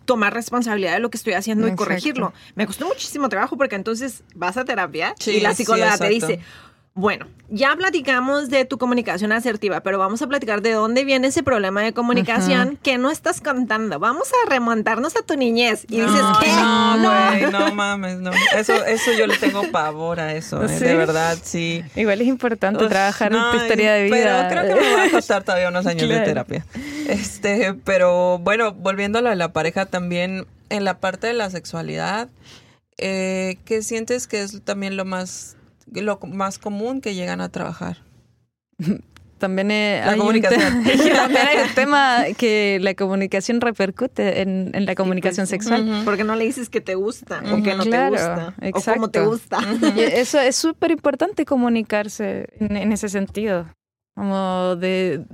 tomar 0.08 0.32
responsabilidad 0.32 0.94
de 0.94 1.00
lo 1.00 1.10
que 1.10 1.18
estoy 1.18 1.34
haciendo 1.34 1.68
y 1.68 1.74
corregirlo. 1.74 2.32
Me 2.54 2.66
costó 2.66 2.86
muchísimo 2.86 3.28
trabajo 3.28 3.58
porque 3.58 3.76
entonces 3.76 4.24
vas 4.34 4.56
a 4.56 4.64
terapia 4.64 5.14
y 5.26 5.40
la 5.40 5.54
psicóloga 5.54 5.98
te 5.98 6.08
dice, 6.08 6.40
bueno, 6.98 7.28
ya 7.48 7.76
platicamos 7.76 8.50
de 8.50 8.64
tu 8.64 8.76
comunicación 8.76 9.30
asertiva, 9.30 9.82
pero 9.82 10.00
vamos 10.00 10.20
a 10.20 10.26
platicar 10.26 10.62
de 10.62 10.72
dónde 10.72 11.04
viene 11.04 11.28
ese 11.28 11.44
problema 11.44 11.80
de 11.80 11.92
comunicación 11.92 12.76
que 12.82 12.98
no 12.98 13.12
estás 13.12 13.40
contando. 13.40 14.00
Vamos 14.00 14.32
a 14.32 14.50
remontarnos 14.50 15.14
a 15.14 15.22
tu 15.22 15.36
niñez. 15.36 15.84
Y 15.88 16.00
dices, 16.00 16.20
¿qué? 16.40 16.48
No, 16.48 16.96
no, 16.96 17.50
no 17.52 17.72
mames, 17.72 18.18
no. 18.18 18.32
Eso, 18.56 18.84
eso 18.84 19.12
yo 19.16 19.28
le 19.28 19.36
tengo 19.36 19.70
pavor 19.70 20.18
a 20.18 20.34
eso, 20.34 20.60
¿eh? 20.64 20.68
de 20.76 20.96
verdad, 20.96 21.38
sí. 21.40 21.84
Igual 21.94 22.20
es 22.20 22.26
importante 22.26 22.84
trabajar 22.88 23.32
en 23.32 23.42
tu 23.52 23.58
historia 23.58 23.92
de 23.92 24.04
vida. 24.04 24.48
Pero 24.48 24.62
creo 24.62 24.74
que 24.76 24.84
me 24.84 24.96
va 24.96 25.04
a 25.04 25.10
costar 25.10 25.44
todavía 25.44 25.68
unos 25.68 25.86
años 25.86 26.08
de 26.08 26.18
terapia. 26.18 26.66
Este, 27.06 27.74
pero 27.84 28.40
bueno, 28.40 28.72
volviendo 28.72 29.20
a 29.20 29.22
lo 29.22 29.30
de 29.30 29.36
la 29.36 29.52
pareja 29.52 29.86
también, 29.86 30.48
en 30.68 30.84
la 30.84 30.98
parte 30.98 31.28
de 31.28 31.32
la 31.32 31.48
sexualidad, 31.48 32.28
eh, 32.96 33.58
¿qué 33.64 33.82
sientes 33.82 34.26
que 34.26 34.42
es 34.42 34.64
también 34.64 34.96
lo 34.96 35.04
más 35.04 35.57
lo 35.92 36.18
más 36.26 36.58
común 36.58 37.00
que 37.00 37.14
llegan 37.14 37.40
a 37.40 37.48
trabajar. 37.48 37.98
También 39.38 39.68
la 39.68 40.10
hay 40.10 40.18
comunicación. 40.18 40.84
también 40.84 41.46
hay 41.46 41.58
un 41.58 41.68
tema 41.74 42.24
que 42.36 42.78
la 42.80 42.94
comunicación 42.94 43.60
repercute 43.60 44.42
en, 44.42 44.72
la 44.84 44.94
comunicación 44.94 45.46
sexual. 45.46 46.02
Porque 46.04 46.24
no 46.24 46.34
le 46.34 46.44
dices 46.44 46.68
que 46.68 46.80
te 46.80 46.96
gusta 46.96 47.40
o 47.50 47.62
que 47.62 47.74
no 47.74 47.84
te 47.84 48.10
gusta 48.10 48.54
o 48.60 48.80
cómo 48.80 49.10
te 49.10 49.20
gusta. 49.20 49.58
eso 49.96 50.40
es 50.40 50.56
súper 50.56 50.90
importante 50.90 51.44
comunicarse 51.44 52.48
en, 52.58 52.92
ese 52.92 53.08
sentido. 53.08 53.66
Como 54.16 54.74
de, 54.74 55.24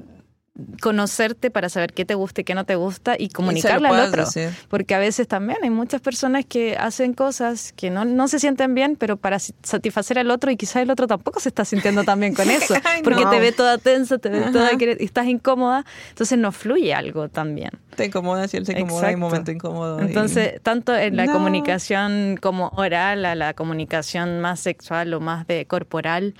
conocerte 0.80 1.50
para 1.50 1.68
saber 1.68 1.92
qué 1.92 2.04
te 2.04 2.14
gusta 2.14 2.42
y 2.42 2.44
qué 2.44 2.54
no 2.54 2.64
te 2.64 2.76
gusta 2.76 3.16
y 3.18 3.28
comunicarle 3.28 3.88
al 3.88 4.08
otro. 4.08 4.24
Porque 4.68 4.94
a 4.94 4.98
veces 5.00 5.26
también 5.26 5.58
hay 5.62 5.70
muchas 5.70 6.00
personas 6.00 6.44
que 6.46 6.76
hacen 6.76 7.12
cosas 7.12 7.72
que 7.72 7.90
no, 7.90 8.04
no 8.04 8.28
se 8.28 8.38
sienten 8.38 8.74
bien, 8.74 8.94
pero 8.94 9.16
para 9.16 9.38
satisfacer 9.38 10.18
al 10.18 10.30
otro 10.30 10.52
y 10.52 10.56
quizás 10.56 10.76
el 10.76 10.90
otro 10.90 11.08
tampoco 11.08 11.40
se 11.40 11.48
está 11.48 11.64
sintiendo 11.64 12.04
tan 12.04 12.20
bien 12.20 12.34
con 12.34 12.48
eso. 12.50 12.74
porque 13.02 13.24
te 13.26 13.40
ve 13.40 13.50
toda 13.50 13.78
tensa, 13.78 14.18
te 14.18 14.28
ve 14.28 14.42
toda 14.52 14.70
y 14.74 15.04
estás 15.04 15.26
incómoda, 15.26 15.84
entonces 16.10 16.38
no 16.38 16.52
fluye 16.52 16.94
algo 16.94 17.28
también. 17.28 17.70
Te 17.96 18.06
incomoda 18.06 18.46
si 18.48 18.56
él 18.56 18.66
se 18.66 18.78
incomoda 18.78 19.08
en 19.08 19.14
un 19.16 19.20
momento 19.20 19.50
incómodo. 19.50 20.00
Entonces, 20.00 20.60
tanto 20.62 20.94
en 20.96 21.16
la 21.16 21.26
comunicación 21.26 22.38
como 22.40 22.68
oral, 22.76 23.24
a 23.24 23.34
la 23.34 23.54
comunicación 23.54 24.40
más 24.40 24.60
sexual 24.60 25.14
o 25.14 25.20
más 25.20 25.46
de 25.46 25.66
corporal, 25.66 26.34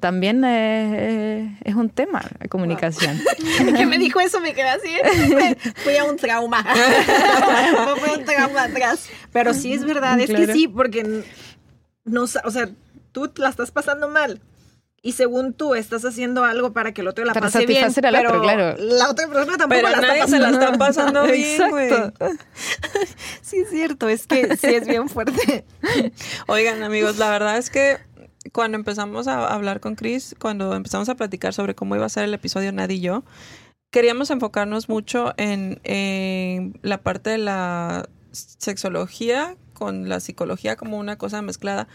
también 0.00 0.44
es, 0.44 1.52
es, 1.64 1.74
un 1.74 1.88
tema 1.88 2.22
la 2.40 2.48
comunicación. 2.48 3.20
que 3.76 3.86
me 3.86 3.98
dijo 3.98 4.20
eso, 4.20 4.40
me 4.40 4.54
quedé 4.54 4.68
así. 4.68 4.90
Fui 5.76 5.96
a 5.96 6.04
un 6.04 6.16
trauma. 6.16 6.64
Fue 7.98 8.18
un 8.18 8.24
trauma 8.24 8.64
atrás. 8.64 9.08
Pero 9.32 9.54
sí 9.54 9.72
es 9.72 9.84
verdad, 9.84 10.20
es 10.20 10.30
que 10.30 10.52
sí, 10.52 10.68
porque 10.68 11.24
no, 12.04 12.22
o 12.22 12.50
sea, 12.50 12.68
tú 13.12 13.30
la 13.36 13.48
estás 13.48 13.70
pasando 13.70 14.08
mal. 14.08 14.40
Y 15.02 15.12
según 15.12 15.54
tú 15.54 15.74
estás 15.74 16.04
haciendo 16.04 16.44
algo 16.44 16.74
para 16.74 16.92
que 16.92 17.00
el 17.00 17.08
otro 17.08 17.24
la 17.24 17.32
pase 17.32 17.64
bien, 17.64 17.84
al 17.86 17.94
pero 17.94 18.28
otro, 18.28 18.42
claro. 18.42 18.76
la 18.78 19.08
otra 19.08 19.28
persona 19.28 19.56
tampoco 19.56 19.80
la 19.80 19.92
está 19.92 20.26
se 20.26 20.38
la 20.38 20.50
está 20.50 20.72
pasando 20.72 21.22
bien, 21.24 21.70
güey. 21.70 21.90
sí 23.40 23.60
es 23.60 23.70
cierto, 23.70 24.10
es 24.10 24.26
que 24.26 24.58
sí 24.58 24.66
es 24.66 24.86
bien 24.86 25.08
fuerte. 25.08 25.64
Oigan, 26.48 26.82
amigos, 26.82 27.16
la 27.16 27.30
verdad 27.30 27.56
es 27.56 27.70
que 27.70 27.96
cuando 28.52 28.76
empezamos 28.76 29.28
a 29.28 29.46
hablar 29.52 29.80
con 29.80 29.94
Chris, 29.94 30.34
cuando 30.38 30.74
empezamos 30.74 31.08
a 31.08 31.14
platicar 31.14 31.54
sobre 31.54 31.74
cómo 31.74 31.96
iba 31.96 32.06
a 32.06 32.08
ser 32.08 32.24
el 32.24 32.34
episodio 32.34 32.72
Nadie 32.72 32.96
y 32.96 33.00
yo, 33.00 33.24
queríamos 33.90 34.30
enfocarnos 34.30 34.88
mucho 34.88 35.34
en, 35.36 35.80
la 36.82 36.98
parte 36.98 37.30
de 37.30 37.38
la 37.38 38.08
sexología 38.32 39.56
con 39.74 40.08
la 40.08 40.20
psicología 40.20 40.76
como 40.76 40.98
una 40.98 41.16
cosa 41.16 41.42
mezclada, 41.42 41.88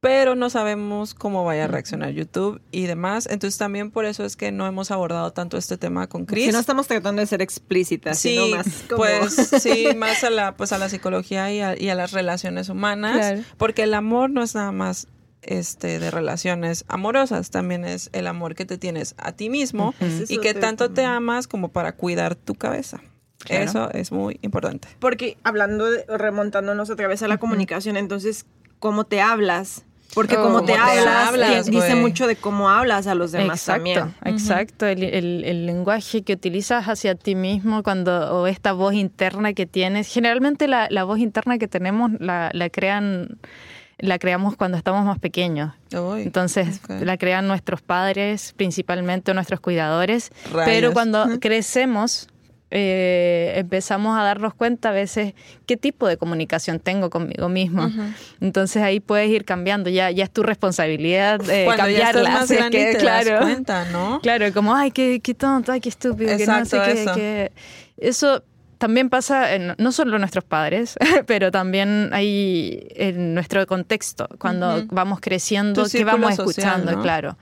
pero 0.00 0.34
no 0.34 0.50
sabemos 0.50 1.14
cómo 1.14 1.44
vaya 1.44 1.64
a 1.64 1.66
reaccionar 1.66 2.10
YouTube 2.10 2.60
y 2.70 2.86
demás. 2.86 3.26
Entonces 3.26 3.58
también 3.58 3.90
por 3.90 4.04
eso 4.04 4.24
es 4.24 4.36
que 4.36 4.52
no 4.52 4.66
hemos 4.66 4.90
abordado 4.90 5.32
tanto 5.32 5.56
este 5.56 5.76
tema 5.76 6.08
con 6.08 6.24
Chris. 6.26 6.46
Si 6.46 6.52
no 6.52 6.58
estamos 6.58 6.86
tratando 6.86 7.20
de 7.20 7.26
ser 7.26 7.42
explícitas, 7.42 8.18
sí, 8.18 8.30
sino 8.30 8.56
más 8.56 8.66
pues 8.94 9.34
sí, 9.62 9.88
más 9.96 10.22
a 10.24 10.30
la 10.30 10.56
pues 10.56 10.72
a 10.72 10.78
la 10.78 10.88
psicología 10.88 11.52
y 11.52 11.88
a, 11.88 11.94
las 11.94 12.12
relaciones 12.12 12.68
humanas, 12.68 13.40
porque 13.56 13.84
el 13.84 13.94
amor 13.94 14.30
no 14.30 14.42
es 14.42 14.54
nada 14.54 14.72
más 14.72 15.08
este 15.42 15.98
de 15.98 16.10
relaciones 16.10 16.84
amorosas, 16.88 17.50
también 17.50 17.84
es 17.84 18.10
el 18.12 18.26
amor 18.26 18.54
que 18.54 18.64
te 18.64 18.78
tienes 18.78 19.14
a 19.18 19.32
ti 19.32 19.50
mismo 19.50 19.94
y 20.28 20.38
que 20.38 20.54
tanto 20.54 20.90
te 20.90 21.04
amas 21.04 21.46
como 21.46 21.68
para 21.68 21.92
cuidar 21.92 22.34
tu 22.34 22.54
cabeza. 22.54 23.00
Eso 23.48 23.90
es 23.92 24.12
muy 24.12 24.38
importante. 24.42 24.88
Porque 24.98 25.38
hablando, 25.44 25.90
de, 25.90 26.04
remontándonos 26.08 26.90
otra 26.90 27.06
vez 27.06 27.22
a 27.22 27.28
la 27.28 27.38
comunicación, 27.38 27.96
entonces, 27.96 28.46
¿cómo 28.78 29.04
te 29.04 29.20
hablas? 29.20 29.84
Porque 30.14 30.36
oh, 30.36 30.42
como 30.42 30.64
te 30.64 30.74
hablas, 30.74 31.66
dice 31.66 31.94
mucho 31.94 32.26
de 32.26 32.36
cómo 32.36 32.70
hablas 32.70 33.06
a 33.06 33.14
los 33.14 33.30
demás 33.30 33.60
exacto, 33.60 33.94
también. 33.94 34.14
Exacto, 34.24 34.86
el, 34.86 35.02
el, 35.02 35.66
lenguaje 35.66 36.22
que 36.22 36.32
utilizas 36.32 36.86
hacia 36.86 37.14
ti 37.14 37.34
mismo 37.34 37.82
cuando 37.82 38.34
o 38.34 38.46
esta 38.46 38.72
voz 38.72 38.94
interna 38.94 39.52
que 39.52 39.66
tienes. 39.66 40.12
Generalmente 40.12 40.66
la, 40.66 40.88
la 40.90 41.04
voz 41.04 41.18
interna 41.18 41.58
que 41.58 41.68
tenemos 41.68 42.10
la, 42.20 42.50
la, 42.54 42.70
crean 42.70 43.38
la 43.98 44.18
creamos 44.18 44.56
cuando 44.56 44.76
estamos 44.76 45.04
más 45.04 45.18
pequeños. 45.18 45.72
Entonces 45.92 46.80
la 46.88 47.16
crean 47.16 47.46
nuestros 47.46 47.82
padres, 47.82 48.54
principalmente 48.56 49.34
nuestros 49.34 49.60
cuidadores. 49.60 50.30
Pero 50.64 50.92
cuando 50.92 51.38
crecemos 51.40 52.28
eh, 52.70 53.54
empezamos 53.56 54.18
a 54.18 54.22
darnos 54.22 54.52
cuenta 54.52 54.90
a 54.90 54.92
veces 54.92 55.32
qué 55.64 55.78
tipo 55.78 56.06
de 56.06 56.18
comunicación 56.18 56.80
tengo 56.80 57.08
conmigo 57.08 57.48
mismo. 57.48 57.90
Entonces 58.40 58.82
ahí 58.82 59.00
puedes 59.00 59.30
ir 59.30 59.44
cambiando, 59.44 59.88
ya, 59.88 60.10
ya 60.10 60.24
es 60.24 60.30
tu 60.30 60.42
responsabilidad 60.42 61.40
eh, 61.48 61.66
cambiarla. 61.76 62.44
que, 62.70 62.96
claro, 62.98 63.40
cuenta, 63.40 63.86
¿no? 63.86 64.20
Claro, 64.20 64.52
como, 64.52 64.74
ay, 64.74 64.90
qué, 64.90 65.20
qué 65.20 65.32
tonto, 65.32 65.72
ay, 65.72 65.80
qué 65.80 65.88
estúpido, 65.88 66.36
que 66.36 66.46
no 66.46 66.64
sé 66.66 66.92
eso. 66.92 67.14
Qué, 67.14 67.52
Eso 67.96 68.42
también 68.78 69.10
pasa 69.10 69.54
en, 69.54 69.74
no 69.76 69.92
solo 69.92 70.18
nuestros 70.18 70.44
padres, 70.44 70.96
pero 71.26 71.50
también 71.50 72.10
hay 72.12 72.88
en 72.94 73.34
nuestro 73.34 73.66
contexto, 73.66 74.28
cuando 74.38 74.86
vamos 74.86 75.20
creciendo, 75.20 75.84
qué 75.90 76.04
vamos 76.04 76.32
escuchando, 76.32 77.00
claro, 77.02 77.36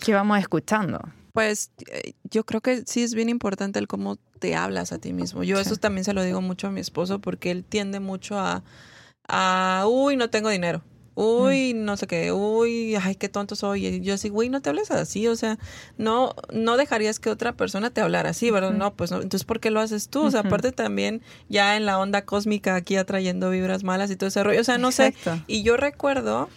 qué 0.00 0.12
vamos 0.12 0.38
escuchando. 0.38 1.00
Pues 1.32 1.72
eh, 1.90 2.12
yo 2.30 2.44
creo 2.44 2.60
que 2.60 2.84
sí 2.86 3.02
es 3.02 3.14
bien 3.14 3.28
importante 3.28 3.78
el 3.80 3.88
cómo 3.88 4.16
te 4.38 4.54
hablas 4.54 4.92
a 4.92 4.98
ti 4.98 5.12
mismo. 5.12 5.42
Yo 5.42 5.58
eso 5.58 5.76
también 5.76 6.04
se 6.04 6.14
lo 6.14 6.22
digo 6.22 6.40
mucho 6.40 6.68
a 6.68 6.70
mi 6.70 6.80
esposo 6.80 7.18
porque 7.18 7.50
él 7.50 7.64
tiende 7.64 7.98
mucho 7.98 8.38
a, 8.38 8.62
a 9.26 9.84
uy, 9.88 10.16
no 10.16 10.30
tengo 10.30 10.48
dinero. 10.48 10.82
Uy, 11.14 11.74
no 11.74 11.96
sé 11.96 12.06
qué, 12.06 12.32
uy, 12.32 12.96
ay, 12.96 13.14
qué 13.14 13.28
tonto 13.28 13.54
soy. 13.54 13.86
Y 13.86 14.00
yo 14.00 14.14
así, 14.14 14.28
güey, 14.28 14.48
no 14.48 14.60
te 14.60 14.70
hables 14.70 14.90
así, 14.90 15.28
o 15.28 15.36
sea, 15.36 15.58
no, 15.96 16.34
no 16.52 16.76
dejarías 16.76 17.20
que 17.20 17.30
otra 17.30 17.52
persona 17.52 17.90
te 17.90 18.00
hablara 18.00 18.30
así, 18.30 18.50
¿verdad? 18.50 18.72
No, 18.72 18.94
pues 18.94 19.10
no, 19.10 19.16
entonces, 19.22 19.44
¿por 19.44 19.60
qué 19.60 19.70
lo 19.70 19.80
haces 19.80 20.08
tú? 20.08 20.24
O 20.24 20.30
sea, 20.30 20.40
aparte 20.40 20.72
también 20.72 21.22
ya 21.48 21.76
en 21.76 21.86
la 21.86 21.98
onda 21.98 22.24
cósmica 22.24 22.74
aquí 22.74 22.96
atrayendo 22.96 23.50
vibras 23.50 23.84
malas 23.84 24.10
y 24.10 24.16
todo 24.16 24.28
ese 24.28 24.42
rollo, 24.42 24.60
o 24.60 24.64
sea, 24.64 24.78
no 24.78 24.90
sé. 24.90 25.14
Y 25.46 25.62
yo 25.62 25.76
recuerdo 25.76 26.48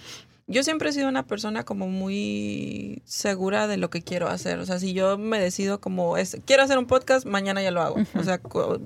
yo 0.50 0.64
siempre 0.64 0.90
he 0.90 0.94
sido 0.94 1.10
una 1.10 1.28
persona 1.28 1.66
como 1.66 1.90
muy 1.90 3.02
segura 3.04 3.68
de 3.68 3.76
lo 3.76 3.90
que 3.90 4.02
quiero 4.02 4.30
hacer. 4.30 4.60
O 4.60 4.66
sea, 4.66 4.80
si 4.80 4.94
yo 4.94 5.18
me 5.18 5.40
decido 5.42 5.82
como 5.82 6.18
es, 6.18 6.38
quiero 6.46 6.64
hacer 6.64 6.78
un 6.78 6.88
podcast, 6.88 7.26
mañana 7.26 7.62
ya 7.62 7.72
lo 7.72 7.82
hago. 7.82 7.98
O 8.16 8.24
sea, 8.24 8.42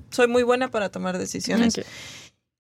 soy 0.10 0.28
muy 0.28 0.42
buena 0.42 0.72
para 0.72 0.90
tomar 0.90 1.20
decisiones. 1.20 1.80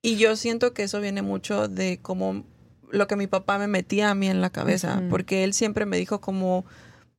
Y 0.03 0.18
yo 0.18 0.36
siento 0.36 0.74
que 0.74 0.84
eso 0.84 1.01
viene 1.01 1.24
mucho 1.24 1.68
de 1.68 1.99
como 1.99 2.45
lo 2.92 3.08
que 3.08 3.16
mi 3.16 3.28
papá 3.28 3.58
me 3.58 3.68
metía 3.68 4.12
a 4.12 4.16
mí 4.16 4.28
en 4.28 4.42
la 4.42 4.50
cabeza, 4.50 5.02
porque 5.10 5.44
él 5.44 5.54
siempre 5.54 5.86
me 5.86 5.98
dijo 5.98 6.22
como 6.22 6.66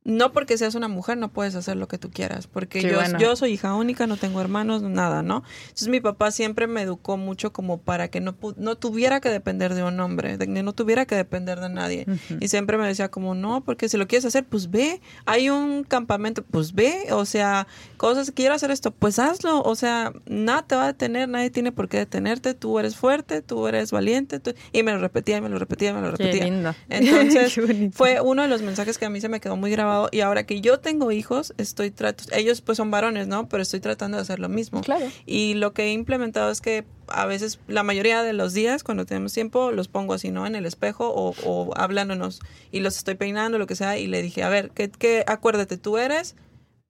no 0.05 0.33
porque 0.33 0.57
seas 0.57 0.75
una 0.75 0.87
mujer 0.87 1.17
no 1.17 1.31
puedes 1.31 1.55
hacer 1.55 1.77
lo 1.77 1.87
que 1.87 1.97
tú 1.97 2.11
quieras, 2.11 2.47
porque 2.47 2.81
yo, 2.81 2.99
yo 3.19 3.35
soy 3.35 3.53
hija 3.53 3.73
única, 3.75 4.07
no 4.07 4.17
tengo 4.17 4.41
hermanos, 4.41 4.81
nada, 4.81 5.23
¿no? 5.23 5.43
Entonces 5.63 5.87
mi 5.87 6.01
papá 6.01 6.31
siempre 6.31 6.67
me 6.67 6.81
educó 6.81 7.17
mucho 7.17 7.53
como 7.53 7.77
para 7.79 8.09
que 8.09 8.19
no, 8.19 8.35
no 8.57 8.75
tuviera 8.75 9.21
que 9.21 9.29
depender 9.29 9.73
de 9.73 9.83
un 9.83 9.99
hombre, 9.99 10.37
de 10.37 10.47
no 10.47 10.73
tuviera 10.73 11.05
que 11.05 11.15
depender 11.15 11.59
de 11.59 11.69
nadie. 11.69 12.05
Y 12.39 12.49
siempre 12.49 12.77
me 12.77 12.85
decía 12.85 13.09
como, 13.09 13.33
no, 13.33 13.63
porque 13.63 13.87
si 13.87 13.97
lo 13.97 14.07
quieres 14.07 14.25
hacer, 14.25 14.43
pues 14.45 14.69
ve, 14.69 15.01
hay 15.25 15.49
un 15.49 15.83
campamento, 15.83 16.43
pues 16.43 16.73
ve, 16.73 17.07
o 17.11 17.25
sea, 17.25 17.67
cosas, 17.97 18.31
quiero 18.31 18.53
hacer 18.53 18.71
esto, 18.71 18.91
pues 18.91 19.19
hazlo, 19.19 19.61
o 19.61 19.75
sea, 19.75 20.13
nada 20.25 20.63
te 20.63 20.75
va 20.75 20.83
a 20.83 20.87
detener, 20.87 21.29
nadie 21.29 21.49
tiene 21.49 21.71
por 21.71 21.87
qué 21.87 21.97
detenerte, 21.97 22.53
tú 22.53 22.77
eres 22.77 22.95
fuerte, 22.95 23.41
tú 23.41 23.67
eres 23.67 23.91
valiente, 23.91 24.41
y 24.71 24.83
me 24.83 24.91
lo 24.91 24.99
repetía, 24.99 25.37
y 25.37 25.41
me 25.41 25.49
lo 25.49 25.57
repetía, 25.57 25.91
y 25.91 25.93
me 25.93 26.01
lo 26.01 26.11
repetía. 26.11 26.75
Entonces 26.89 27.59
fue 27.93 28.19
uno 28.19 28.41
de 28.41 28.47
los 28.47 28.61
mensajes 28.61 28.97
que 28.97 29.05
a 29.05 29.09
mí 29.09 29.21
se 29.21 29.29
me 29.29 29.39
quedó 29.39 29.55
muy 29.55 29.71
grabado 29.71 29.92
y 30.11 30.21
ahora 30.21 30.45
que 30.45 30.61
yo 30.61 30.79
tengo 30.79 31.11
hijos, 31.11 31.53
estoy 31.57 31.91
tratando, 31.91 32.35
ellos 32.35 32.61
pues 32.61 32.77
son 32.77 32.91
varones, 32.91 33.27
¿no? 33.27 33.47
Pero 33.49 33.63
estoy 33.63 33.79
tratando 33.79 34.17
de 34.17 34.21
hacer 34.21 34.39
lo 34.39 34.49
mismo. 34.49 34.81
Claro. 34.81 35.05
Y 35.25 35.55
lo 35.55 35.73
que 35.73 35.85
he 35.85 35.91
implementado 35.91 36.51
es 36.51 36.61
que 36.61 36.85
a 37.07 37.25
veces, 37.25 37.59
la 37.67 37.83
mayoría 37.83 38.23
de 38.23 38.33
los 38.33 38.53
días, 38.53 38.83
cuando 38.83 39.05
tenemos 39.05 39.33
tiempo, 39.33 39.71
los 39.71 39.87
pongo 39.87 40.13
así, 40.13 40.31
¿no? 40.31 40.45
En 40.47 40.55
el 40.55 40.65
espejo 40.65 41.09
o, 41.09 41.33
o 41.43 41.73
hablándonos 41.75 42.39
y 42.71 42.79
los 42.79 42.97
estoy 42.97 43.15
peinando, 43.15 43.57
lo 43.57 43.67
que 43.67 43.75
sea, 43.75 43.97
y 43.97 44.07
le 44.07 44.21
dije, 44.21 44.43
a 44.43 44.49
ver, 44.49 44.71
¿qué, 44.71 44.89
qué 44.89 45.23
acuérdate, 45.27 45.77
tú 45.77 45.97
eres 45.97 46.35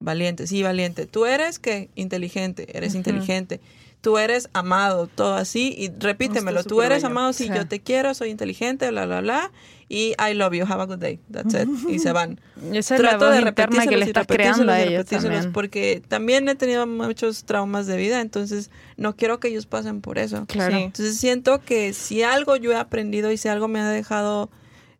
valiente, 0.00 0.46
sí, 0.46 0.62
valiente. 0.62 1.06
Tú 1.06 1.26
eres, 1.26 1.58
¿qué? 1.58 1.88
Inteligente, 1.94 2.76
eres 2.76 2.94
inteligente 2.94 3.60
tú 4.04 4.18
eres 4.18 4.50
amado, 4.52 5.06
todo 5.06 5.34
así, 5.34 5.74
y 5.78 5.90
repítemelo, 5.98 6.62
tú 6.62 6.82
eres 6.82 7.04
amado, 7.04 7.32
sí, 7.32 7.48
yo 7.48 7.66
te 7.66 7.80
quiero, 7.80 8.12
soy 8.12 8.28
inteligente, 8.28 8.90
bla, 8.90 9.06
bla, 9.06 9.22
bla, 9.22 9.50
y 9.88 10.14
I 10.18 10.34
love 10.34 10.52
you, 10.52 10.66
have 10.66 10.82
a 10.82 10.84
good 10.84 10.98
day, 10.98 11.20
that's 11.32 11.54
it, 11.54 11.66
y 11.88 11.98
se 11.98 12.12
van. 12.12 12.38
Esa 12.74 12.96
Trato 12.96 13.30
de 13.30 13.40
interna 13.40 13.86
que 13.86 13.96
le 13.96 14.04
estás 14.04 14.26
creando 14.26 14.70
a 14.70 14.82
ellos 14.82 15.06
también. 15.06 15.52
Porque 15.52 16.02
también 16.06 16.46
he 16.50 16.54
tenido 16.54 16.86
muchos 16.86 17.44
traumas 17.44 17.86
de 17.86 17.96
vida, 17.96 18.20
entonces 18.20 18.70
no 18.98 19.16
quiero 19.16 19.40
que 19.40 19.48
ellos 19.48 19.64
pasen 19.64 20.02
por 20.02 20.18
eso. 20.18 20.44
Claro. 20.48 20.76
Entonces 20.76 21.16
siento 21.16 21.62
que 21.62 21.94
si 21.94 22.22
algo 22.22 22.56
yo 22.56 22.72
he 22.72 22.76
aprendido 22.76 23.32
y 23.32 23.38
si 23.38 23.48
algo 23.48 23.68
me 23.68 23.80
ha 23.80 23.88
dejado 23.88 24.50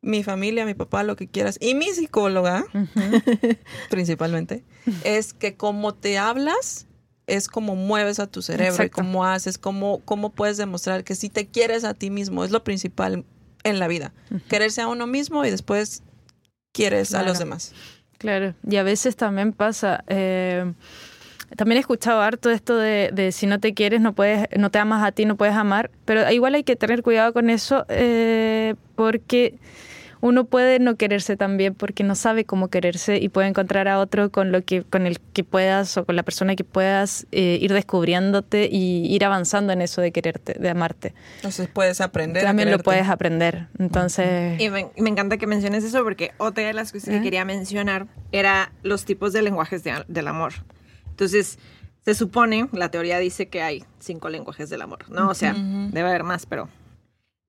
mi 0.00 0.22
familia, 0.22 0.64
mi 0.64 0.72
papá, 0.72 1.02
lo 1.02 1.14
que 1.14 1.28
quieras, 1.28 1.58
y 1.60 1.74
mi 1.74 1.92
psicóloga, 1.92 2.64
principalmente, 3.90 4.64
es 5.04 5.34
que 5.34 5.56
como 5.56 5.92
te 5.92 6.16
hablas, 6.16 6.86
es 7.26 7.48
como 7.48 7.76
mueves 7.76 8.18
a 8.18 8.26
tu 8.26 8.42
cerebro 8.42 8.84
y 8.84 8.90
cómo 8.90 9.24
haces, 9.24 9.58
cómo, 9.58 10.00
cómo 10.04 10.30
puedes 10.30 10.56
demostrar 10.56 11.04
que 11.04 11.14
si 11.14 11.28
te 11.28 11.46
quieres 11.46 11.84
a 11.84 11.94
ti 11.94 12.10
mismo, 12.10 12.44
es 12.44 12.50
lo 12.50 12.64
principal 12.64 13.24
en 13.62 13.78
la 13.78 13.88
vida. 13.88 14.12
Quererse 14.48 14.82
a 14.82 14.88
uno 14.88 15.06
mismo 15.06 15.44
y 15.44 15.50
después 15.50 16.02
quieres 16.72 17.14
a 17.14 17.22
los 17.22 17.38
demás. 17.38 17.72
Claro, 18.18 18.54
y 18.68 18.76
a 18.76 18.82
veces 18.82 19.16
también 19.16 19.52
pasa, 19.52 20.04
eh, 20.08 20.72
también 21.56 21.78
he 21.78 21.80
escuchado 21.80 22.20
harto 22.20 22.50
esto 22.50 22.76
de, 22.76 23.10
de, 23.12 23.32
si 23.32 23.46
no 23.46 23.60
te 23.60 23.74
quieres, 23.74 24.00
no 24.00 24.14
puedes, 24.14 24.46
no 24.56 24.70
te 24.70 24.78
amas 24.78 25.02
a 25.04 25.12
ti, 25.12 25.24
no 25.24 25.36
puedes 25.36 25.54
amar, 25.54 25.90
pero 26.04 26.30
igual 26.30 26.54
hay 26.54 26.64
que 26.64 26.76
tener 26.76 27.02
cuidado 27.02 27.32
con 27.32 27.50
eso 27.50 27.84
eh, 27.88 28.76
porque 28.94 29.54
uno 30.24 30.46
puede 30.46 30.78
no 30.78 30.96
quererse 30.96 31.36
también 31.36 31.74
porque 31.74 32.02
no 32.02 32.14
sabe 32.14 32.46
cómo 32.46 32.68
quererse 32.68 33.18
y 33.18 33.28
puede 33.28 33.46
encontrar 33.46 33.88
a 33.88 33.98
otro 33.98 34.30
con 34.30 34.52
lo 34.52 34.64
que 34.64 34.82
con 34.82 35.06
el 35.06 35.20
que 35.20 35.44
puedas 35.44 35.98
o 35.98 36.06
con 36.06 36.16
la 36.16 36.22
persona 36.22 36.56
que 36.56 36.64
puedas 36.64 37.26
eh, 37.30 37.58
ir 37.60 37.74
descubriéndote 37.74 38.70
y 38.72 39.04
ir 39.14 39.22
avanzando 39.26 39.74
en 39.74 39.82
eso 39.82 40.00
de 40.00 40.12
quererte, 40.12 40.54
de 40.54 40.70
amarte. 40.70 41.12
Entonces 41.36 41.68
puedes 41.70 42.00
aprender. 42.00 42.42
También 42.42 42.70
lo 42.70 42.78
puedes 42.78 43.06
aprender. 43.06 43.68
Entonces. 43.78 44.58
Y 44.58 44.70
me, 44.70 44.88
me, 44.96 45.10
encanta 45.10 45.36
que 45.36 45.46
menciones 45.46 45.84
eso 45.84 46.02
porque 46.02 46.32
otra 46.38 46.66
de 46.66 46.72
las 46.72 46.90
cosas 46.90 47.10
que 47.10 47.20
quería 47.20 47.44
mencionar 47.44 48.06
era 48.32 48.72
los 48.82 49.04
tipos 49.04 49.34
de 49.34 49.42
lenguajes 49.42 49.82
del 49.84 50.26
amor. 50.26 50.54
Entonces, 51.10 51.58
se 52.02 52.14
supone, 52.14 52.70
la 52.72 52.90
teoría 52.90 53.18
dice 53.18 53.48
que 53.48 53.60
hay 53.60 53.84
cinco 53.98 54.30
lenguajes 54.30 54.70
del 54.70 54.80
amor, 54.80 55.10
¿no? 55.10 55.28
O 55.28 55.34
sea, 55.34 55.52
debe 55.52 56.08
haber 56.08 56.24
más, 56.24 56.46
pero 56.46 56.70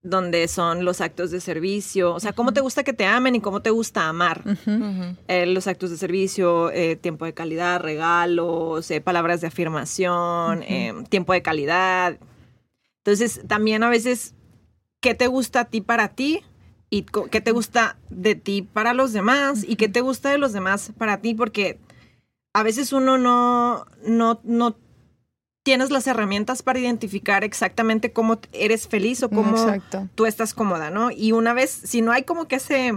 donde 0.06 0.48
son 0.48 0.86
los 0.86 1.02
actos 1.02 1.32
de 1.32 1.42
servicio, 1.42 2.14
o 2.14 2.20
sea, 2.20 2.32
cómo 2.32 2.54
te 2.54 2.62
gusta 2.62 2.84
que 2.84 2.94
te 2.94 3.08
amen 3.08 3.34
y 3.36 3.42
cómo 3.42 3.62
te 3.62 3.72
gusta 3.72 4.08
amar. 4.08 4.44
Eh, 5.28 5.48
los 5.48 5.66
actos 5.66 5.90
de 5.90 5.98
servicio, 5.98 6.70
eh, 6.72 6.96
tiempo 6.96 7.26
de 7.26 7.34
calidad, 7.34 7.82
regalos, 7.82 8.92
eh, 8.92 9.02
palabras 9.02 9.42
de 9.42 9.48
afirmación, 9.48 10.64
tiempo 11.10 11.34
de 11.34 11.42
calidad. 11.42 12.20
Entonces, 12.98 13.42
también 13.48 13.84
a 13.84 13.90
veces, 13.90 14.36
¿qué 15.00 15.16
te 15.16 15.26
gusta 15.26 15.62
a 15.62 15.66
ti 15.66 15.82
para 15.82 16.10
ti? 16.10 16.42
Y 16.92 17.08
qué 17.32 17.42
te 17.42 17.52
gusta 17.52 17.98
de 18.10 18.36
ti 18.36 18.62
para 18.62 18.94
los 18.94 19.12
demás 19.12 19.66
y 19.68 19.76
qué 19.76 19.90
te 19.90 20.02
gusta 20.02 20.30
de 20.30 20.38
los 20.38 20.54
demás 20.54 20.94
para 20.98 21.20
ti, 21.20 21.34
porque 21.34 21.80
a 22.54 22.62
veces 22.62 22.94
uno 22.94 23.18
no, 23.18 23.86
no, 24.06 24.40
no 24.44 24.76
tienes 25.66 25.90
las 25.90 26.06
herramientas 26.06 26.62
para 26.62 26.78
identificar 26.78 27.44
exactamente 27.44 28.12
cómo 28.12 28.40
eres 28.54 28.88
feliz 28.88 29.24
o 29.24 29.32
cómo 29.32 29.58
tú 30.14 30.28
estás 30.28 30.54
cómoda, 30.54 30.92
¿no? 30.92 31.10
Y 31.10 31.32
una 31.32 31.56
vez, 31.56 31.72
si 31.72 32.04
no 32.04 32.12
hay 32.12 32.22
como 32.22 32.48
que 32.48 32.58
ese 32.58 32.94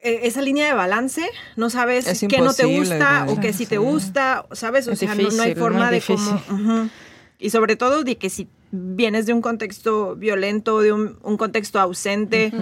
e, 0.00 0.26
esa 0.26 0.42
línea 0.42 0.66
de 0.66 0.74
balance, 0.74 1.24
no 1.54 1.70
sabes 1.70 2.06
qué 2.28 2.40
no 2.40 2.52
te 2.52 2.64
gusta 2.64 3.26
o 3.28 3.38
qué 3.38 3.52
sí 3.52 3.66
te 3.66 3.78
gusta, 3.78 4.46
¿sabes? 4.50 4.88
O 4.88 4.96
sea, 4.96 5.14
no, 5.14 5.42
hay 5.42 5.54
forma 5.54 5.92
de 5.92 6.00
cómo... 6.00 6.90
Y 7.38 7.50
sobre 7.50 7.76
todo 7.76 8.02
de 8.02 8.18
que 8.18 8.28
si 8.28 8.48
vienes 8.72 9.26
de 9.26 9.34
un 9.34 9.42
contexto 9.42 10.16
violento, 10.16 10.80
de 10.80 10.92
un, 10.92 11.36
contexto 11.36 11.78
ausente 11.78 12.52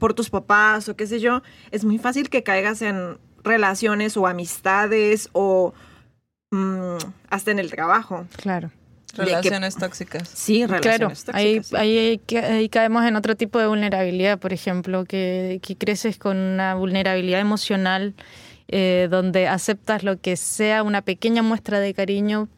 por 0.00 0.12
tus 0.12 0.28
papás 0.28 0.88
o 0.88 0.96
qué 0.96 1.06
sé 1.06 1.20
yo, 1.20 1.42
es 1.70 1.84
muy 1.84 1.98
fácil 1.98 2.30
que 2.30 2.42
caigas 2.42 2.82
en 2.82 3.16
relaciones 3.44 4.16
o 4.16 4.26
amistades 4.26 5.28
o 5.34 5.72
mm, 6.50 6.96
hasta 7.30 7.50
en 7.50 7.58
el 7.58 7.70
trabajo. 7.70 8.26
Claro. 8.36 8.70
Relaciones 9.14 9.76
tóxicas. 9.76 10.28
Sí, 10.28 10.66
relaciones 10.66 10.82
claro, 10.82 11.08
tóxicas. 11.08 11.74
Ahí, 11.74 12.20
ahí, 12.32 12.68
caemos 12.68 13.04
en 13.04 13.16
otro 13.16 13.36
tipo 13.36 13.58
de 13.58 13.66
vulnerabilidad, 13.66 14.38
por 14.38 14.52
ejemplo, 14.52 15.04
que, 15.04 15.60
que 15.62 15.76
creces 15.76 16.18
con 16.18 16.36
una 16.36 16.74
vulnerabilidad 16.74 17.40
emocional 17.40 18.14
eh, 18.70 19.08
donde 19.10 19.48
aceptas 19.48 20.02
lo 20.04 20.20
que 20.20 20.36
sea 20.36 20.82
una 20.82 21.00
pequeña 21.00 21.42
muestra 21.42 21.80
de 21.80 21.94
cariño. 21.94 22.48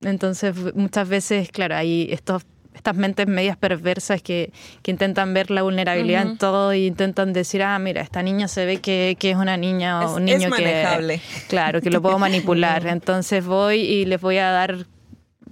Entonces, 0.00 0.74
muchas 0.74 1.06
veces, 1.08 1.50
claro, 1.50 1.76
hay 1.76 2.08
estos 2.10 2.46
estas 2.74 2.96
mentes 2.96 3.26
medias 3.26 3.56
perversas 3.56 4.20
que, 4.20 4.52
que 4.82 4.90
intentan 4.90 5.32
ver 5.32 5.50
la 5.50 5.62
vulnerabilidad 5.62 6.22
en 6.22 6.38
todo 6.38 6.72
e 6.72 6.80
intentan 6.80 7.32
decir, 7.32 7.62
ah, 7.62 7.78
mira, 7.78 8.02
esta 8.02 8.22
niña 8.22 8.48
se 8.48 8.66
ve 8.66 8.78
que, 8.78 9.16
que 9.18 9.30
es 9.30 9.36
una 9.36 9.56
niña 9.56 10.00
o 10.00 10.16
un 10.16 10.24
niño 10.24 10.50
que... 10.50 11.20
Claro, 11.48 11.80
que 11.80 11.90
lo 11.90 12.02
puedo 12.02 12.18
manipular. 12.18 12.86
Entonces 12.86 13.44
voy 13.44 13.80
y 13.80 14.04
les 14.04 14.20
voy 14.20 14.38
a 14.38 14.50
dar 14.50 14.86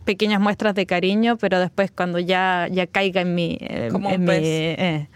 pequeñas 0.05 0.41
muestras 0.41 0.75
de 0.75 0.85
cariño, 0.85 1.37
pero 1.39 1.61
después 1.61 1.91
cuando 1.93 2.18
ya, 2.18 2.68
ya 2.70 2.87
caiga 2.87 3.20
en 3.20 3.35
mi... 3.35 3.59
Como 3.91 4.11
en 4.11 4.25
mi 4.25 4.33
eh, 4.35 5.09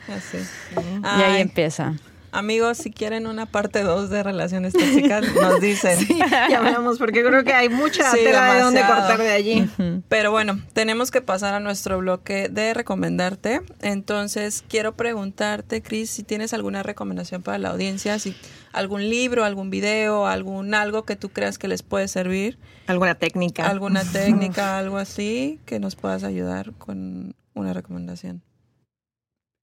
y 1.18 1.22
ahí 1.22 1.40
empieza. 1.40 1.94
Amigos, 2.36 2.76
si 2.76 2.90
quieren 2.90 3.26
una 3.26 3.46
parte 3.46 3.82
2 3.82 4.10
de 4.10 4.22
relaciones 4.22 4.74
tóxicas, 4.74 5.24
nos 5.34 5.58
dicen. 5.62 5.98
Sí, 5.98 6.18
ya 6.18 6.58
hablamos, 6.58 6.98
porque 6.98 7.24
creo 7.24 7.44
que 7.44 7.54
hay 7.54 7.70
mucha 7.70 8.12
tela 8.12 8.52
de 8.52 8.60
dónde 8.60 8.82
cortar 8.82 9.18
de 9.18 9.30
allí. 9.30 9.70
Pero 10.10 10.30
bueno, 10.32 10.60
tenemos 10.74 11.10
que 11.10 11.22
pasar 11.22 11.54
a 11.54 11.60
nuestro 11.60 11.96
bloque 11.96 12.50
de 12.50 12.74
recomendarte. 12.74 13.62
Entonces, 13.80 14.62
quiero 14.68 14.96
preguntarte, 14.96 15.80
Cris, 15.80 16.10
si 16.10 16.24
tienes 16.24 16.52
alguna 16.52 16.82
recomendación 16.82 17.42
para 17.42 17.56
la 17.56 17.70
audiencia, 17.70 18.18
si 18.18 18.36
algún 18.74 19.08
libro, 19.08 19.42
algún 19.42 19.70
video, 19.70 20.26
algún 20.26 20.74
algo 20.74 21.06
que 21.06 21.16
tú 21.16 21.30
creas 21.30 21.56
que 21.56 21.68
les 21.68 21.82
puede 21.82 22.06
servir. 22.06 22.58
Alguna 22.86 23.14
técnica. 23.14 23.66
Alguna 23.66 24.04
técnica, 24.12 24.76
algo 24.76 24.98
así, 24.98 25.58
que 25.64 25.80
nos 25.80 25.96
puedas 25.96 26.22
ayudar 26.22 26.74
con 26.74 27.34
una 27.54 27.72
recomendación. 27.72 28.42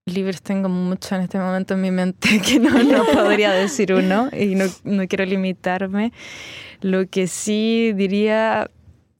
Libros 0.05 0.41
tengo 0.41 0.67
mucho 0.67 1.15
en 1.15 1.21
este 1.21 1.37
momento 1.37 1.75
en 1.75 1.81
mi 1.81 1.89
mente 1.89 2.41
que 2.45 2.59
no, 2.59 2.71
no 2.83 3.05
podría 3.05 3.53
decir 3.53 3.93
uno 3.93 4.29
y 4.37 4.55
no, 4.55 4.65
no, 4.83 5.07
quiero 5.07 5.23
limitarme. 5.23 6.11
Lo 6.81 7.07
que 7.07 7.27
sí 7.27 7.93
diría 7.95 8.69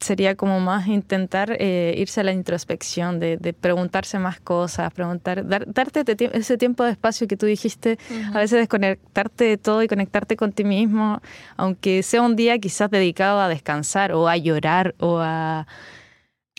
sería 0.02 0.36
como 0.36 0.60
más 0.60 0.88
intentar 0.88 1.56
eh, 1.58 1.96
irse 1.98 2.20
a 2.20 2.26
la 2.26 2.34
introspección, 2.34 3.22
de, 3.22 3.38
de, 3.38 3.54
preguntarse 3.54 4.20
más 4.20 4.42
cosas, 4.42 4.92
preguntar, 4.94 5.48
dar, 5.48 5.72
darte 5.72 6.04
ese 6.34 6.58
tiempo 6.58 6.84
de 6.84 6.92
espacio 6.92 7.30
que 7.30 7.38
tú 7.38 7.46
dijiste, 7.46 7.98
a 8.34 8.40
veces 8.40 8.60
desconectarte 8.60 9.46
de 9.46 9.58
todo 9.58 9.82
y 9.82 9.88
conectarte 9.88 10.36
con 10.36 10.52
ti 10.52 10.66
mismo, 10.66 11.22
aunque 11.56 12.04
sea 12.04 12.22
un 12.22 12.36
día 12.36 12.60
quizás 12.60 12.92
dedicado 12.92 13.40
a 13.40 13.48
descansar 13.48 14.12
o 14.12 14.28
a 14.28 14.36
llorar 14.36 14.94
o 15.00 15.20
a 15.20 15.66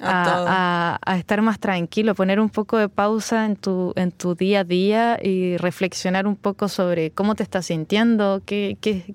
a, 0.02 0.98
estar 1.18 1.42
más 1.42 1.58
tranquilo, 1.58 2.14
poner 2.14 2.40
un 2.40 2.50
poco 2.50 2.78
de 2.78 2.88
pausa 2.88 3.46
en 3.46 3.56
tu, 3.56 3.92
en 3.96 4.12
tu 4.12 4.34
día 4.34 4.60
a 4.60 4.64
día 4.64 5.18
y 5.22 5.56
reflexionar 5.56 6.26
un 6.26 6.36
poco 6.36 6.68
sobre 6.68 7.10
cómo 7.10 7.34
te 7.34 7.42
estás 7.42 7.66
sintiendo, 7.66 8.42
qué, 8.44 8.76
qué, 8.80 9.14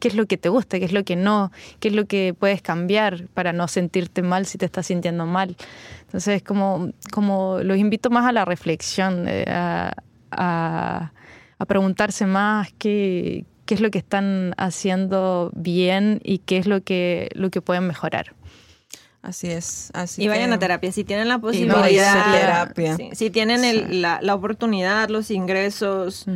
qué, 0.00 0.08
es 0.08 0.14
lo 0.14 0.26
que 0.26 0.36
te 0.36 0.48
gusta, 0.48 0.78
qué 0.78 0.84
es 0.84 0.92
lo 0.92 1.04
que 1.04 1.16
no, 1.16 1.52
qué 1.80 1.88
es 1.88 1.94
lo 1.94 2.06
que 2.06 2.34
puedes 2.38 2.62
cambiar 2.62 3.28
para 3.28 3.52
no 3.52 3.68
sentirte 3.68 4.22
mal 4.22 4.46
si 4.46 4.58
te 4.58 4.66
estás 4.66 4.86
sintiendo 4.86 5.26
mal. 5.26 5.56
Entonces, 6.02 6.42
como, 6.42 6.90
como 7.12 7.58
los 7.62 7.76
invito 7.78 8.10
más 8.10 8.26
a 8.26 8.32
la 8.32 8.44
reflexión, 8.44 9.26
eh, 9.28 9.44
a, 9.48 9.92
a, 10.30 11.12
a 11.58 11.64
preguntarse 11.66 12.26
más 12.26 12.72
qué, 12.78 13.44
qué 13.66 13.74
es 13.74 13.80
lo 13.80 13.90
que 13.90 13.98
están 13.98 14.54
haciendo 14.56 15.50
bien 15.54 16.20
y 16.22 16.38
qué 16.38 16.58
es 16.58 16.66
lo 16.66 16.82
que, 16.82 17.28
lo 17.34 17.50
que 17.50 17.60
pueden 17.60 17.86
mejorar. 17.86 18.35
Así 19.26 19.48
es. 19.48 19.90
Así 19.92 20.22
y 20.22 20.28
vayan 20.28 20.52
a 20.52 20.58
terapia 20.60 20.92
si 20.92 21.02
tienen 21.02 21.28
la 21.28 21.40
posibilidad. 21.40 22.72
si 23.12 23.30
tienen 23.30 24.00
la, 24.00 24.20
la, 24.22 24.34
oportunidad, 24.36 25.08
los 25.08 25.32
ingresos, 25.32 26.26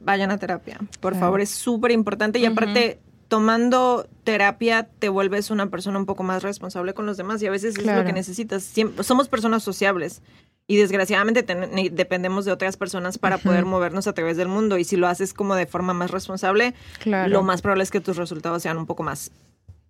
vayan 0.00 0.32
a 0.32 0.38
terapia. 0.38 0.78
Por 0.98 1.14
favor, 1.14 1.40
es 1.40 1.50
súper 1.50 1.92
importante. 1.92 2.40
Y 2.40 2.46
aparte, 2.46 2.98
tomando 3.28 4.08
terapia 4.24 4.88
te 4.98 5.08
vuelves 5.08 5.52
una 5.52 5.70
persona 5.70 6.00
un 6.00 6.06
poco 6.06 6.24
más 6.24 6.42
responsable 6.42 6.94
con 6.94 7.06
los 7.06 7.16
demás 7.16 7.40
y 7.42 7.46
a 7.46 7.50
veces 7.52 7.78
es 7.78 7.86
lo 7.86 8.04
que 8.04 8.12
necesitas. 8.12 8.72
somos 9.02 9.28
personas 9.28 9.62
sociables 9.62 10.20
y 10.66 10.78
desgraciadamente 10.78 11.46
dependemos 11.92 12.44
de 12.44 12.50
otras 12.50 12.76
personas 12.76 13.18
para 13.18 13.38
poder 13.38 13.64
movernos 13.64 14.08
a 14.08 14.14
través 14.14 14.36
del 14.36 14.48
mundo 14.48 14.78
y 14.78 14.84
si 14.84 14.96
lo 14.96 15.06
haces 15.06 15.32
como 15.32 15.54
de 15.54 15.66
forma 15.66 15.94
más 15.94 16.10
responsable, 16.10 16.74
lo 17.04 17.44
más 17.44 17.62
probable 17.62 17.84
es 17.84 17.92
que 17.92 18.00
tus 18.00 18.16
resultados 18.16 18.64
sean 18.64 18.78
un 18.78 18.86
poco 18.86 19.04
más 19.04 19.30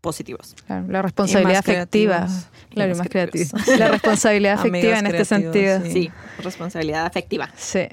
positivos. 0.07 0.55
la 0.69 1.03
responsabilidad 1.03 1.59
afectiva. 1.59 2.29
Claro, 2.71 2.95
más, 2.95 3.09
creativos. 3.09 3.53
La 3.77 3.89
responsabilidad 3.89 4.55
afectiva 4.61 5.01
en 5.01 5.07
este 5.07 5.25
sentido. 5.25 5.81
Sí. 5.91 6.13
responsabilidad 6.39 7.07
afectiva. 7.07 7.51
Sí. 7.57 7.89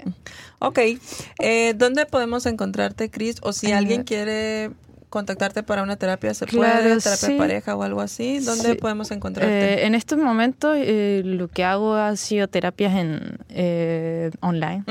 Ok. 0.60 0.80
Eh, 1.40 1.74
¿Dónde 1.76 2.06
podemos 2.06 2.46
encontrarte, 2.46 3.10
Cris? 3.10 3.38
O 3.42 3.52
si 3.52 3.72
alguien 3.72 4.04
quiere 4.04 4.70
contactarte 5.10 5.64
para 5.64 5.82
una 5.82 5.96
terapia, 5.96 6.36
¿se 6.36 6.46
puede? 6.46 7.00
¿Terapia 7.00 7.30
de 7.30 7.38
pareja 7.38 7.76
o 7.76 7.82
algo 7.82 8.02
así? 8.02 8.40
¿Dónde 8.42 8.76
podemos 8.76 9.10
encontrarte? 9.10 9.82
Eh, 9.82 9.86
en 9.88 9.96
estos 9.96 10.20
momentos 10.20 10.78
eh, 10.80 11.24
lo 11.26 11.48
que 11.48 11.64
hago 11.64 11.96
ha 11.96 12.16
sido 12.16 12.48
terapias 12.48 12.94
en 12.96 13.40
online, 14.42 14.84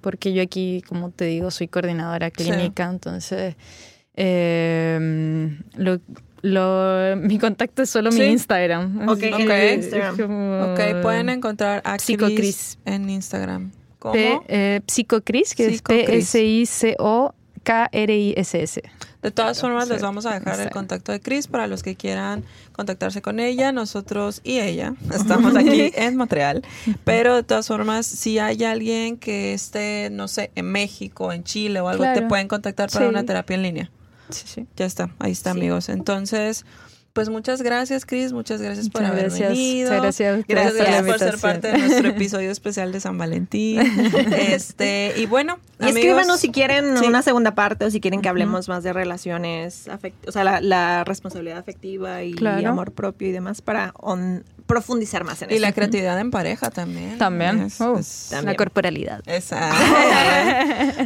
porque 0.00 0.32
yo 0.32 0.42
aquí, 0.42 0.82
como 0.88 1.10
te 1.10 1.26
digo, 1.26 1.52
soy 1.52 1.68
coordinadora 1.68 2.32
clínica, 2.32 2.90
entonces... 2.90 3.54
lo, 4.16 6.00
lo, 6.42 7.16
mi 7.16 7.38
contacto 7.38 7.82
es 7.82 7.90
solo 7.90 8.10
mi 8.12 8.24
Instagram. 8.24 9.08
Ok, 9.08 9.22
Instagram. 9.22 10.14
ok, 10.72 11.02
pueden 11.02 11.28
encontrar 11.28 11.82
a 11.84 11.96
Chris 11.96 12.78
en 12.84 13.10
Instagram. 13.10 13.72
¿Cómo? 13.98 14.14
P, 14.14 14.40
eh, 14.48 14.80
Psicocris, 14.86 15.54
que 15.54 15.66
es 15.66 15.82
P-S-I-C-O-K-R-I-S-S. 15.82 16.92
De 19.22 19.30
todas 19.32 19.60
formas, 19.60 19.88
les 19.88 20.02
vamos 20.02 20.24
a 20.26 20.34
dejar 20.38 20.60
el 20.60 20.70
contacto 20.70 21.10
de 21.10 21.18
Chris 21.18 21.48
para 21.48 21.66
los 21.66 21.82
que 21.82 21.96
quieran 21.96 22.44
contactarse 22.70 23.22
con 23.22 23.40
ella. 23.40 23.72
Nosotros 23.72 24.40
y 24.44 24.60
ella 24.60 24.94
estamos 25.12 25.56
aquí 25.56 25.90
en 25.96 26.16
Montreal. 26.16 26.62
Pero 27.02 27.34
de 27.34 27.42
todas 27.42 27.66
formas, 27.66 28.06
si 28.06 28.38
hay 28.38 28.62
alguien 28.62 29.16
que 29.16 29.52
esté, 29.52 30.10
no 30.12 30.28
sé, 30.28 30.52
en 30.54 30.70
México, 30.70 31.32
en 31.32 31.42
Chile 31.42 31.80
o 31.80 31.88
algo, 31.88 32.04
te 32.14 32.22
pueden 32.22 32.46
contactar 32.46 32.88
para 32.90 33.08
una 33.08 33.24
terapia 33.24 33.56
en 33.56 33.62
línea. 33.62 33.90
Sí, 34.30 34.42
sí. 34.46 34.66
Ya 34.76 34.86
está, 34.86 35.10
ahí 35.18 35.32
está, 35.32 35.50
amigos. 35.50 35.88
Entonces, 35.88 36.64
pues 37.16 37.30
muchas 37.30 37.62
gracias, 37.62 38.04
Cris. 38.04 38.34
Muchas 38.34 38.60
gracias 38.60 38.90
por 38.90 39.02
haber 39.02 39.30
venido. 39.30 39.90
gracias. 39.90 40.44
Gracias, 40.46 41.02
por, 41.02 41.18
ser 41.18 41.38
parte 41.38 41.68
de 41.68 41.78
nuestro 41.78 42.08
episodio 42.08 42.50
especial 42.50 42.92
de 42.92 43.00
San 43.00 43.16
Valentín. 43.16 43.80
este, 44.38 45.14
y 45.16 45.24
bueno, 45.24 45.58
y 45.80 45.88
escríbanos 45.88 46.40
si 46.40 46.50
quieren 46.50 46.94
una 46.98 47.22
segunda 47.22 47.54
parte 47.54 47.86
o 47.86 47.90
si 47.90 48.02
quieren 48.02 48.20
que 48.20 48.28
hablemos 48.28 48.68
más 48.68 48.82
de 48.82 48.92
relaciones, 48.92 49.88
o 50.26 50.32
sea, 50.32 50.60
la, 50.60 51.04
responsabilidad 51.04 51.56
afectiva 51.56 52.22
y, 52.22 52.34
amor 52.66 52.92
propio 52.92 53.28
y 53.28 53.32
demás 53.32 53.62
para 53.62 53.94
profundizar 54.66 55.24
más 55.24 55.40
en 55.42 55.50
eso. 55.50 55.56
Y 55.56 55.60
la 55.60 55.72
creatividad 55.72 56.18
en 56.18 56.30
pareja 56.30 56.70
también. 56.70 57.18
También. 57.18 57.68
Oh, 57.78 57.98
la 58.42 58.54
corporalidad. 58.56 59.22
Exacto. 59.26 59.76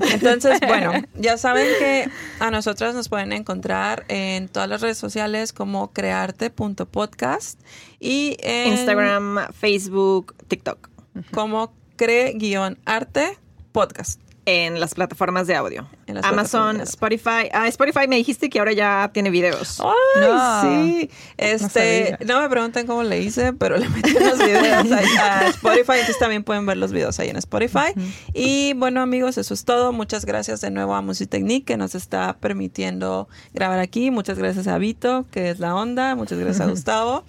Entonces, 0.12 0.58
bueno, 0.66 0.92
ya 1.14 1.36
saben 1.36 1.66
que 1.78 2.08
a 2.40 2.50
nosotras 2.50 2.94
nos 2.94 3.08
pueden 3.08 3.32
encontrar 3.32 4.04
en 4.08 4.48
todas 4.48 4.68
las 4.68 4.80
redes 4.80 4.98
sociales 4.98 5.52
como 5.52 5.92
crearte.podcast 6.00 7.60
y 7.98 8.36
en 8.40 8.68
Instagram, 8.68 9.52
Facebook, 9.52 10.34
TikTok. 10.48 10.88
Como 11.32 11.74
cree-arte 11.96 13.36
podcast 13.72 14.29
en 14.50 14.80
las 14.80 14.94
plataformas 14.94 15.46
de 15.46 15.54
audio. 15.54 15.88
Amazon, 16.24 16.80
Spotify. 16.80 17.48
Ah, 17.52 17.68
Spotify 17.68 18.08
me 18.08 18.16
dijiste 18.16 18.50
que 18.50 18.58
ahora 18.58 18.72
ya 18.72 19.10
tiene 19.14 19.30
videos. 19.30 19.80
Ay, 20.24 21.08
sí. 21.08 21.10
Este, 21.36 22.18
no, 22.26 22.40
me 22.40 22.48
pregunten 22.48 22.84
cómo 22.88 23.04
le 23.04 23.20
hice, 23.20 23.52
pero 23.52 23.76
le 23.76 23.88
metí 23.88 24.12
los 24.12 24.38
videos 24.38 24.90
a 25.20 25.46
Spotify. 25.50 25.92
Entonces 25.92 26.18
también 26.18 26.42
pueden 26.42 26.66
ver 26.66 26.78
los 26.78 26.90
videos 26.90 27.20
ahí 27.20 27.28
en 27.28 27.36
Spotify. 27.36 27.94
Y 28.34 28.72
bueno, 28.74 29.00
amigos, 29.00 29.38
eso 29.38 29.54
es 29.54 29.64
todo. 29.64 29.92
Muchas 29.92 30.24
gracias 30.24 30.60
de 30.60 30.70
nuevo 30.72 30.96
a 30.96 31.00
Musitechnique 31.00 31.64
que 31.64 31.76
nos 31.76 31.94
está 31.94 32.36
permitiendo 32.40 33.28
grabar 33.54 33.78
aquí. 33.78 34.10
Muchas 34.10 34.36
gracias 34.36 34.66
a 34.66 34.78
Vito, 34.78 35.26
que 35.30 35.50
es 35.50 35.60
la 35.60 35.76
onda. 35.76 36.16
Muchas 36.16 36.38
gracias 36.38 36.66
a 36.66 36.66
Gustavo. 36.70 37.24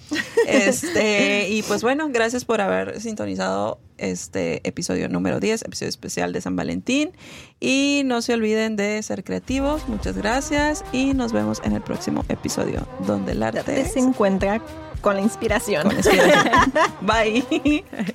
Este, 0.47 1.49
y 1.49 1.61
pues 1.63 1.83
bueno, 1.83 2.09
gracias 2.09 2.45
por 2.45 2.61
haber 2.61 2.99
sintonizado 2.99 3.79
este 4.01 4.67
episodio 4.67 5.07
número 5.07 5.39
10, 5.39 5.63
episodio 5.63 5.89
especial 5.89 6.33
de 6.33 6.41
San 6.41 6.55
Valentín. 6.55 7.11
Y 7.59 8.01
no 8.05 8.21
se 8.21 8.33
olviden 8.33 8.75
de 8.75 9.01
ser 9.03 9.23
creativos. 9.23 9.87
Muchas 9.87 10.17
gracias 10.17 10.83
y 10.91 11.13
nos 11.13 11.31
vemos 11.31 11.61
en 11.63 11.73
el 11.73 11.81
próximo 11.81 12.25
episodio 12.29 12.87
donde 13.05 13.33
el 13.33 13.43
arte 13.43 13.85
se 13.85 13.99
encuentra 13.99 14.61
Con 15.01 15.15
la 15.15 15.21
inspiración. 15.21 15.87
Bye. 17.01 18.11